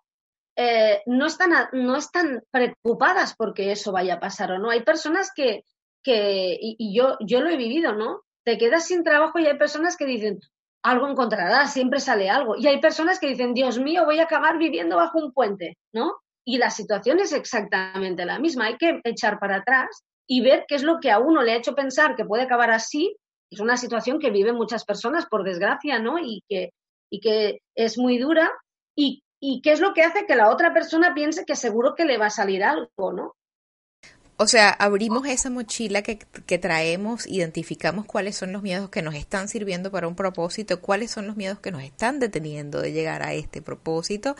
eh, 0.55 1.01
no, 1.05 1.27
están, 1.27 1.51
no 1.71 1.95
están 1.95 2.43
preocupadas 2.51 3.35
porque 3.35 3.71
eso 3.71 3.91
vaya 3.91 4.15
a 4.15 4.19
pasar 4.19 4.51
o 4.51 4.59
no. 4.59 4.69
Hay 4.69 4.83
personas 4.83 5.31
que, 5.33 5.63
que 6.03 6.57
y, 6.59 6.75
y, 6.77 6.95
yo, 6.95 7.17
yo 7.21 7.41
lo 7.41 7.49
he 7.49 7.57
vivido, 7.57 7.93
¿no? 7.93 8.21
Te 8.43 8.57
quedas 8.57 8.85
sin 8.85 9.03
trabajo 9.03 9.39
y 9.39 9.45
hay 9.45 9.57
personas 9.57 9.95
que 9.95 10.05
dicen, 10.05 10.39
algo 10.83 11.07
encontrarás, 11.07 11.73
siempre 11.73 11.99
sale 11.99 12.29
algo. 12.29 12.55
Y 12.57 12.67
hay 12.67 12.79
personas 12.79 13.19
que 13.19 13.27
dicen, 13.27 13.53
Dios 13.53 13.79
mío, 13.79 14.05
voy 14.05 14.19
a 14.19 14.23
acabar 14.23 14.57
viviendo 14.57 14.97
bajo 14.97 15.19
un 15.19 15.31
puente, 15.31 15.77
¿no? 15.93 16.15
Y 16.43 16.57
la 16.57 16.69
situación 16.69 17.19
es 17.19 17.33
exactamente 17.33 18.25
la 18.25 18.39
misma. 18.39 18.65
Hay 18.65 18.77
que 18.77 18.99
echar 19.03 19.39
para 19.39 19.57
atrás 19.57 20.03
y 20.31 20.41
ver 20.41 20.63
qué 20.67 20.75
es 20.75 20.83
lo 20.83 20.99
que 21.01 21.11
a 21.11 21.19
uno 21.19 21.41
le 21.43 21.51
ha 21.51 21.57
hecho 21.57 21.75
pensar 21.75 22.15
que 22.15 22.23
puede 22.23 22.43
acabar 22.43 22.71
así. 22.71 23.17
Es 23.51 23.59
una 23.59 23.75
situación 23.75 24.19
que 24.19 24.31
viven 24.31 24.55
muchas 24.55 24.85
personas, 24.85 25.25
por 25.25 25.43
desgracia, 25.43 25.99
¿no? 25.99 26.19
Y 26.19 26.41
que, 26.47 26.69
y 27.11 27.19
que 27.19 27.59
es 27.75 27.97
muy 27.97 28.17
dura. 28.17 28.49
Y 28.95 29.23
y 29.43 29.61
qué 29.61 29.71
es 29.71 29.81
lo 29.81 29.93
que 29.93 30.03
hace 30.03 30.27
que 30.27 30.35
la 30.35 30.49
otra 30.49 30.71
persona 30.71 31.15
piense 31.15 31.45
que 31.45 31.55
seguro 31.55 31.95
que 31.95 32.05
le 32.05 32.19
va 32.19 32.27
a 32.27 32.29
salir 32.29 32.63
algo, 32.63 33.11
¿no? 33.11 33.33
O 34.41 34.47
sea, 34.47 34.71
abrimos 34.71 35.27
esa 35.27 35.51
mochila 35.51 36.01
que, 36.01 36.17
que, 36.17 36.57
traemos, 36.57 37.27
identificamos 37.27 38.07
cuáles 38.07 38.35
son 38.35 38.51
los 38.51 38.63
miedos 38.63 38.89
que 38.89 39.03
nos 39.03 39.13
están 39.13 39.47
sirviendo 39.47 39.91
para 39.91 40.07
un 40.07 40.15
propósito, 40.15 40.81
cuáles 40.81 41.11
son 41.11 41.27
los 41.27 41.37
miedos 41.37 41.59
que 41.59 41.71
nos 41.71 41.83
están 41.83 42.19
deteniendo 42.19 42.81
de 42.81 42.91
llegar 42.91 43.21
a 43.21 43.35
este 43.35 43.61
propósito, 43.61 44.35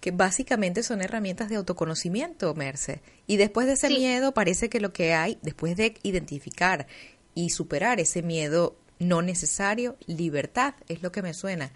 que 0.00 0.10
básicamente 0.10 0.82
son 0.82 1.00
herramientas 1.00 1.48
de 1.48 1.56
autoconocimiento, 1.56 2.54
Merce. 2.54 3.00
Y 3.26 3.38
después 3.38 3.66
de 3.66 3.72
ese 3.72 3.88
sí. 3.88 3.96
miedo 3.96 4.32
parece 4.32 4.68
que 4.68 4.78
lo 4.78 4.92
que 4.92 5.14
hay, 5.14 5.38
después 5.40 5.74
de 5.74 5.94
identificar 6.02 6.86
y 7.34 7.48
superar 7.48 7.98
ese 7.98 8.22
miedo 8.22 8.76
no 8.98 9.22
necesario, 9.22 9.96
libertad, 10.06 10.74
es 10.86 11.02
lo 11.02 11.12
que 11.12 11.22
me 11.22 11.32
suena. 11.32 11.72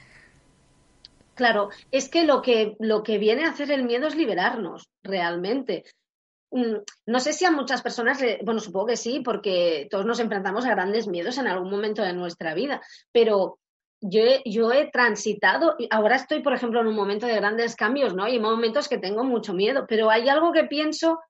Claro, 1.35 1.71
es 1.91 2.11
que 2.11 2.25
lo 2.25 2.43
que, 2.43 2.77
lo 2.79 3.03
que 3.03 3.17
viene 3.17 3.47
a 3.47 3.53
hacer 3.53 3.71
el 3.71 3.85
miedo 3.85 4.07
es 4.07 4.17
liberarnos 4.17 4.91
realmente. 5.03 5.85
Mm, 6.53 6.77
no 7.07 7.21
sé 7.21 7.33
si 7.33 7.45
a 7.45 7.51
muchas 7.51 7.83
personas, 7.83 8.21
bueno, 8.43 8.61
supongo 8.61 8.87
que 8.87 8.97
sí, 8.97 9.21
porque 9.21 9.87
todos 9.91 10.07
nos 10.07 10.21
enfrentamos 10.21 10.65
a 10.65 10.71
grandes 10.71 11.07
miedos 11.07 11.39
en 11.39 11.47
algún 11.47 11.71
momento 11.71 12.03
de 12.03 12.13
nuestra 12.13 12.55
vida, 12.55 12.81
pero 13.13 13.59
yo 14.01 14.23
he, 14.23 14.43
yo 14.47 14.73
he 14.73 14.91
transitado, 14.91 15.77
ahora 15.91 16.17
estoy, 16.17 16.43
por 16.43 16.55
ejemplo, 16.55 16.81
en 16.81 16.87
un 16.87 16.97
momento 16.97 17.27
de 17.27 17.37
grandes 17.37 17.77
cambios, 17.77 18.15
¿no? 18.15 18.27
Y 18.27 18.33
hay 18.33 18.41
momentos 18.41 18.89
que 18.89 18.99
tengo 18.99 19.25
mucho 19.25 19.53
miedo, 19.53 19.85
pero 19.89 20.11
hay 20.11 20.29
algo 20.29 20.53
que 20.53 20.65
pienso 20.65 21.21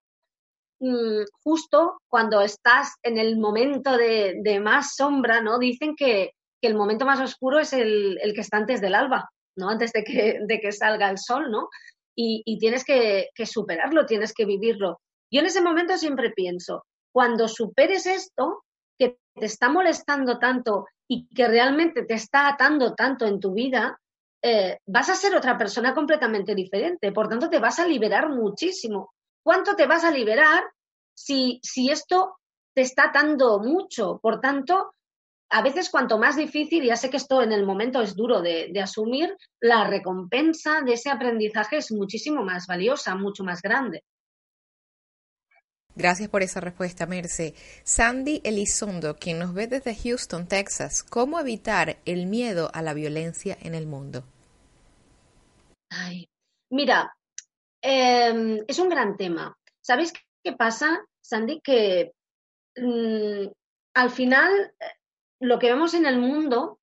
mmm, 0.81 1.25
justo 1.43 2.01
cuando 2.09 2.41
estás 2.41 2.95
en 3.03 3.19
el 3.19 3.37
momento 3.39 3.97
de, 3.97 4.37
de 4.43 4.61
más 4.61 4.95
sombra, 4.97 5.41
¿no? 5.41 5.59
Dicen 5.59 5.95
que, 5.97 6.33
que, 6.61 6.69
el 6.69 6.77
momento 6.77 7.05
más 7.07 7.21
oscuro 7.21 7.59
es 7.59 7.73
el, 7.73 8.19
el 8.23 8.33
que 8.35 8.41
está 8.41 8.57
antes 8.59 8.81
del 8.81 8.95
alba. 8.95 9.31
¿no? 9.57 9.69
Antes 9.69 9.93
de 9.93 10.03
que, 10.05 10.39
de 10.47 10.61
que 10.61 10.73
salga 10.73 11.11
el 11.11 11.19
sol, 11.19 11.51
¿no? 11.51 11.69
Y, 12.17 12.43
y 12.45 12.59
tienes 12.59 12.85
que, 12.85 13.29
superarlo, 13.45 14.07
tienes 14.07 14.33
que 14.35 14.45
vivirlo. 14.45 15.01
Yo 15.31 15.41
en 15.41 15.47
ese 15.47 15.61
momento 15.61 15.97
siempre 15.97 16.31
pienso, 16.31 16.85
cuando 17.13 17.49
superes 17.49 18.07
esto, 18.07 18.65
que 18.99 19.19
te 19.35 19.47
está 19.47 19.69
molestando 19.69 20.39
tanto 20.39 20.87
y 21.09 21.29
que 21.29 21.49
realmente 21.49 22.05
te 22.05 22.15
está 22.15 22.49
atando 22.49 22.95
tanto 22.95 23.27
en 23.27 23.41
tu 23.41 23.53
vida, 23.53 23.99
eh, 24.43 24.79
vas 24.87 25.09
a 25.09 25.15
ser 25.15 25.35
otra 25.35 25.59
persona 25.59 25.95
completamente 25.95 26.55
diferente. 26.55 27.13
Por 27.13 27.29
tanto, 27.29 27.49
te 27.49 27.59
vas 27.59 27.79
a 27.79 27.87
liberar 27.87 28.29
muchísimo. 28.29 29.13
¿Cuánto 29.43 29.75
te 29.77 29.87
vas 29.87 30.05
a 30.05 30.11
liberar 30.11 30.65
si, 31.15 31.61
si 31.63 31.91
esto 31.91 32.37
te 32.75 32.83
está 32.83 33.05
atando 33.05 33.59
mucho? 33.61 34.19
Por 34.23 34.41
tanto, 34.41 34.95
a 35.51 35.63
veces 35.63 35.91
cuanto 35.91 36.19
más 36.19 36.37
difícil, 36.37 36.85
ya 36.85 36.97
sé 36.97 37.11
que 37.11 37.17
esto 37.17 37.43
en 37.43 37.53
el 37.53 37.67
momento 37.67 38.01
es 38.01 38.15
duro 38.15 38.41
de, 38.41 38.69
de, 38.73 38.81
asumir, 38.81 39.37
la 39.61 39.85
recompensa 39.85 40.81
de 40.83 40.93
ese 40.93 41.11
aprendizaje 41.11 41.79
es 41.79 41.91
muchísimo 41.91 42.45
más 42.45 42.67
valiosa, 42.67 43.15
mucho 43.17 43.43
más 43.43 43.61
grande. 43.61 44.05
Gracias 46.01 46.31
por 46.31 46.43
esa 46.43 46.61
respuesta, 46.61 47.05
Merce. 47.05 47.53
Sandy 47.85 48.41
Elizondo, 48.43 49.17
quien 49.17 49.39
nos 49.39 49.53
ve 49.53 49.67
desde 49.67 49.95
Houston, 49.95 50.49
Texas, 50.49 51.03
¿cómo 51.03 51.39
evitar 51.39 51.99
el 52.07 52.25
miedo 52.25 52.71
a 52.73 52.81
la 52.81 52.95
violencia 52.95 53.59
en 53.61 53.75
el 53.75 53.87
mundo? 53.87 54.25
Ay, 55.91 56.27
mira, 56.71 57.15
eh, 57.83 58.65
es 58.67 58.79
un 58.79 58.89
gran 58.89 59.19
tema. 59.19 59.55
¿Sabéis 59.83 60.15
qué 60.43 60.53
pasa, 60.53 61.05
Sandy? 61.21 61.61
Que 61.61 62.13
mmm, 62.77 63.49
al 63.93 64.09
final 64.09 64.73
lo 65.39 65.59
que 65.59 65.67
vemos 65.67 65.93
en 65.93 66.07
el 66.07 66.19
mundo 66.19 66.81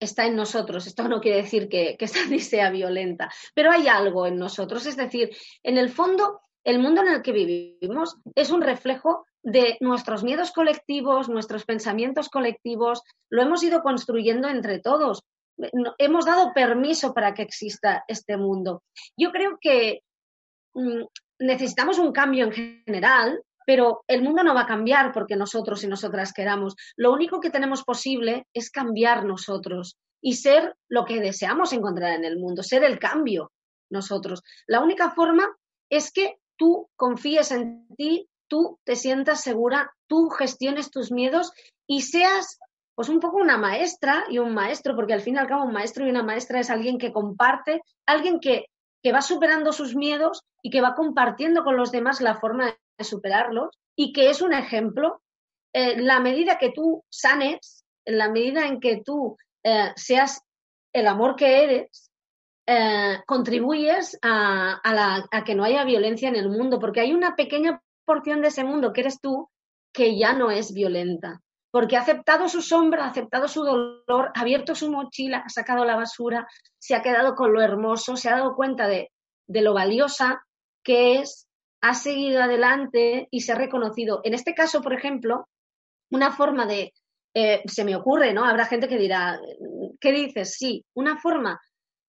está 0.00 0.24
en 0.24 0.36
nosotros. 0.36 0.86
Esto 0.86 1.06
no 1.06 1.20
quiere 1.20 1.42
decir 1.42 1.68
que, 1.68 1.98
que 1.98 2.08
Sandy 2.08 2.40
sea 2.40 2.70
violenta, 2.70 3.30
pero 3.54 3.70
hay 3.70 3.88
algo 3.88 4.26
en 4.26 4.38
nosotros. 4.38 4.86
Es 4.86 4.96
decir, 4.96 5.36
en 5.62 5.76
el 5.76 5.90
fondo, 5.90 6.40
el 6.64 6.78
mundo 6.78 7.02
en 7.02 7.08
el 7.08 7.22
que 7.22 7.32
vivimos 7.32 8.16
es 8.34 8.50
un 8.50 8.62
reflejo 8.62 9.26
de 9.42 9.76
nuestros 9.80 10.22
miedos 10.22 10.52
colectivos, 10.52 11.28
nuestros 11.28 11.64
pensamientos 11.64 12.28
colectivos. 12.28 13.02
Lo 13.30 13.42
hemos 13.42 13.62
ido 13.62 13.82
construyendo 13.82 14.48
entre 14.48 14.78
todos. 14.78 15.22
Hemos 15.98 16.24
dado 16.24 16.52
permiso 16.54 17.12
para 17.12 17.34
que 17.34 17.42
exista 17.42 18.04
este 18.08 18.36
mundo. 18.36 18.82
Yo 19.16 19.32
creo 19.32 19.58
que 19.60 20.00
mm, 20.74 21.02
necesitamos 21.40 21.98
un 21.98 22.12
cambio 22.12 22.46
en 22.46 22.52
general, 22.52 23.42
pero 23.66 24.02
el 24.06 24.22
mundo 24.22 24.42
no 24.42 24.54
va 24.54 24.62
a 24.62 24.66
cambiar 24.66 25.12
porque 25.12 25.36
nosotros 25.36 25.82
y 25.84 25.88
nosotras 25.88 26.32
queramos. 26.32 26.74
Lo 26.96 27.12
único 27.12 27.40
que 27.40 27.50
tenemos 27.50 27.82
posible 27.84 28.46
es 28.54 28.70
cambiar 28.70 29.24
nosotros 29.24 29.96
y 30.20 30.34
ser 30.34 30.76
lo 30.88 31.04
que 31.04 31.20
deseamos 31.20 31.72
encontrar 31.72 32.12
en 32.12 32.24
el 32.24 32.38
mundo, 32.38 32.62
ser 32.62 32.84
el 32.84 32.98
cambio 32.98 33.50
nosotros. 33.90 34.42
La 34.66 34.80
única 34.80 35.10
forma 35.10 35.48
es 35.90 36.12
que 36.12 36.36
tú 36.62 36.88
confíes 36.94 37.50
en 37.50 37.88
ti, 37.96 38.28
tú 38.46 38.78
te 38.84 38.94
sientas 38.94 39.40
segura, 39.40 39.92
tú 40.06 40.28
gestiones 40.28 40.92
tus 40.92 41.10
miedos 41.10 41.50
y 41.88 42.02
seas 42.02 42.60
pues 42.94 43.08
un 43.08 43.18
poco 43.18 43.38
una 43.38 43.56
maestra 43.56 44.26
y 44.30 44.38
un 44.38 44.54
maestro, 44.54 44.94
porque 44.94 45.12
al 45.12 45.22
fin 45.22 45.34
y 45.34 45.38
al 45.38 45.48
cabo 45.48 45.64
un 45.64 45.72
maestro 45.72 46.06
y 46.06 46.10
una 46.10 46.22
maestra 46.22 46.60
es 46.60 46.70
alguien 46.70 46.98
que 46.98 47.12
comparte, 47.12 47.82
alguien 48.06 48.38
que, 48.38 48.66
que 49.02 49.10
va 49.10 49.22
superando 49.22 49.72
sus 49.72 49.96
miedos 49.96 50.44
y 50.62 50.70
que 50.70 50.80
va 50.80 50.94
compartiendo 50.94 51.64
con 51.64 51.76
los 51.76 51.90
demás 51.90 52.20
la 52.20 52.36
forma 52.36 52.76
de 52.96 53.04
superarlos 53.04 53.70
y 53.96 54.12
que 54.12 54.30
es 54.30 54.40
un 54.40 54.52
ejemplo. 54.52 55.20
En 55.74 56.06
la 56.06 56.20
medida 56.20 56.58
que 56.58 56.70
tú 56.70 57.02
sanes, 57.10 57.82
en 58.04 58.18
la 58.18 58.30
medida 58.30 58.68
en 58.68 58.78
que 58.78 59.02
tú 59.04 59.36
eh, 59.64 59.90
seas 59.96 60.42
el 60.92 61.08
amor 61.08 61.34
que 61.34 61.64
eres, 61.64 62.11
eh, 62.66 63.20
contribuyes 63.26 64.18
a, 64.22 64.80
a, 65.30 65.44
que 65.44 65.54
no 65.54 65.64
haya 65.64 65.84
violencia 65.84 66.28
en 66.28 66.36
el 66.36 66.48
mundo, 66.48 66.78
porque 66.78 67.00
hay 67.00 67.12
una 67.12 67.34
pequeña 67.34 67.80
porción 68.04 68.40
de 68.40 68.48
ese 68.48 68.64
mundo 68.64 68.92
que 68.92 69.02
eres 69.02 69.20
tú 69.20 69.48
que 69.92 70.16
ya 70.16 70.32
no 70.32 70.50
es 70.50 70.72
violenta, 70.72 71.40
porque 71.70 71.96
ha 71.96 72.00
aceptado 72.00 72.48
su 72.48 72.62
sombra, 72.62 73.04
ha 73.04 73.08
aceptado 73.10 73.48
su 73.48 73.62
dolor, 73.64 74.32
ha 74.34 74.40
abierto 74.40 74.74
su 74.74 74.90
mochila, 74.90 75.42
ha 75.44 75.48
sacado 75.48 75.84
la 75.84 75.96
basura, 75.96 76.46
se 76.78 76.94
ha 76.94 77.02
quedado 77.02 77.34
con 77.34 77.52
lo 77.52 77.60
hermoso, 77.60 78.16
se 78.16 78.28
ha 78.28 78.36
dado 78.36 78.54
cuenta 78.54 78.88
de, 78.88 79.10
de 79.46 79.62
lo 79.62 79.74
valiosa 79.74 80.44
que 80.82 81.18
es, 81.18 81.46
ha 81.82 81.94
seguido 81.94 82.42
adelante 82.42 83.28
y 83.30 83.40
se 83.40 83.52
ha 83.52 83.56
reconocido. 83.56 84.20
En 84.24 84.34
este 84.34 84.54
caso, 84.54 84.80
por 84.80 84.94
ejemplo, 84.94 85.48
una 86.10 86.30
forma 86.30 86.66
de, 86.66 86.92
eh, 87.34 87.62
se 87.66 87.84
me 87.84 87.96
ocurre, 87.96 88.32
¿no? 88.32 88.44
Habrá 88.44 88.66
gente 88.66 88.88
que 88.88 88.98
dirá, 88.98 89.40
¿qué 90.00 90.12
dices? 90.12 90.56
Sí, 90.56 90.84
una 90.94 91.18
forma 91.18 91.60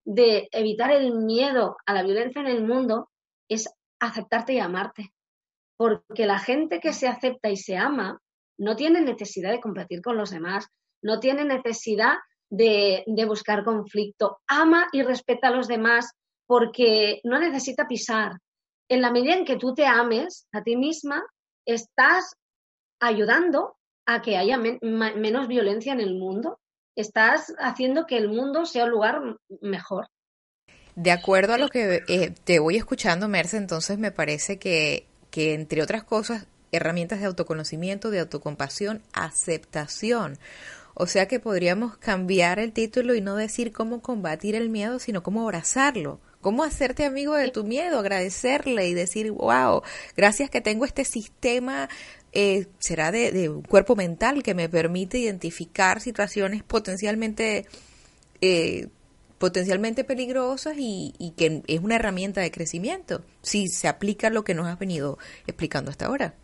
de 0.04 0.48
evitar 0.52 0.92
el 0.92 1.14
miedo 1.14 1.76
a 1.86 1.94
la 1.94 2.02
violencia 2.02 2.40
en 2.40 2.48
el 2.48 2.64
mundo 2.64 3.10
es 3.48 3.68
aceptarte 4.00 4.54
y 4.54 4.58
amarte. 4.58 5.12
Porque 5.76 6.26
la 6.26 6.38
gente 6.38 6.80
que 6.80 6.92
se 6.92 7.08
acepta 7.08 7.50
y 7.50 7.56
se 7.56 7.76
ama 7.76 8.20
no 8.58 8.76
tiene 8.76 9.00
necesidad 9.00 9.50
de 9.50 9.60
competir 9.60 10.02
con 10.02 10.16
los 10.16 10.30
demás, 10.30 10.68
no 11.02 11.20
tiene 11.20 11.44
necesidad 11.44 12.14
de, 12.50 13.04
buscar 13.26 13.64
conflicto, 13.64 14.38
ama 14.46 14.86
y 14.92 15.02
respeta 15.02 15.48
a 15.48 15.50
los 15.50 15.68
demás 15.68 16.12
porque 16.46 17.20
no 17.24 17.38
necesita 17.38 17.88
pisar. 17.88 18.32
En 18.88 19.00
la 19.00 19.10
medida 19.10 19.34
en 19.34 19.44
que 19.44 19.56
tú 19.56 19.74
te 19.74 19.86
ames 19.86 20.46
a 20.52 20.62
ti 20.62 20.76
misma, 20.76 21.24
estás 21.66 22.36
ayudando 23.00 23.76
a 24.06 24.20
que 24.22 24.36
haya 24.36 24.58
menos 24.58 25.48
violencia 25.48 25.92
en 25.92 26.00
el 26.00 26.14
mundo. 26.14 26.58
Estás 26.96 27.54
haciendo 27.58 28.06
que 28.06 28.16
el 28.16 28.28
mundo 28.28 28.66
sea 28.66 28.84
un 28.84 28.90
lugar 28.90 29.20
mejor. 29.60 30.08
De 30.96 31.10
acuerdo 31.10 31.54
a 31.54 31.58
lo 31.58 31.68
que 31.68 32.04
eh, 32.06 32.32
te 32.44 32.60
voy 32.60 32.76
escuchando, 32.76 33.28
Merce, 33.28 33.56
entonces 33.56 33.98
me 33.98 34.12
parece 34.12 34.58
que, 34.58 35.06
que, 35.30 35.54
entre 35.54 35.82
otras 35.82 36.04
cosas, 36.04 36.46
herramientas 36.70 37.20
de 37.20 37.26
autoconocimiento, 37.26 38.10
de 38.10 38.20
autocompasión, 38.20 39.02
aceptación. 39.12 40.38
O 40.94 41.08
sea 41.08 41.26
que 41.26 41.40
podríamos 41.40 41.96
cambiar 41.96 42.60
el 42.60 42.72
título 42.72 43.16
y 43.16 43.20
no 43.20 43.34
decir 43.34 43.72
cómo 43.72 44.00
combatir 44.00 44.54
el 44.54 44.70
miedo, 44.70 45.00
sino 45.00 45.24
cómo 45.24 45.42
abrazarlo, 45.42 46.20
cómo 46.40 46.62
hacerte 46.62 47.04
amigo 47.04 47.34
de 47.34 47.50
tu 47.50 47.64
miedo, 47.64 47.98
agradecerle 47.98 48.86
y 48.86 48.94
decir, 48.94 49.32
wow, 49.32 49.82
gracias 50.16 50.50
que 50.50 50.60
tengo 50.60 50.84
este 50.84 51.04
sistema 51.04 51.88
eh, 52.34 52.66
será 52.78 53.12
de, 53.12 53.48
un 53.48 53.62
cuerpo 53.62 53.94
mental 53.94 54.42
que 54.42 54.54
me 54.54 54.68
permite 54.68 55.18
identificar 55.18 56.00
situaciones 56.00 56.64
potencialmente 56.64 57.66
eh, 58.40 58.88
potencialmente 59.38 60.04
peligrosas 60.04 60.74
y, 60.76 61.34
que 61.36 61.62
es 61.66 61.80
una 61.80 61.96
herramienta 61.96 62.40
de 62.40 62.50
crecimiento 62.50 63.22
si 63.42 63.68
se 63.68 63.88
aplica 63.88 64.30
lo 64.30 64.42
que 64.42 64.54
nos 64.54 64.66
has 64.66 64.78
venido 64.78 65.18
explicando 65.46 65.90
hasta 65.90 66.06
ahora. 66.06 66.34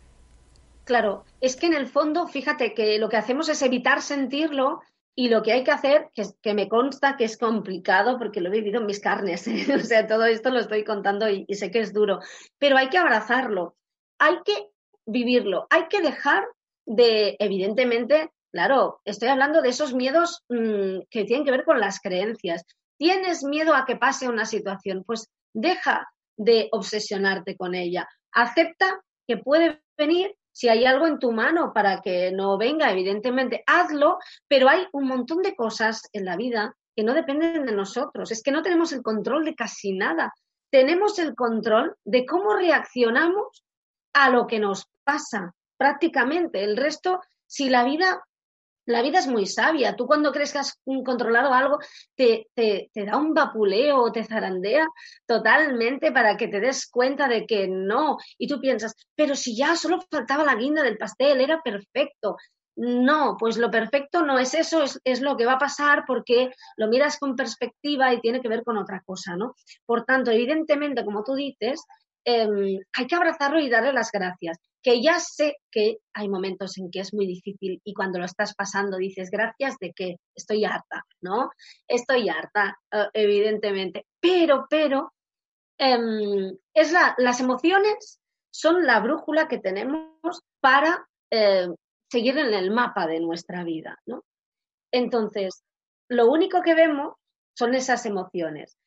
Claro, 0.85 1.25
es 1.41 1.55
que 1.55 1.67
en 1.67 1.73
el 1.73 1.87
fondo, 1.87 2.27
fíjate 2.27 2.73
que 2.73 2.97
lo 2.97 3.09
que 3.09 3.17
hacemos 3.17 3.49
es 3.49 3.61
evitar 3.61 4.01
sentirlo 4.01 4.81
y 5.13 5.29
lo 5.29 5.43
que 5.43 5.51
hay 5.51 5.63
que 5.63 5.71
hacer, 5.71 6.09
que, 6.13 6.23
que 6.41 6.53
me 6.53 6.69
consta 6.69 7.17
que 7.17 7.25
es 7.25 7.37
complicado 7.37 8.17
porque 8.17 8.39
lo 8.39 8.49
he 8.49 8.51
vivido 8.51 8.79
en 8.79 8.85
mis 8.85 8.99
carnes, 8.99 9.45
o 9.75 9.79
sea, 9.79 10.07
todo 10.07 10.25
esto 10.25 10.51
lo 10.51 10.59
estoy 10.59 10.83
contando 10.83 11.27
y 11.29 11.45
sé 11.55 11.69
que 11.69 11.79
es 11.79 11.93
duro, 11.93 12.19
pero 12.59 12.77
hay 12.77 12.89
que 12.89 12.97
abrazarlo, 12.97 13.75
hay 14.19 14.35
que 14.45 14.71
vivirlo. 15.05 15.67
Hay 15.69 15.87
que 15.87 16.01
dejar 16.01 16.45
de, 16.85 17.35
evidentemente, 17.39 18.31
claro, 18.51 19.01
estoy 19.05 19.29
hablando 19.29 19.61
de 19.61 19.69
esos 19.69 19.93
miedos 19.93 20.43
mm, 20.49 21.01
que 21.09 21.25
tienen 21.25 21.45
que 21.45 21.51
ver 21.51 21.63
con 21.63 21.79
las 21.79 21.99
creencias. 21.99 22.63
¿Tienes 22.97 23.43
miedo 23.43 23.73
a 23.73 23.85
que 23.85 23.95
pase 23.95 24.29
una 24.29 24.45
situación? 24.45 25.03
Pues 25.05 25.29
deja 25.53 26.07
de 26.37 26.69
obsesionarte 26.71 27.55
con 27.55 27.75
ella. 27.75 28.07
Acepta 28.31 29.01
que 29.27 29.37
puede 29.37 29.81
venir 29.97 30.35
si 30.51 30.67
hay 30.67 30.85
algo 30.85 31.07
en 31.07 31.19
tu 31.19 31.31
mano 31.31 31.71
para 31.73 32.01
que 32.01 32.31
no 32.31 32.57
venga, 32.57 32.91
evidentemente, 32.91 33.63
hazlo, 33.65 34.17
pero 34.47 34.69
hay 34.69 34.85
un 34.91 35.07
montón 35.07 35.41
de 35.41 35.55
cosas 35.55 36.01
en 36.13 36.25
la 36.25 36.35
vida 36.35 36.75
que 36.95 37.03
no 37.03 37.13
dependen 37.13 37.65
de 37.65 37.71
nosotros. 37.71 38.31
Es 38.31 38.43
que 38.43 38.51
no 38.51 38.61
tenemos 38.61 38.91
el 38.91 39.01
control 39.01 39.45
de 39.45 39.55
casi 39.55 39.93
nada. 39.93 40.33
Tenemos 40.69 41.19
el 41.19 41.35
control 41.35 41.95
de 42.03 42.25
cómo 42.25 42.53
reaccionamos 42.55 43.63
a 44.13 44.29
lo 44.29 44.47
que 44.47 44.59
nos 44.59 44.87
pasa 45.03 45.53
prácticamente. 45.77 46.63
El 46.63 46.77
resto, 46.77 47.21
si 47.47 47.69
la 47.69 47.83
vida, 47.83 48.23
la 48.85 49.01
vida 49.01 49.19
es 49.19 49.27
muy 49.27 49.45
sabia. 49.47 49.95
Tú 49.95 50.05
cuando 50.05 50.31
crees 50.31 50.51
que 50.51 50.59
has 50.59 50.79
controlado 51.03 51.53
algo, 51.53 51.79
te, 52.15 52.49
te, 52.53 52.89
da 52.93 53.17
un 53.17 53.33
vapuleo 53.33 53.97
o 53.97 54.11
te 54.11 54.23
zarandea 54.23 54.87
totalmente 55.25 56.11
para 56.11 56.37
que 56.37 56.47
te 56.47 56.59
des 56.59 56.87
cuenta 56.89 57.27
de 57.27 57.45
que 57.45 57.67
no. 57.67 58.17
Y 58.37 58.47
tú 58.47 58.59
piensas, 58.59 58.95
pero 59.15 59.35
si 59.35 59.55
ya 59.55 59.75
solo 59.75 59.99
faltaba 60.09 60.43
la 60.43 60.55
guinda 60.55 60.83
del 60.83 60.97
pastel, 60.97 61.41
era 61.41 61.61
perfecto. 61.61 62.37
No, 62.75 63.35
pues 63.37 63.57
lo 63.57 63.69
perfecto 63.69 64.23
no 64.23 64.39
es 64.39 64.53
eso, 64.53 64.81
es, 64.83 64.99
es, 65.03 65.19
lo 65.19 65.35
que 65.35 65.45
va 65.45 65.53
a 65.53 65.59
pasar 65.59 66.03
porque 66.07 66.51
lo 66.77 66.87
miras 66.87 67.19
con 67.19 67.35
perspectiva 67.35 68.13
y 68.13 68.21
tiene 68.21 68.41
que 68.41 68.47
ver 68.47 68.63
con 68.63 68.77
otra 68.77 69.01
cosa, 69.05 69.35
¿no? 69.35 69.55
Por 69.85 70.05
tanto, 70.05 70.31
evidentemente, 70.31 71.03
como 71.03 71.23
tú 71.23 71.35
dices, 71.35 71.83
Em, 72.23 72.79
hay 72.93 73.07
que 73.07 73.15
abrazarlo 73.15 73.59
y 73.59 73.69
darle 73.69 73.93
las 73.93 74.11
gracias. 74.11 74.57
Que 74.81 75.01
ya 75.01 75.19
sé 75.19 75.57
que 75.71 75.97
hay 76.13 76.29
momentos 76.29 76.77
en 76.77 76.91
que 76.91 76.99
es 76.99 77.13
muy 77.13 77.25
difícil 77.27 77.81
y 77.83 77.93
cuando 77.93 78.19
lo 78.19 78.25
estás 78.25 78.53
pasando 78.55 78.97
dices 78.97 79.29
gracias 79.31 79.75
de 79.79 79.91
que 79.93 80.15
estoy 80.35 80.65
harta, 80.65 81.05
¿no? 81.21 81.51
Estoy 81.87 82.29
harta, 82.29 82.77
eh, 82.91 83.07
evidentemente. 83.13 84.05
Pero, 84.19 84.65
pero, 84.69 85.13
em, 85.77 86.57
es 86.73 86.91
la, 86.91 87.15
las 87.17 87.39
emociones 87.39 88.19
son 88.51 88.85
la 88.85 88.99
brújula 88.99 89.47
que 89.47 89.59
tenemos 89.59 90.41
para 90.59 91.07
eh, 91.31 91.67
seguir 92.11 92.37
en 92.37 92.53
el 92.53 92.71
mapa 92.71 93.07
de 93.07 93.19
nuestra 93.19 93.63
vida, 93.63 93.97
¿no? 94.05 94.23
Entonces, 94.91 95.63
lo 96.09 96.27
único 96.29 96.61
que 96.61 96.75
vemos 96.75 97.15
son 97.57 97.73
esas 97.73 98.05
emociones 98.05 98.77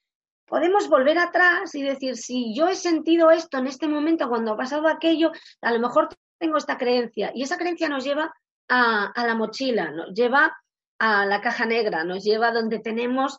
podemos 0.47 0.89
volver 0.89 1.19
atrás 1.19 1.75
y 1.75 1.83
decir, 1.83 2.17
si 2.17 2.55
yo 2.55 2.69
he 2.69 2.77
sentido 2.77 3.31
esto 3.31 3.59
en 3.59 3.67
este 3.67 3.89
momento, 3.89 4.29
cuando 4.29 4.53
ha 4.53 4.57
pasado 4.57 4.89
aquello, 4.89 5.33
a 5.63 5.73
lo 5.73 5.81
mejor 5.81 6.09
tengo 6.39 6.59
esta 6.59 6.77
creencia. 6.79 7.33
Y 7.35 7.43
esa 7.43 7.59
creencia 7.59 7.89
nos 7.89 8.05
lleva 8.05 8.33
a, 8.69 9.13
la 9.27 9.35
mochila, 9.35 9.91
nos 9.91 10.13
lleva 10.15 10.57
a 10.99 11.27
la 11.27 11.41
caja 11.41 11.67
negra, 11.67 12.05
nos 12.05 12.25
lleva 12.25 12.53
donde 12.53 12.79
tenemos 12.79 13.39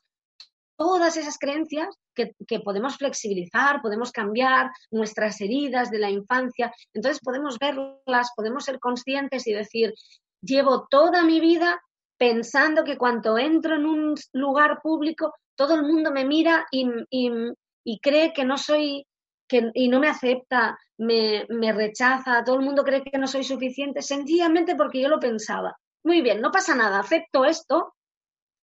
todas 0.77 1.15
esas 1.15 1.37
creencias 1.37 1.87
que, 2.13 2.33
que, 2.47 2.59
podemos 2.59 2.97
flexibilizar, 2.97 3.81
podemos 3.81 4.11
cambiar 4.11 4.71
nuestras 4.91 5.39
heridas 5.41 5.89
de 5.89 5.99
la 5.99 6.09
infancia. 6.09 6.73
Entonces 6.93 7.21
podemos 7.23 7.57
verlas, 7.59 8.31
podemos 8.35 8.65
ser 8.65 8.79
conscientes 8.79 9.47
y 9.47 9.53
decir, 9.53 9.93
llevo 10.41 10.87
toda 10.89 11.23
mi 11.23 11.39
vida 11.39 11.81
pensando 12.17 12.83
que 12.83 12.97
cuando 12.97 13.37
entro 13.37 13.75
en 13.75 13.85
un 13.85 14.15
lugar 14.33 14.81
público 14.81 15.33
todo 15.55 15.75
el 15.75 15.83
mundo 15.83 16.11
me 16.11 16.25
mira 16.25 16.65
y, 16.71 16.85
cree 18.01 18.33
que 18.33 18.45
no 18.45 18.57
soy, 18.57 19.05
que, 19.47 19.71
y 19.73 19.87
no 19.89 19.99
me 19.99 20.09
acepta, 20.09 20.77
me, 20.97 21.45
me, 21.49 21.71
rechaza, 21.71 22.43
todo 22.43 22.55
el 22.55 22.65
mundo 22.65 22.83
cree 22.83 23.03
que 23.03 23.17
no 23.17 23.27
soy 23.27 23.43
suficiente, 23.43 24.01
sencillamente 24.01 24.75
porque 24.75 25.01
yo 25.01 25.09
lo 25.09 25.19
pensaba. 25.19 25.77
Muy 26.03 26.21
bien, 26.21 26.41
no 26.41 26.51
pasa 26.51 26.75
nada, 26.75 26.99
acepto 26.99 27.45
esto, 27.45 27.95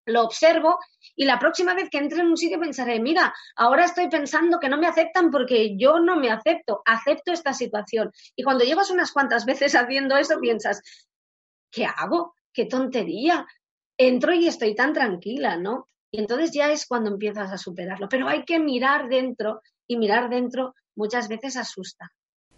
lo 0.06 0.22
observo 0.22 0.78
y 1.14 1.24
la 1.24 1.38
próxima 1.38 1.74
vez 1.74 1.88
que 1.90 1.98
entre 1.98 2.20
en 2.20 2.28
un 2.28 2.36
sitio 2.36 2.58
pensaré, 2.58 3.00
mira, 3.00 3.32
ahora 3.56 3.84
estoy 3.84 4.08
pensando 4.08 4.58
que 4.58 4.68
no 4.68 4.78
me 4.78 4.86
aceptan 4.86 5.30
porque 5.30 5.76
yo 5.76 6.00
no 6.00 6.16
me 6.16 6.30
acepto, 6.30 6.82
acepto 6.84 7.32
esta 7.32 7.52
situación. 7.52 8.10
Y 8.34 8.42
cuando 8.42 8.64
llevas 8.64 8.90
unas 8.90 9.12
cuantas 9.12 9.44
veces 9.44 9.74
haciendo 9.74 10.16
eso, 10.16 10.40
piensas, 10.40 10.82
¿qué 11.70 11.86
hago? 11.86 12.34
¿Qué 12.52 12.66
tontería? 12.66 13.46
Entro 13.96 14.32
y 14.32 14.46
estoy 14.46 14.74
tan 14.74 14.92
tranquila, 14.92 15.56
¿no? 15.56 15.86
Y 16.12 16.20
entonces 16.20 16.52
ya 16.52 16.70
es 16.70 16.86
cuando 16.86 17.10
empiezas 17.10 17.50
a 17.50 17.58
superarlo. 17.58 18.08
Pero 18.08 18.28
hay 18.28 18.44
que 18.44 18.60
mirar 18.60 19.08
dentro 19.08 19.62
y 19.88 19.96
mirar 19.96 20.28
dentro 20.28 20.74
muchas 20.94 21.26
veces 21.26 21.56
asusta. 21.56 22.12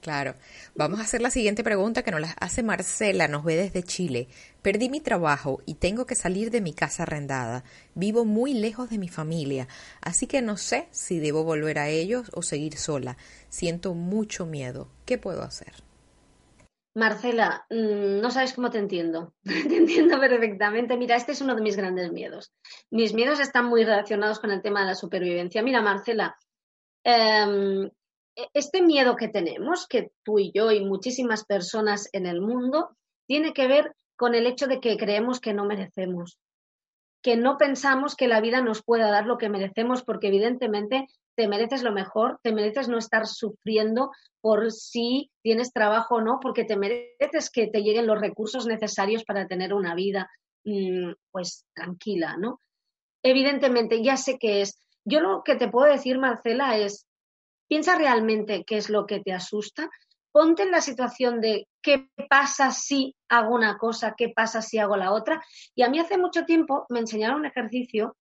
Claro. 0.04 0.34
Vamos 0.74 1.00
a 1.00 1.04
hacer 1.04 1.22
la 1.22 1.30
siguiente 1.30 1.64
pregunta 1.64 2.02
que 2.02 2.10
nos 2.10 2.20
la 2.20 2.32
hace 2.38 2.62
Marcela, 2.62 3.26
nos 3.26 3.42
ve 3.42 3.56
desde 3.56 3.82
Chile. 3.82 4.28
Perdí 4.60 4.90
mi 4.90 5.00
trabajo 5.00 5.62
y 5.64 5.76
tengo 5.76 6.04
que 6.04 6.14
salir 6.14 6.50
de 6.50 6.60
mi 6.60 6.74
casa 6.74 7.04
arrendada. 7.04 7.64
Vivo 7.94 8.26
muy 8.26 8.52
lejos 8.52 8.90
de 8.90 8.98
mi 8.98 9.08
familia, 9.08 9.66
así 10.02 10.26
que 10.26 10.42
no 10.42 10.58
sé 10.58 10.88
si 10.90 11.20
debo 11.20 11.42
volver 11.42 11.78
a 11.78 11.88
ellos 11.88 12.30
o 12.34 12.42
seguir 12.42 12.76
sola. 12.76 13.16
Siento 13.48 13.94
mucho 13.94 14.44
miedo. 14.44 14.88
¿Qué 15.06 15.16
puedo 15.16 15.42
hacer? 15.42 15.72
Marcela, 16.94 17.66
mm, 17.70 18.20
no 18.20 18.30
sabes 18.30 18.52
cómo 18.52 18.70
te 18.70 18.78
entiendo. 18.78 19.34
te 19.42 19.76
entiendo 19.76 20.18
perfectamente. 20.20 20.96
Mira, 20.96 21.16
este 21.16 21.32
es 21.32 21.40
uno 21.40 21.54
de 21.54 21.62
mis 21.62 21.76
grandes 21.76 22.12
miedos. 22.12 22.52
Mis 22.90 23.12
miedos 23.14 23.40
están 23.40 23.66
muy 23.66 23.84
relacionados 23.84 24.38
con 24.38 24.50
el 24.50 24.62
tema 24.62 24.80
de 24.80 24.86
la 24.86 24.94
supervivencia. 24.94 25.62
Mira, 25.62 25.82
Marcela, 25.82 26.36
em, 27.02 27.90
e-, 28.36 28.48
este 28.54 28.82
miedo 28.82 29.16
que 29.16 29.28
tenemos, 29.28 29.86
que 29.88 30.12
tú 30.22 30.38
y 30.38 30.52
yo 30.52 30.70
y 30.70 30.84
muchísimas 30.84 31.44
personas 31.44 32.08
en 32.12 32.26
el 32.26 32.40
mundo, 32.40 32.96
tiene 33.26 33.52
que 33.52 33.66
ver 33.66 33.94
con 34.16 34.34
el 34.34 34.46
hecho 34.46 34.68
de 34.68 34.80
que 34.80 34.96
creemos 34.96 35.40
que 35.40 35.52
no 35.52 35.64
merecemos, 35.64 36.38
que 37.22 37.36
no 37.36 37.56
pensamos 37.58 38.14
que 38.14 38.28
la 38.28 38.40
vida 38.40 38.60
nos 38.60 38.84
pueda 38.84 39.10
dar 39.10 39.26
lo 39.26 39.38
que 39.38 39.48
merecemos, 39.48 40.04
porque 40.04 40.28
evidentemente 40.28 41.08
te 41.36 41.48
mereces 41.48 41.82
lo 41.82 41.92
mejor, 41.92 42.38
te 42.42 42.52
mereces 42.52 42.88
no 42.88 42.98
estar 42.98 43.26
sufriendo 43.26 44.10
por 44.40 44.70
si 44.72 45.30
tienes 45.42 45.72
trabajo 45.72 46.16
o 46.16 46.20
no, 46.20 46.38
porque 46.40 46.64
te 46.64 46.76
mereces 46.76 47.50
que 47.50 47.66
te 47.66 47.82
lleguen 47.82 48.06
los 48.06 48.20
recursos 48.20 48.66
necesarios 48.66 49.24
para 49.24 49.46
tener 49.46 49.74
una 49.74 49.94
vida 49.94 50.30
mm, 50.64 51.12
pues 51.30 51.64
tranquila, 51.74 52.36
¿no? 52.38 52.60
Evidentemente, 53.22 54.02
ya 54.02 54.16
sé 54.16 54.38
que 54.38 54.60
es. 54.60 54.78
Yo 55.04 55.20
lo 55.20 55.42
que 55.44 55.56
te 55.56 55.68
puedo 55.68 55.90
decir, 55.90 56.18
Marcela, 56.18 56.76
es 56.78 57.06
Piensa 57.68 57.96
realmente 57.96 58.64
qué 58.64 58.76
es 58.76 58.90
lo 58.90 59.06
que 59.06 59.20
te 59.20 59.32
asusta. 59.32 59.90
Ponte 60.32 60.64
en 60.64 60.70
la 60.70 60.80
situación 60.80 61.40
de 61.40 61.68
qué 61.80 62.08
pasa 62.28 62.70
si 62.72 63.14
hago 63.28 63.54
una 63.54 63.78
cosa, 63.78 64.14
qué 64.16 64.28
pasa 64.28 64.62
si 64.62 64.78
hago 64.78 64.96
la 64.96 65.12
otra. 65.12 65.42
Y 65.74 65.82
a 65.82 65.88
mí 65.88 65.98
hace 65.98 66.18
mucho 66.18 66.44
tiempo 66.44 66.86
me 66.88 67.00
enseñaron 67.00 67.40
un 67.40 67.46
ejercicio 67.46 68.16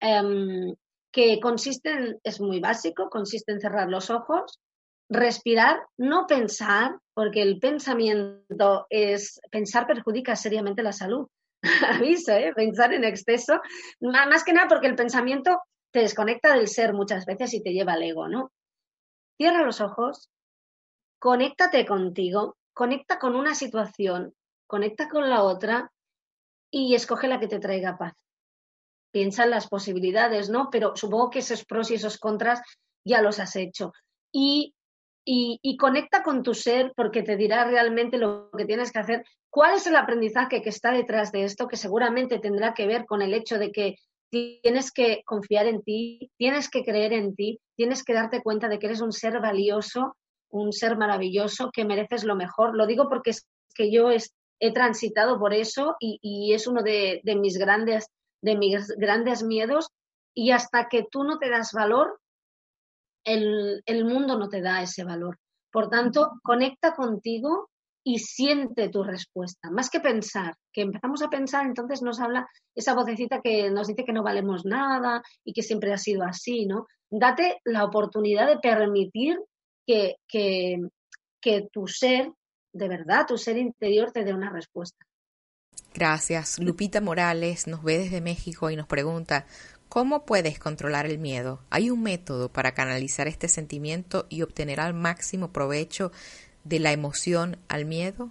em, 0.00 0.74
que 1.12 1.38
consiste 1.40 1.90
en, 1.90 2.20
es 2.24 2.40
muy 2.40 2.58
básico, 2.58 3.10
consiste 3.10 3.52
en 3.52 3.60
cerrar 3.60 3.88
los 3.88 4.10
ojos, 4.10 4.60
respirar, 5.08 5.82
no 5.98 6.26
pensar, 6.26 6.98
porque 7.14 7.42
el 7.42 7.58
pensamiento 7.58 8.86
es, 8.88 9.40
pensar 9.50 9.86
perjudica 9.86 10.34
seriamente 10.34 10.82
la 10.82 10.92
salud. 10.92 11.28
Aviso, 11.88 12.32
¿eh? 12.32 12.52
pensar 12.56 12.92
en 12.92 13.04
exceso, 13.04 13.60
más 14.00 14.42
que 14.42 14.52
nada 14.52 14.68
porque 14.68 14.88
el 14.88 14.96
pensamiento 14.96 15.60
te 15.92 16.00
desconecta 16.00 16.54
del 16.54 16.66
ser 16.66 16.94
muchas 16.94 17.26
veces 17.26 17.52
y 17.54 17.62
te 17.62 17.72
lleva 17.72 17.92
al 17.92 18.02
ego, 18.02 18.26
¿no? 18.26 18.50
Cierra 19.36 19.64
los 19.64 19.80
ojos, 19.80 20.30
conéctate 21.18 21.86
contigo, 21.86 22.56
conecta 22.72 23.18
con 23.18 23.36
una 23.36 23.54
situación, 23.54 24.34
conecta 24.66 25.08
con 25.08 25.28
la 25.28 25.42
otra 25.42 25.92
y 26.70 26.94
escoge 26.94 27.28
la 27.28 27.38
que 27.38 27.48
te 27.48 27.58
traiga 27.60 27.98
paz. 27.98 28.14
Piensa 29.12 29.44
en 29.44 29.50
las 29.50 29.68
posibilidades, 29.68 30.48
¿no? 30.50 30.68
Pero 30.70 30.96
supongo 30.96 31.30
que 31.30 31.40
esos 31.40 31.64
pros 31.64 31.90
y 31.90 31.94
esos 31.94 32.18
contras 32.18 32.60
ya 33.04 33.22
los 33.22 33.38
has 33.38 33.54
hecho. 33.56 33.92
Y, 34.32 34.74
y, 35.24 35.76
conecta 35.76 36.22
con 36.22 36.42
tu 36.42 36.54
ser 36.54 36.92
porque 36.96 37.22
te 37.22 37.36
dirá 37.36 37.64
realmente 37.64 38.18
lo 38.18 38.50
que 38.56 38.64
tienes 38.64 38.90
que 38.90 38.98
hacer. 38.98 39.24
¿Cuál 39.50 39.74
es 39.76 39.86
el 39.86 39.94
aprendizaje 39.94 40.62
que 40.62 40.70
está 40.70 40.90
detrás 40.90 41.30
de 41.30 41.44
esto? 41.44 41.68
Que 41.68 41.76
seguramente 41.76 42.38
tendrá 42.38 42.74
que 42.74 42.86
ver 42.86 43.04
con 43.04 43.22
el 43.22 43.34
hecho 43.34 43.58
de 43.58 43.70
que 43.70 43.96
tienes 44.30 44.90
que 44.90 45.22
confiar 45.26 45.66
en 45.66 45.82
ti, 45.82 46.30
tienes 46.38 46.70
que 46.70 46.82
creer 46.82 47.12
en 47.12 47.34
ti, 47.34 47.60
tienes 47.76 48.02
que 48.02 48.14
darte 48.14 48.42
cuenta 48.42 48.68
de 48.68 48.78
que 48.78 48.86
eres 48.86 49.02
un 49.02 49.12
ser 49.12 49.40
valioso, 49.40 50.16
un 50.48 50.72
ser 50.72 50.96
maravilloso, 50.96 51.70
que 51.70 51.84
mereces 51.84 52.24
lo 52.24 52.34
mejor. 52.34 52.74
Lo 52.74 52.86
digo 52.86 53.08
porque 53.10 53.30
es 53.30 53.46
que 53.74 53.92
yo 53.92 54.08
he 54.10 54.72
transitado 54.72 55.38
por 55.38 55.52
eso 55.52 55.96
y, 56.00 56.52
es 56.54 56.66
uno 56.66 56.82
de, 56.82 57.20
mis 57.38 57.58
grandes, 57.58 58.06
de 58.42 58.56
mis 58.56 58.88
grandes 58.96 59.42
miedos. 59.42 59.88
Y 60.34 60.50
hasta 60.50 60.88
que 60.88 61.06
tú 61.10 61.24
no 61.24 61.38
te 61.38 61.50
das 61.50 61.72
valor, 61.72 62.20
el, 63.24 63.82
el 63.86 64.04
mundo 64.04 64.38
no 64.38 64.48
te 64.48 64.60
da 64.60 64.82
ese 64.82 65.04
valor. 65.04 65.38
Por 65.70 65.88
tanto, 65.88 66.32
conecta 66.42 66.94
contigo, 66.94 67.70
y 68.04 68.18
siente 68.18 68.88
tu 68.88 69.04
respuesta, 69.04 69.70
más 69.70 69.88
que 69.88 70.00
pensar, 70.00 70.56
que 70.72 70.82
empezamos 70.82 71.22
a 71.22 71.28
pensar, 71.28 71.66
entonces 71.66 72.02
nos 72.02 72.20
habla 72.20 72.48
esa 72.74 72.94
vocecita 72.94 73.40
que 73.40 73.70
nos 73.70 73.86
dice 73.86 74.04
que 74.04 74.12
no 74.12 74.22
valemos 74.22 74.64
nada 74.64 75.22
y 75.44 75.52
que 75.52 75.62
siempre 75.62 75.92
ha 75.92 75.98
sido 75.98 76.24
así, 76.24 76.66
¿no? 76.66 76.86
Date 77.10 77.60
la 77.64 77.84
oportunidad 77.84 78.48
de 78.48 78.58
permitir 78.58 79.38
que, 79.86 80.16
que, 80.26 80.80
que 81.40 81.68
tu 81.72 81.86
ser, 81.86 82.32
de 82.72 82.88
verdad, 82.88 83.26
tu 83.26 83.38
ser 83.38 83.56
interior 83.56 84.10
te 84.10 84.24
dé 84.24 84.34
una 84.34 84.50
respuesta. 84.50 85.04
Gracias. 85.94 86.58
Lupita 86.58 87.00
Morales 87.00 87.66
nos 87.66 87.82
ve 87.82 87.98
desde 87.98 88.20
México 88.20 88.70
y 88.70 88.76
nos 88.76 88.86
pregunta, 88.86 89.46
¿cómo 89.88 90.24
puedes 90.24 90.58
controlar 90.58 91.06
el 91.06 91.18
miedo? 91.18 91.60
¿Hay 91.70 91.90
un 91.90 92.02
método 92.02 92.48
para 92.48 92.72
canalizar 92.72 93.28
este 93.28 93.48
sentimiento 93.48 94.26
y 94.28 94.42
obtener 94.42 94.80
al 94.80 94.94
máximo 94.94 95.52
provecho 95.52 96.10
de 96.64 96.78
la 96.78 96.92
emoción 96.92 97.58
al 97.68 97.84
miedo? 97.84 98.30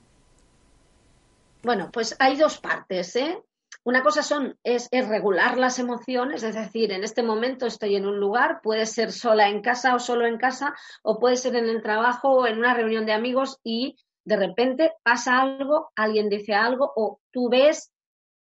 Bueno, 1.64 1.92
pues 1.92 2.16
hay 2.20 2.36
dos 2.36 2.58
partes, 2.58 3.16
¿eh? 3.16 3.38
Una 3.84 4.04
cosa 4.04 4.22
son, 4.22 4.58
es, 4.64 4.90
regular 4.92 5.58
las 5.58 5.80
emociones, 5.80 6.44
es 6.44 6.54
decir, 6.54 6.92
en 6.92 7.04
este 7.04 7.24
momento 7.24 7.66
estoy 7.66 7.96
en 7.96 8.06
un 8.06 8.20
lugar, 8.20 8.62
puede 8.62 8.86
ser 8.86 9.12
sola 9.12 9.50
en 9.50 9.62
casa 9.62 9.96
o 9.96 10.00
solo 10.00 10.28
en 10.28 10.38
casa, 10.38 10.76
o 11.02 11.20
puede 11.20 11.36
ser 11.36 11.56
en 11.56 11.68
el 11.68 11.82
trabajo 11.82 12.30
o 12.30 12.48
en 12.48 12.60
una 12.60 12.76
reunión 12.76 13.08
de 13.08 13.14
amigos 13.14 13.60
y 13.64 13.96
de 14.26 14.38
repente 14.38 14.92
pasa 15.04 15.42
algo, 15.42 15.92
alguien 15.96 16.30
dice 16.30 16.54
algo 16.54 16.92
o 16.96 17.20
tú 17.32 17.50
ves 17.50 17.92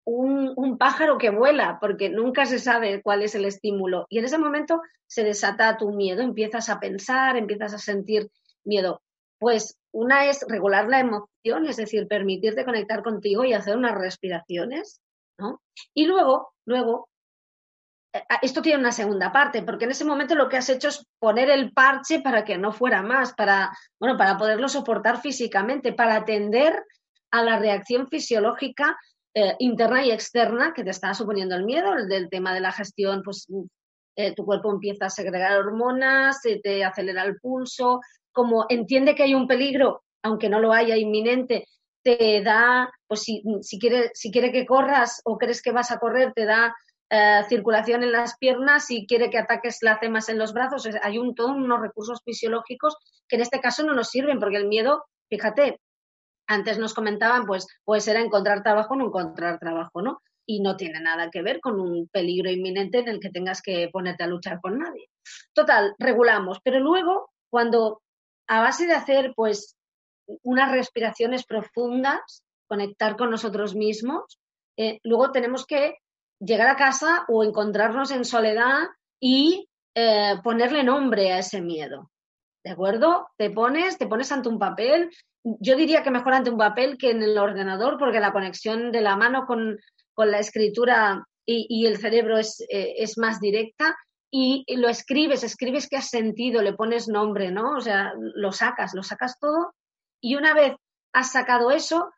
un, 0.07 0.53
un, 0.57 0.77
pájaro 0.77 1.17
que 1.17 1.31
vuela, 1.31 1.79
porque 1.81 2.11
nunca 2.11 2.45
se 2.45 2.59
sabe 2.59 3.03
cuál 3.03 3.23
es 3.23 3.35
el 3.35 3.47
estímulo. 3.47 4.07
Y 4.11 4.19
en 4.19 4.27
ese 4.27 4.37
momento 4.37 4.83
se 5.07 5.25
desata 5.25 5.79
tu 5.79 5.93
miedo, 5.93 6.21
empiezas 6.21 6.69
a 6.69 6.79
pensar, 6.79 7.37
empiezas 7.37 7.73
a 7.73 7.79
sentir 7.79 8.31
miedo. 8.65 9.01
Pues 9.39 9.79
una 9.93 10.27
es 10.27 10.45
regular 10.49 10.89
la 10.89 11.01
emoción, 11.01 11.67
es 11.67 11.77
decir, 11.77 12.07
permitirte 12.07 12.65
conectar 12.65 13.03
contigo 13.03 13.45
y 13.45 13.55
hacer 13.55 13.77
unas 13.77 13.95
respiraciones, 13.95 15.01
¿no? 15.39 15.63
Y 15.95 16.07
luego, 16.07 16.53
luego, 16.67 17.09
esto 18.43 18.63
tiene 18.63 18.79
una 18.79 18.93
segunda 18.93 19.33
parte, 19.33 19.63
porque 19.63 19.87
en 19.87 19.91
ese 19.91 20.05
momento 20.05 20.35
lo 20.35 20.49
que 20.49 20.57
has 20.57 20.69
hecho 20.69 20.89
es 20.89 21.05
poner 21.19 21.51
el 21.51 21.73
parche 21.73 22.21
para 22.21 22.45
que 22.45 22.57
no 22.57 22.73
fuera 22.73 23.03
más, 23.03 23.35
para, 23.35 23.77
bueno, 23.99 24.17
para 24.17 24.37
poderlo 24.37 24.69
soportar 24.69 25.21
físicamente, 25.21 25.93
para 25.93 26.17
atender 26.17 26.85
a 27.33 27.43
la 27.43 27.59
reacción 27.59 28.07
fisiológica 28.07 28.97
eh, 29.35 29.57
interna 29.59 30.05
y 30.05 30.13
externa 30.13 30.73
que 30.73 30.85
te 30.85 30.91
está 30.91 31.13
suponiendo 31.13 31.57
el 31.57 31.65
miedo, 31.65 31.95
el 31.95 32.09
del 32.09 32.29
tema 32.31 32.55
de 32.55 32.61
la 32.61 32.71
gestión, 32.71 33.23
pues 33.25 33.49
eh, 34.15 34.33
tu 34.35 34.45
cuerpo 34.45 34.71
empieza 34.71 35.07
a 35.07 35.11
segregar 35.11 35.59
hormonas, 35.59 36.41
se 36.41 36.61
te 36.61 36.85
acelera 36.85 37.25
el 37.25 37.39
pulso, 37.41 38.01
como 38.31 38.67
entiende 38.69 39.17
que 39.17 39.25
hay 39.25 39.35
un 39.35 39.49
peligro, 39.49 40.05
aunque 40.23 40.49
no 40.49 40.61
lo 40.61 40.73
haya 40.73 40.97
inminente, 40.97 41.67
te 42.05 42.43
da, 42.43 42.89
pues 43.09 43.23
si, 43.23 43.43
si, 43.63 43.79
quiere, 43.81 44.11
si 44.15 44.31
quiere 44.31 44.53
que 44.53 44.67
corras 44.67 45.21
o 45.25 45.37
crees 45.37 45.63
que 45.63 45.73
vas 45.73 45.91
a 45.91 45.99
correr, 45.99 46.33
te 46.33 46.45
da 46.45 46.75
eh, 47.17 47.45
circulación 47.49 48.03
en 48.03 48.11
las 48.11 48.37
piernas, 48.39 48.87
si 48.87 49.07
quiere 49.07 49.31
que 49.31 49.39
ataques 49.39 49.79
la 49.83 50.01
más 50.11 50.29
en 50.29 50.37
los 50.37 50.53
brazos, 50.53 50.89
hay 51.01 51.19
un 51.19 51.37
todos 51.37 51.53
unos 51.53 51.81
recursos 51.81 52.21
fisiológicos 52.25 52.97
que 53.29 53.37
en 53.37 53.43
este 53.43 53.61
caso 53.61 53.85
no 53.85 53.95
nos 53.95 54.09
sirven, 54.09 54.41
porque 54.41 54.57
el 54.57 54.67
miedo, 54.67 55.05
fíjate, 55.31 55.81
antes 56.49 56.77
nos 56.77 56.93
comentaban, 56.93 57.47
pues, 57.47 57.69
pues 57.85 58.09
era 58.09 58.21
encontrar 58.21 58.65
trabajo 58.65 58.95
o 58.95 58.97
no 58.97 59.07
encontrar 59.07 59.61
trabajo, 59.61 60.03
¿no? 60.03 60.23
Y 60.45 60.61
no 60.61 60.77
tiene 60.77 60.99
nada 60.99 61.31
que 61.31 61.43
ver 61.43 61.61
con 61.61 61.79
un 61.79 62.09
peligro 62.09 62.51
inminente 62.51 62.99
en 62.99 63.07
el 63.07 63.21
que 63.21 63.31
tengas 63.31 63.63
que 63.63 63.89
ponerte 63.93 64.25
a 64.25 64.27
luchar 64.27 64.61
con 64.61 64.81
nadie. 64.81 65.09
Total, 65.53 65.95
regulamos, 66.01 66.59
pero 66.65 66.81
luego, 66.81 67.31
cuando 67.49 68.03
a 68.49 68.61
base 68.61 68.89
de 68.89 68.95
hacer 68.95 69.35
pues 69.37 69.77
unas 70.43 70.73
respiraciones 70.73 71.47
profundas, 71.47 72.43
conectar 72.67 73.17
con 73.17 73.31
nosotros 73.31 73.77
mismos, 73.77 74.41
eh, 74.77 74.99
luego 75.05 75.31
tenemos 75.31 75.65
que 75.65 75.99
llegar 76.41 76.69
a 76.69 76.77
casa 76.77 77.25
o 77.29 77.45
encontrarnos 77.45 78.11
en 78.11 78.25
soledad 78.25 78.89
y 79.21 79.69
eh, 79.95 80.35
ponerle 80.43 80.83
nombre 80.83 81.33
a 81.33 81.39
ese 81.39 81.61
miedo. 81.61 82.11
¿De 82.65 82.71
acuerdo? 82.71 83.29
Te 83.37 83.51
pones, 83.51 83.99
te 83.99 84.07
pones 84.07 84.33
ante 84.33 84.49
un 84.49 84.59
papel. 84.59 85.11
Yo 85.43 85.77
diría 85.77 86.03
que 86.03 86.11
mejor 86.11 86.35
ante 86.35 86.51
un 86.51 86.59
papel 86.59 86.97
que 86.99 87.11
en 87.11 87.23
el 87.23 87.37
ordenador, 87.37 87.99
porque 87.99 88.21
la 88.21 88.33
conexión 88.33 88.91
de 88.91 89.03
la 89.03 89.17
mano 89.17 89.45
con, 89.47 89.79
la 90.17 90.39
escritura 90.39 91.27
y, 91.47 91.87
el 91.87 91.99
cerebro 91.99 92.39
es, 92.39 92.61
eh, 92.71 92.95
es 92.99 93.19
más 93.19 93.41
directa 93.41 93.97
y 94.37 94.65
lo 94.77 94.89
escribes, 94.89 95.45
escribes 95.45 95.89
qué 95.89 95.99
has 95.99 96.09
sentido, 96.09 96.61
le 96.61 96.73
pones 96.73 97.07
nombre, 97.07 97.53
¿no? 97.53 97.77
O 97.77 97.81
sea, 97.81 98.15
lo 98.17 98.51
sacas, 98.51 98.93
lo 98.93 99.05
sacas 99.05 99.39
todo 99.39 99.75
y 100.21 100.35
una 100.35 100.55
vez 100.55 100.73
has 101.13 101.31
sacado 101.31 101.71
eso, 101.71 102.11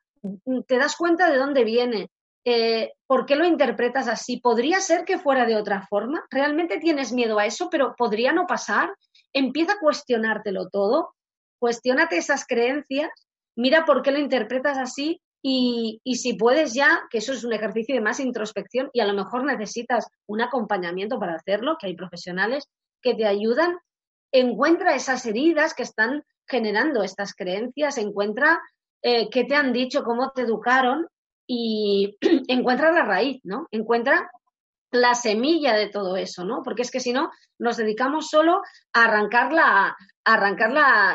te 0.66 0.78
das 0.78 0.96
cuenta 0.96 1.30
de 1.30 1.36
dónde 1.36 1.64
viene, 1.64 2.08
eh, 2.46 2.92
por 3.06 3.26
qué 3.26 3.36
lo 3.36 3.44
interpretas 3.44 4.08
así. 4.08 4.38
¿Podría 4.40 4.80
ser 4.80 5.04
que 5.04 5.18
fuera 5.18 5.44
de 5.44 5.56
otra 5.56 5.82
forma? 5.82 6.24
¿Realmente 6.30 6.78
tienes 6.78 7.12
miedo 7.12 7.38
a 7.38 7.44
eso, 7.46 7.68
pero 7.70 7.94
podría 7.96 8.32
no 8.32 8.46
pasar? 8.46 8.90
empieza 9.36 9.74
a 9.74 9.78
cuestionártelo 9.80 10.70
todo, 10.70 11.14
cuestionate 11.58 12.16
esas 12.16 12.46
creencias, 12.46 13.10
mira 13.54 13.84
por 13.84 14.02
qué 14.02 14.10
lo 14.10 14.18
interpretas 14.18 14.78
así 14.78 15.20
y, 15.42 16.00
y, 16.04 16.16
si 16.16 16.34
puedes 16.34 16.72
ya, 16.72 17.02
que 17.10 17.18
eso 17.18 17.34
es 17.34 17.44
un 17.44 17.52
ejercicio 17.52 17.94
de 17.94 18.00
más 18.00 18.18
introspección 18.18 18.88
y 18.94 19.00
a 19.00 19.06
lo 19.06 19.12
mejor 19.12 19.44
necesitas 19.44 20.06
un 20.26 20.40
acompañamiento 20.40 21.18
para 21.20 21.34
hacerlo, 21.34 21.76
que 21.78 21.88
hay 21.88 21.94
profesionales 21.94 22.64
que 23.02 23.14
te 23.14 23.26
ayudan, 23.26 23.78
encuentra 24.32 24.94
esas 24.94 25.26
heridas 25.26 25.74
que 25.74 25.82
están 25.82 26.24
generando 26.48 27.02
estas 27.02 27.34
creencias, 27.34 27.98
encuentra 27.98 28.60
eh, 29.02 29.28
qué 29.30 29.44
te 29.44 29.54
han 29.54 29.72
dicho, 29.74 30.02
cómo 30.02 30.30
te 30.30 30.42
educaron 30.42 31.06
y 31.46 32.16
encuentra 32.48 32.92
la 32.92 33.04
raíz, 33.04 33.40
¿no? 33.44 33.66
Encuentra 33.70 34.30
la 34.92 35.14
semilla 35.14 35.74
de 35.74 35.88
todo 35.88 36.16
eso, 36.16 36.44
¿no? 36.44 36.62
Porque 36.62 36.82
es 36.82 36.90
que 36.90 37.00
si 37.00 37.12
no, 37.12 37.30
nos 37.58 37.76
dedicamos 37.76 38.28
solo 38.28 38.62
a 38.92 39.04
arrancar, 39.04 39.52
la, 39.52 39.96
arrancar 40.24 40.70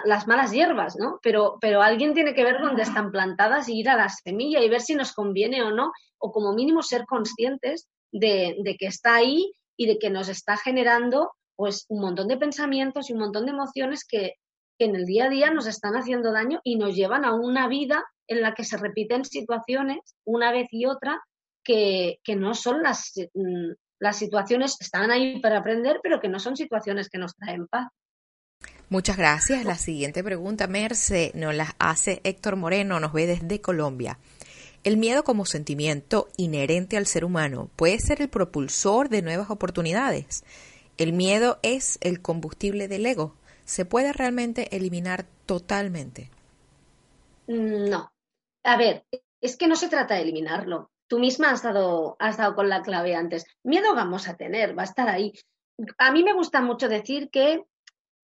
las 0.06 0.28
malas 0.28 0.52
hierbas, 0.52 0.96
¿no? 0.98 1.20
Pero, 1.24 1.58
pero 1.62 1.82
alguien 1.82 2.14
tiene 2.14 2.34
que 2.34 2.44
ver 2.44 2.60
dónde 2.62 2.84
están 2.84 3.12
plantadas 3.12 3.70
y 3.70 3.80
ir 3.80 3.90
a 3.90 3.98
la 3.98 4.10
semilla 4.10 4.62
y 4.62 4.70
ver 4.70 4.82
si 4.82 4.96
nos 4.96 5.14
conviene 5.14 5.64
o 5.64 5.72
no, 5.72 5.92
o 6.20 6.32
como 6.32 6.54
mínimo 6.54 6.84
ser 6.84 7.06
conscientes 7.06 7.88
de, 8.12 8.58
de 8.64 8.76
que 8.78 8.88
está 8.88 9.16
ahí 9.16 9.54
y 9.78 9.88
de 9.88 9.98
que 9.98 10.10
nos 10.10 10.30
está 10.30 10.58
generando 10.58 11.32
pues 11.56 11.86
un 11.90 12.02
montón 12.02 12.28
de 12.28 12.38
pensamientos 12.38 13.10
y 13.10 13.14
un 13.14 13.20
montón 13.20 13.46
de 13.46 13.52
emociones 13.52 14.06
que, 14.08 14.36
que 14.78 14.86
en 14.86 14.96
el 14.96 15.06
día 15.06 15.26
a 15.26 15.30
día 15.30 15.52
nos 15.52 15.68
están 15.68 15.94
haciendo 15.94 16.32
daño 16.32 16.60
y 16.64 16.76
nos 16.76 16.96
llevan 16.96 17.24
a 17.24 17.34
una 17.34 17.68
vida 17.68 18.04
en 18.32 18.42
la 18.42 18.54
que 18.54 18.64
se 18.64 18.78
repiten 18.78 19.26
situaciones 19.26 20.00
una 20.26 20.52
vez 20.52 20.68
y 20.72 20.86
otra 20.86 21.22
que, 21.64 22.20
no 22.38 22.56
son 22.56 22.82
las, 22.82 23.12
mm, 23.34 23.72
las 24.00 24.18
situaciones, 24.18 24.78
están 24.80 25.12
ahí 25.12 25.40
para 25.42 25.60
aprender, 25.60 26.00
pero 26.02 26.20
que 26.20 26.30
no 26.30 26.40
son 26.40 26.56
situaciones 26.56 27.10
que 27.10 27.18
nos 27.18 27.36
traen 27.36 27.68
paz. 27.68 27.90
Muchas 28.90 29.18
gracias. 29.18 29.66
La 29.66 29.76
siguiente 29.76 30.24
pregunta, 30.24 30.68
Merce, 30.68 31.32
nos 31.36 31.54
la 31.54 31.76
hace 31.78 32.22
Héctor 32.24 32.56
Moreno, 32.56 33.00
nos 33.00 33.14
ve 33.14 33.28
desde 33.28 33.62
Colombia. 33.62 34.18
El 34.84 34.98
miedo 34.98 35.24
como 35.24 35.46
sentimiento 35.46 36.30
inherente 36.38 36.98
al 36.98 37.06
ser 37.06 37.26
humano 37.26 37.70
puede 37.76 38.00
ser 38.00 38.22
el 38.22 38.30
propulsor 38.30 39.10
de 39.10 39.22
nuevas 39.22 39.50
oportunidades. 39.50 40.44
El 40.98 41.14
miedo 41.14 41.60
es 41.64 41.98
el 42.02 42.22
combustible 42.22 42.88
del 42.88 43.06
ego. 43.06 43.36
¿Se 43.66 43.86
puede 43.86 44.14
realmente 44.14 44.76
eliminar 44.76 45.26
totalmente? 45.46 46.30
Mm, 47.48 47.90
no. 47.90 48.11
A 48.64 48.78
ver, 48.78 49.06
es 49.42 49.58
que 49.58 49.68
no 49.68 49.76
se 49.76 49.90
trata 49.90 50.16
de 50.16 50.22
eliminarlo 50.22 50.92
tú 51.12 51.20
misma 51.20 51.52
has 51.52 51.62
dado, 51.62 52.16
has 52.20 52.38
con 52.56 52.70
la 52.70 52.82
clave 52.82 53.16
antes. 53.16 53.46
Miedo 53.64 53.94
vamos 53.94 54.30
a 54.30 54.38
tener, 54.38 54.78
va 54.78 54.84
a 54.84 54.86
estar 54.86 55.10
ahí. 55.10 55.34
A 55.98 56.10
mí 56.14 56.24
me 56.24 56.32
gusta 56.32 56.62
mucho 56.62 56.88
decir 56.88 57.30
que 57.30 57.66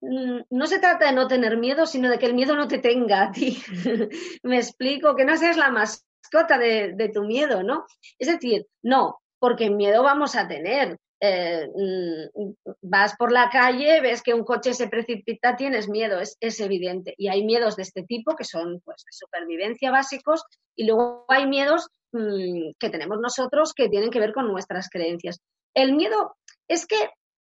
mm, 0.00 0.42
no 0.50 0.66
se 0.68 0.78
trata 0.78 1.06
de 1.06 1.12
no 1.12 1.26
tener 1.26 1.56
miedo, 1.56 1.84
sino 1.86 2.08
de 2.08 2.20
que 2.20 2.26
el 2.26 2.34
miedo 2.34 2.54
no 2.54 2.68
te 2.68 2.78
tenga 2.78 3.22
a 3.22 3.32
ti. 3.32 3.60
me 4.44 4.58
explico, 4.58 5.16
que 5.16 5.24
no 5.24 5.36
seas 5.36 5.56
la 5.56 5.72
mascota 5.72 6.58
de, 6.58 6.92
de, 6.94 7.08
tu 7.08 7.24
miedo, 7.24 7.64
¿no? 7.64 7.86
Es 8.20 8.28
decir, 8.28 8.68
no, 8.84 9.18
porque 9.40 9.68
miedo 9.68 10.04
vamos 10.04 10.36
a 10.36 10.46
tener. 10.46 10.96
Eh, 11.20 11.66
mm, 11.74 12.50
vas 12.82 13.16
por 13.16 13.32
la 13.32 13.48
calle, 13.48 14.00
ves 14.02 14.22
que 14.22 14.34
un 14.34 14.44
coche 14.44 14.74
se 14.74 14.88
precipita, 14.88 15.56
tienes 15.56 15.88
miedo, 15.88 16.20
es, 16.20 16.36
es, 16.40 16.60
evidente. 16.60 17.14
Y 17.16 17.28
hay 17.28 17.44
miedos 17.44 17.76
de 17.76 17.82
este 17.82 18.02
tipo 18.02 18.36
que 18.36 18.44
son 18.44 18.80
pues, 18.84 18.98
de 19.04 19.12
supervivencia 19.12 19.90
básicos 19.90 20.44
y 20.74 20.84
luego 20.84 21.24
hay 21.28 21.46
miedos 21.46 21.88
Mm, 22.16 22.72
que 22.78 22.88
tenemos 22.88 23.18
nosotros 23.20 23.74
que 23.74 23.88
tienen 23.88 24.10
que 24.10 24.20
ver 24.20 24.32
con 24.32 24.48
nuestras 24.48 24.88
creencias. 24.88 25.40
El 25.74 25.94
miedo 25.94 26.36
es 26.68 26.86
que, 26.86 26.96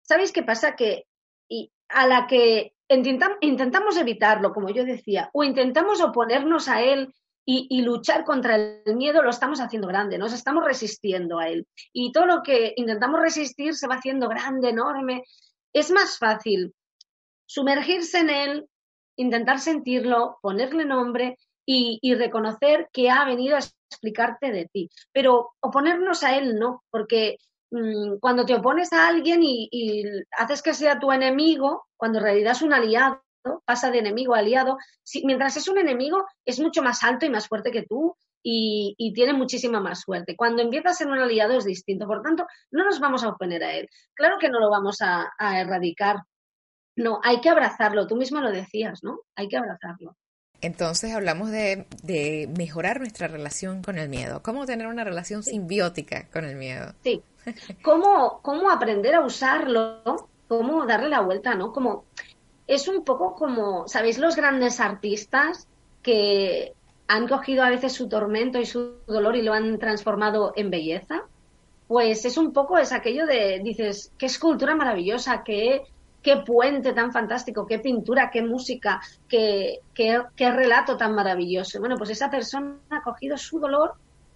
¿sabéis 0.02 0.32
qué 0.34 0.44
pasa? 0.44 0.76
Que 0.76 1.06
y 1.50 1.72
a 1.88 2.08
la 2.08 2.28
que 2.28 2.74
intentamos 2.90 3.98
evitarlo, 3.98 4.54
como 4.54 4.70
yo 4.70 4.84
decía, 4.84 5.30
o 5.34 5.44
intentamos 5.44 6.02
oponernos 6.02 6.68
a 6.68 6.82
él 6.82 7.14
y, 7.50 7.82
luchar 7.82 8.26
contra 8.26 8.56
el 8.58 8.98
miedo, 8.98 9.24
lo 9.24 9.30
estamos 9.30 9.62
haciendo 9.62 9.88
grande, 9.88 10.18
nos 10.18 10.34
estamos 10.34 10.66
resistiendo 10.66 11.40
a 11.40 11.48
él. 11.48 11.66
Y 11.94 12.12
todo 12.12 12.26
lo 12.26 12.44
que 12.44 12.74
intentamos 12.76 13.22
resistir 13.22 13.74
se 13.74 13.88
va 13.88 13.96
haciendo 13.96 14.28
grande, 14.28 14.70
enorme. 14.70 15.24
Es 15.72 15.90
más 15.90 16.18
fácil 16.18 16.74
sumergirse 17.46 18.20
en 18.20 18.30
él, 18.30 18.68
intentar 19.16 19.60
sentirlo, 19.62 20.40
ponerle 20.42 20.84
nombre 20.84 21.38
y, 21.66 22.14
reconocer 22.16 22.90
que 22.92 23.10
ha 23.10 23.24
venido 23.24 23.56
a 23.56 23.60
explicarte 23.60 24.52
de 24.52 24.66
ti. 24.66 24.90
Pero 25.14 25.52
oponernos 25.62 26.24
a 26.24 26.38
él 26.38 26.60
no, 26.60 26.84
porque 26.90 27.38
mm, 27.72 28.18
cuando 28.20 28.46
te 28.46 28.56
opones 28.56 28.92
a 28.92 29.08
alguien 29.08 29.40
y, 29.42 30.04
haces 30.38 30.62
que 30.62 30.74
sea 30.74 31.00
tu 31.00 31.14
enemigo, 31.14 31.86
cuando 31.96 32.20
en 32.20 32.26
realidad 32.26 32.52
es 32.52 32.62
un 32.62 32.74
aliado, 32.74 33.24
pasa 33.66 33.92
de 33.92 34.00
enemigo 34.00 34.36
a 34.36 34.40
aliado, 34.40 34.78
si, 35.04 35.26
mientras 35.26 35.58
es 35.58 35.68
un 35.68 35.78
enemigo 35.78 36.26
es 36.46 36.60
mucho 36.60 36.82
más 36.82 37.04
alto 37.04 37.26
y 37.26 37.30
más 37.30 37.48
fuerte 37.48 37.72
que 37.72 37.84
tú 37.84 38.16
y, 38.44 38.96
tiene 39.14 39.34
muchísima 39.34 39.80
más 39.80 40.02
suerte. 40.02 40.36
Cuando 40.36 40.62
empieza 40.62 40.90
a 40.90 40.94
ser 40.94 41.08
un 41.08 41.20
aliado 41.20 41.58
es 41.58 41.66
distinto, 41.66 42.08
por 42.08 42.22
tanto, 42.22 42.46
no 42.72 42.86
nos 42.86 43.00
vamos 43.00 43.24
a 43.24 43.30
oponer 43.30 43.64
a 43.64 43.74
él. 43.74 43.90
Claro 44.14 44.38
que 44.40 44.50
no 44.50 44.60
lo 44.60 44.70
vamos 44.70 45.02
a, 45.02 45.34
a 45.38 45.60
erradicar. 45.60 46.18
No, 46.96 47.20
hay 47.24 47.42
que 47.42 47.50
abrazarlo, 47.50 48.08
tú 48.08 48.16
misma 48.16 48.42
lo 48.42 48.52
decías, 48.52 49.04
¿no? 49.04 49.22
Hay 49.36 49.48
que 49.48 49.58
abrazarlo. 49.58 50.16
Entonces 50.62 51.14
hablamos 51.14 51.52
de, 51.52 51.86
mejorar 52.58 53.00
nuestra 53.00 53.28
relación 53.28 53.84
con 53.84 53.98
el 53.98 54.10
miedo. 54.10 54.42
¿Cómo 54.42 54.66
tener 54.66 54.88
una 54.88 55.04
relación 55.04 55.44
simbiótica 55.44 56.28
con 56.32 56.46
el 56.46 56.56
miedo? 56.56 56.94
Sí. 57.04 57.22
¿Cómo, 57.84 58.42
cómo 58.42 58.70
aprender 58.72 59.16
a 59.16 59.22
usarlo? 59.22 60.02
¿Cómo 60.48 60.86
darle 60.86 61.10
la 61.10 61.22
vuelta, 61.22 61.54
no? 61.56 61.72
Como, 61.72 62.06
es 62.68 62.88
un 62.88 63.04
poco 63.04 63.36
como, 63.36 63.88
¿sabéis 63.88 64.18
los 64.18 64.36
grandes 64.36 64.80
artistas 64.80 65.68
que 66.04 66.74
han 67.08 67.28
cogido 67.28 67.64
a 67.64 67.70
veces 67.70 67.94
su 67.94 68.10
tormento 68.10 68.60
y 68.60 68.66
su 68.66 68.96
dolor 69.08 69.36
y 69.36 69.42
lo 69.42 69.54
han 69.54 69.80
transformado 69.80 70.54
en 70.56 70.70
belleza? 70.70 71.24
Pues 71.88 72.26
es 72.26 72.38
un 72.38 72.52
poco, 72.52 72.78
es 72.78 72.92
aquello 72.92 73.26
de, 73.26 73.62
dices, 73.64 74.12
qué 74.18 74.26
escultura 74.26 74.76
maravillosa, 74.76 75.44
qué 75.44 75.84
qué 76.28 76.36
puente 76.38 76.92
tan 76.92 77.14
fantástico, 77.14 77.66
qué 77.66 77.80
pintura, 77.80 78.30
qué 78.30 78.42
música, 78.42 79.00
qué, 79.30 79.80
qué, 79.94 80.52
relato 80.52 80.98
tan 80.98 81.16
maravilloso. 81.16 81.80
Bueno, 81.80 81.96
pues 81.98 82.10
esa 82.10 82.30
persona 82.30 82.76
ha 82.90 83.02
cogido 83.02 83.38
su 83.38 83.60
dolor 83.60 83.94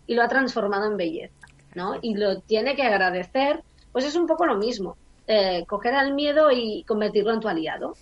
y 0.08 0.16
lo 0.16 0.24
ha 0.24 0.30
transformado 0.30 0.90
en 0.90 0.96
belleza, 0.96 1.48
¿no? 1.76 1.96
Y 2.02 2.16
lo 2.16 2.40
tiene 2.40 2.78
que 2.78 2.84
agradecer, 2.84 3.62
pues 3.92 4.06
es 4.06 4.16
un 4.16 4.26
poco 4.26 4.46
lo 4.46 4.56
mismo, 4.56 4.96
eh, 5.28 5.66
coger 5.68 5.94
al 5.96 6.14
miedo 6.14 6.50
y 6.50 6.86
convertirlo 6.88 7.34
en 7.34 7.42
tu 7.42 7.50
aliado. 7.50 7.96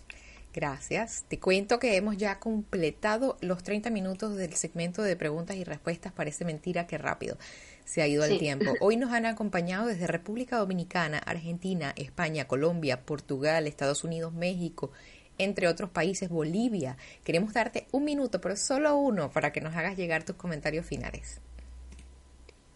Gracias. 0.53 1.25
Te 1.27 1.39
cuento 1.39 1.77
que 1.77 1.95
hemos 1.95 2.17
ya 2.17 2.39
completado 2.39 3.37
los 3.39 3.63
30 3.63 3.91
minutos 3.91 4.35
del 4.35 4.53
segmento 4.53 5.03
de 5.03 5.15
preguntas 5.15 5.55
y 5.55 5.63
respuestas. 5.63 6.11
Parece 6.11 6.43
mentira 6.43 6.87
que 6.87 6.97
rápido 6.97 7.37
se 7.85 8.01
ha 8.01 8.07
ido 8.07 8.23
el 8.23 8.39
tiempo. 8.39 8.73
Hoy 8.81 8.97
nos 8.97 9.11
han 9.11 9.27
acompañado 9.27 9.85
desde 9.85 10.07
República 10.07 10.57
Dominicana, 10.57 11.19
Argentina, 11.19 11.93
España, 11.95 12.47
Colombia, 12.47 13.05
Portugal, 13.05 13.67
Estados 13.67 14.03
Unidos, 14.03 14.33
México, 14.33 14.91
entre 15.37 15.67
otros 15.67 15.91
países, 15.91 16.29
Bolivia. 16.29 16.97
Queremos 17.23 17.53
darte 17.53 17.87
un 17.91 18.03
minuto, 18.03 18.41
pero 18.41 18.55
solo 18.55 18.95
uno, 18.95 19.29
para 19.29 19.51
que 19.51 19.61
nos 19.61 19.75
hagas 19.75 19.97
llegar 19.97 20.23
tus 20.23 20.35
comentarios 20.35 20.85
finales. 20.85 21.41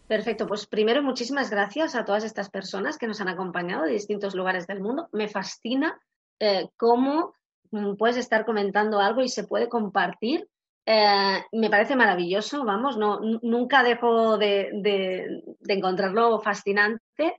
Perfecto, 0.06 0.46
pues 0.46 0.66
primero 0.66 1.02
muchísimas 1.02 1.50
gracias 1.50 1.94
a 1.94 2.04
todas 2.04 2.24
estas 2.24 2.50
personas 2.50 2.98
que 2.98 3.06
nos 3.06 3.20
han 3.20 3.28
acompañado 3.28 3.84
de 3.84 3.92
distintos 3.92 4.34
lugares 4.34 4.66
del 4.66 4.80
mundo. 4.80 5.08
Me 5.12 5.28
fascina 5.28 5.98
eh, 6.40 6.68
cómo 6.76 7.34
puedes 7.98 8.16
estar 8.16 8.44
comentando 8.44 9.00
algo 9.00 9.22
y 9.22 9.28
se 9.28 9.44
puede 9.44 9.68
compartir. 9.68 10.48
Eh, 10.86 11.42
me 11.52 11.70
parece 11.70 11.96
maravilloso, 11.96 12.64
vamos, 12.64 12.96
no, 12.98 13.20
nunca 13.42 13.82
dejo 13.82 14.36
de, 14.36 15.42
encontrarlo 15.66 16.40
fascinante. 16.40 17.36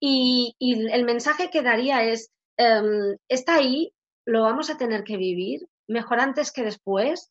Y, 0.00 0.54
el 0.92 1.04
mensaje 1.04 1.50
que 1.50 1.62
daría 1.62 2.04
es, 2.04 2.30
em, 2.58 3.16
está 3.28 3.56
ahí, 3.56 3.92
lo 4.26 4.42
vamos 4.42 4.70
a 4.70 4.76
tener 4.76 5.02
que 5.04 5.16
vivir, 5.16 5.66
mejor 5.88 6.20
antes 6.20 6.52
que 6.52 6.62
después, 6.62 7.30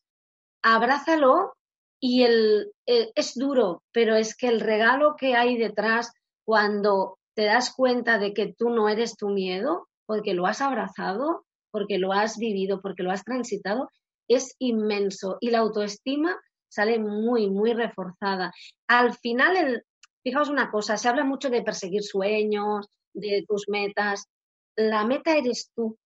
abrázalo 0.62 1.54
y 2.00 2.22
el, 2.24 2.72
eh, 2.86 3.12
es 3.14 3.34
duro, 3.34 3.82
pero 3.92 4.16
es 4.16 4.36
que 4.36 4.48
el 4.48 4.60
regalo 4.60 5.14
que 5.16 5.36
hay 5.36 5.56
detrás 5.56 6.12
cuando 6.44 7.18
te 7.34 7.44
das 7.44 7.72
cuenta 7.74 8.18
de 8.18 8.32
que 8.32 8.52
tú 8.52 8.70
no 8.70 8.88
eres 8.88 9.16
tu 9.16 9.28
miedo, 9.28 9.88
porque 10.06 10.34
lo 10.34 10.46
has 10.46 10.60
abrazado, 10.60 11.43
porque 11.74 11.98
lo 11.98 12.12
has 12.12 12.38
vivido, 12.38 12.80
porque 12.80 13.02
lo 13.02 13.10
has 13.10 13.24
transitado, 13.24 13.90
es 14.28 14.54
inmenso 14.60 15.38
y 15.40 15.50
la 15.50 15.58
autoestima 15.58 16.40
sale 16.68 17.00
muy, 17.00 17.50
muy 17.50 17.72
reforzada. 17.72 18.52
Al 18.86 19.14
final, 19.14 19.56
el, 19.56 19.82
fijaos 20.22 20.50
una 20.50 20.70
cosa, 20.70 20.96
se 20.96 21.08
habla 21.08 21.24
mucho 21.24 21.50
de 21.50 21.62
perseguir 21.62 22.04
sueños, 22.04 22.86
de 23.12 23.44
tus 23.48 23.64
metas. 23.68 24.28
La 24.76 25.04
meta 25.04 25.36
eres 25.36 25.72
tú. 25.74 25.98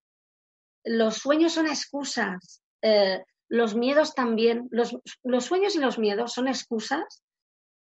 Los 0.84 1.16
sueños 1.16 1.52
son 1.52 1.66
excusas, 1.66 2.62
eh, 2.80 3.22
los 3.50 3.74
miedos 3.74 4.14
también. 4.14 4.68
Los, 4.70 4.96
los 5.22 5.44
sueños 5.44 5.76
y 5.76 5.80
los 5.80 5.98
miedos 5.98 6.32
son 6.32 6.48
excusas 6.48 7.22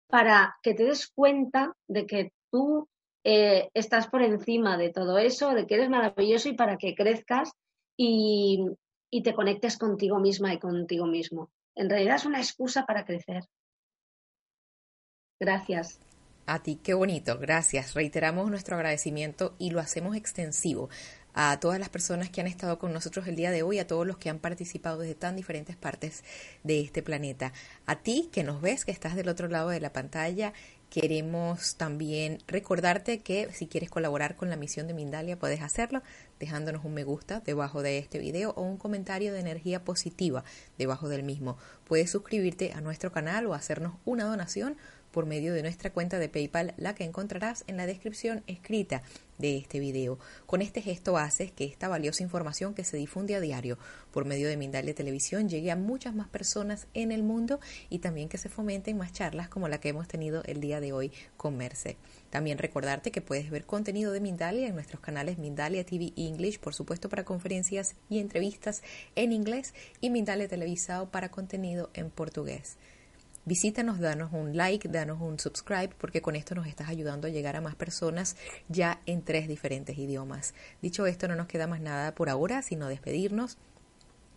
para 0.06 0.54
que 0.62 0.74
te 0.74 0.84
des 0.84 1.10
cuenta 1.12 1.74
de 1.88 2.06
que 2.06 2.32
tú 2.52 2.88
eh, 3.24 3.70
estás 3.74 4.06
por 4.06 4.22
encima 4.22 4.76
de 4.76 4.90
todo 4.90 5.18
eso, 5.18 5.50
de 5.50 5.66
que 5.66 5.74
eres 5.74 5.90
maravilloso 5.90 6.48
y 6.48 6.54
para 6.54 6.76
que 6.76 6.94
crezcas 6.94 7.50
y, 7.97 8.66
te 9.22 9.34
conectes 9.34 9.76
contigo 9.76 10.18
misma 10.18 10.55
y 10.55 10.59
contigo 10.59 11.07
mismo. 11.07 11.51
En 11.74 11.88
realidad 11.88 12.16
es 12.16 12.24
una 12.24 12.38
excusa 12.38 12.86
para 12.86 13.05
crecer. 13.05 13.45
Gracias. 15.38 15.99
A 16.47 16.62
ti, 16.62 16.76
qué 16.82 16.95
bonito, 16.95 17.38
gracias. 17.38 17.95
Reiteramos 17.95 18.51
nuestro 18.51 18.76
agradecimiento 18.76 19.55
y 19.59 19.70
lo 19.70 19.80
hacemos 19.80 20.16
extensivo 20.16 20.88
a 21.34 21.59
todas 21.61 21.78
las 21.78 21.88
personas 21.88 22.30
que 22.30 22.40
han 22.40 22.47
estado 22.47 22.78
con 22.78 22.93
nosotros 22.93 23.26
el 23.26 23.36
día 23.36 23.51
de 23.51 23.62
hoy, 23.62 23.78
a 23.78 23.86
todos 23.86 24.07
los 24.07 24.18
que 24.18 24.28
han 24.28 24.38
participado 24.38 24.99
desde 24.99 25.14
tan 25.14 25.36
diferentes 25.36 25.76
partes 25.76 26.24
de 26.62 26.80
este 26.80 27.03
planeta. 27.03 27.53
A 27.86 28.03
ti 28.03 28.28
que 28.32 28.45
nos 28.45 28.61
ves, 28.61 28.84
que 28.84 28.90
estás 28.90 29.14
del 29.14 29.28
otro 29.28 29.49
lado 29.49 29.70
de 29.70 29.80
la 29.80 29.93
pantalla, 29.93 30.53
queremos 30.90 31.76
también 31.76 32.38
recordarte 32.47 33.20
que 33.20 33.51
si 33.53 33.66
quieres 33.66 33.88
colaborar 33.88 34.36
con 34.36 34.51
la 34.51 34.57
misión 34.57 34.86
de 34.86 34.95
Mindalia 34.95 35.38
puedes 35.38 35.62
hacerlo 35.62 36.03
dejándonos 36.43 36.84
un 36.84 36.93
me 36.93 37.05
gusta 37.05 37.38
debajo 37.38 37.82
de 37.82 37.99
este 37.99 38.18
video 38.18 38.51
o 38.57 38.62
un 38.62 38.76
comentario 38.76 39.32
de 39.32 39.38
energía 39.38 39.84
positiva 39.84 40.43
debajo 40.76 41.09
del 41.09 41.22
mismo. 41.22 41.57
Puedes 41.84 42.11
suscribirte 42.11 42.72
a 42.72 42.80
nuestro 42.80 43.12
canal 43.12 43.47
o 43.47 43.55
hacernos 43.55 43.95
una 44.05 44.24
donación 44.24 44.76
por 45.12 45.24
medio 45.24 45.55
de 45.55 45.62
nuestra 45.62 45.93
cuenta 45.93 46.18
de 46.18 46.28
PayPal, 46.28 46.74
la 46.78 46.97
que 46.97 47.05
encontrarás 47.05 47.62
en 47.68 47.76
la 47.76 47.86
descripción 47.86 48.43
escrita 48.49 49.05
de 49.38 49.57
este 49.57 49.78
video. 49.78 50.18
Con 50.47 50.62
este 50.62 50.82
gesto 50.82 51.16
haces 51.16 51.53
que 51.53 51.64
esta 51.64 51.86
valiosa 51.86 52.24
información 52.24 52.74
que 52.74 52.82
se 52.82 52.97
difunde 52.97 53.36
a 53.36 53.40
diario 53.40 53.78
por 54.11 54.24
medio 54.24 54.49
de 54.49 54.57
Mindalia 54.57 54.97
Televisión 54.97 55.49
llegue 55.49 55.70
a 55.70 55.76
muchas 55.76 56.12
más 56.12 56.28
personas 56.28 56.88
en 56.93 57.12
el 57.12 57.22
mundo 57.22 57.61
y 57.88 58.01
también 58.01 58.28
que 58.28 58.38
se 58.38 58.49
fomenten 58.49 58.99
más 58.99 59.12
charlas 59.12 59.49
como 59.49 59.68
la 59.68 59.78
que 59.78 59.90
hemos 59.90 60.09
tenido 60.09 60.43
el 60.45 60.61
día 60.61 60.80
de 60.80 60.93
hoy 60.93 61.12
con 61.36 61.57
Merce. 61.57 61.99
También 62.32 62.56
recordarte 62.56 63.10
que 63.10 63.20
puedes 63.20 63.50
ver 63.50 63.66
contenido 63.66 64.10
de 64.10 64.22
Mindalia 64.22 64.66
en 64.66 64.74
nuestros 64.74 65.02
canales 65.02 65.36
Mindalia 65.36 65.84
TV 65.84 66.14
English, 66.16 66.58
por 66.60 66.74
supuesto 66.74 67.10
para 67.10 67.26
conferencias 67.26 67.94
y 68.08 68.20
entrevistas 68.20 68.82
en 69.16 69.32
inglés 69.32 69.74
y 70.00 70.08
Mindalia 70.08 70.48
Televisado 70.48 71.10
para 71.10 71.30
contenido 71.30 71.90
en 71.92 72.08
portugués. 72.08 72.78
Visítanos, 73.44 74.00
danos 74.00 74.32
un 74.32 74.56
like, 74.56 74.88
danos 74.88 75.20
un 75.20 75.38
subscribe, 75.38 75.90
porque 75.98 76.22
con 76.22 76.34
esto 76.34 76.54
nos 76.54 76.66
estás 76.66 76.88
ayudando 76.88 77.26
a 77.26 77.30
llegar 77.30 77.54
a 77.54 77.60
más 77.60 77.74
personas 77.74 78.38
ya 78.70 79.02
en 79.04 79.20
tres 79.20 79.46
diferentes 79.46 79.98
idiomas. 79.98 80.54
Dicho 80.80 81.04
esto, 81.04 81.28
no 81.28 81.36
nos 81.36 81.48
queda 81.48 81.66
más 81.66 81.82
nada 81.82 82.14
por 82.14 82.30
ahora, 82.30 82.62
sino 82.62 82.88
despedirnos 82.88 83.58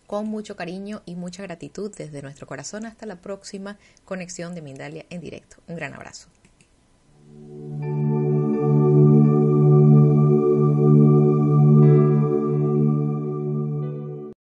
con 0.05 0.27
mucho 0.27 0.57
cariño 0.57 1.01
y 1.05 1.15
mucha 1.15 1.43
gratitud 1.43 1.95
desde 1.95 2.21
nuestro 2.21 2.45
corazón 2.45 2.85
hasta 2.85 3.05
la 3.05 3.21
próxima 3.21 3.77
conexión 4.03 4.53
de 4.53 4.61
Mindalia 4.61 5.05
en 5.09 5.21
directo. 5.21 5.63
Un 5.69 5.77
gran 5.77 5.93
abrazo. 5.93 6.27
Thank 7.37 7.83
you. 7.83 8.14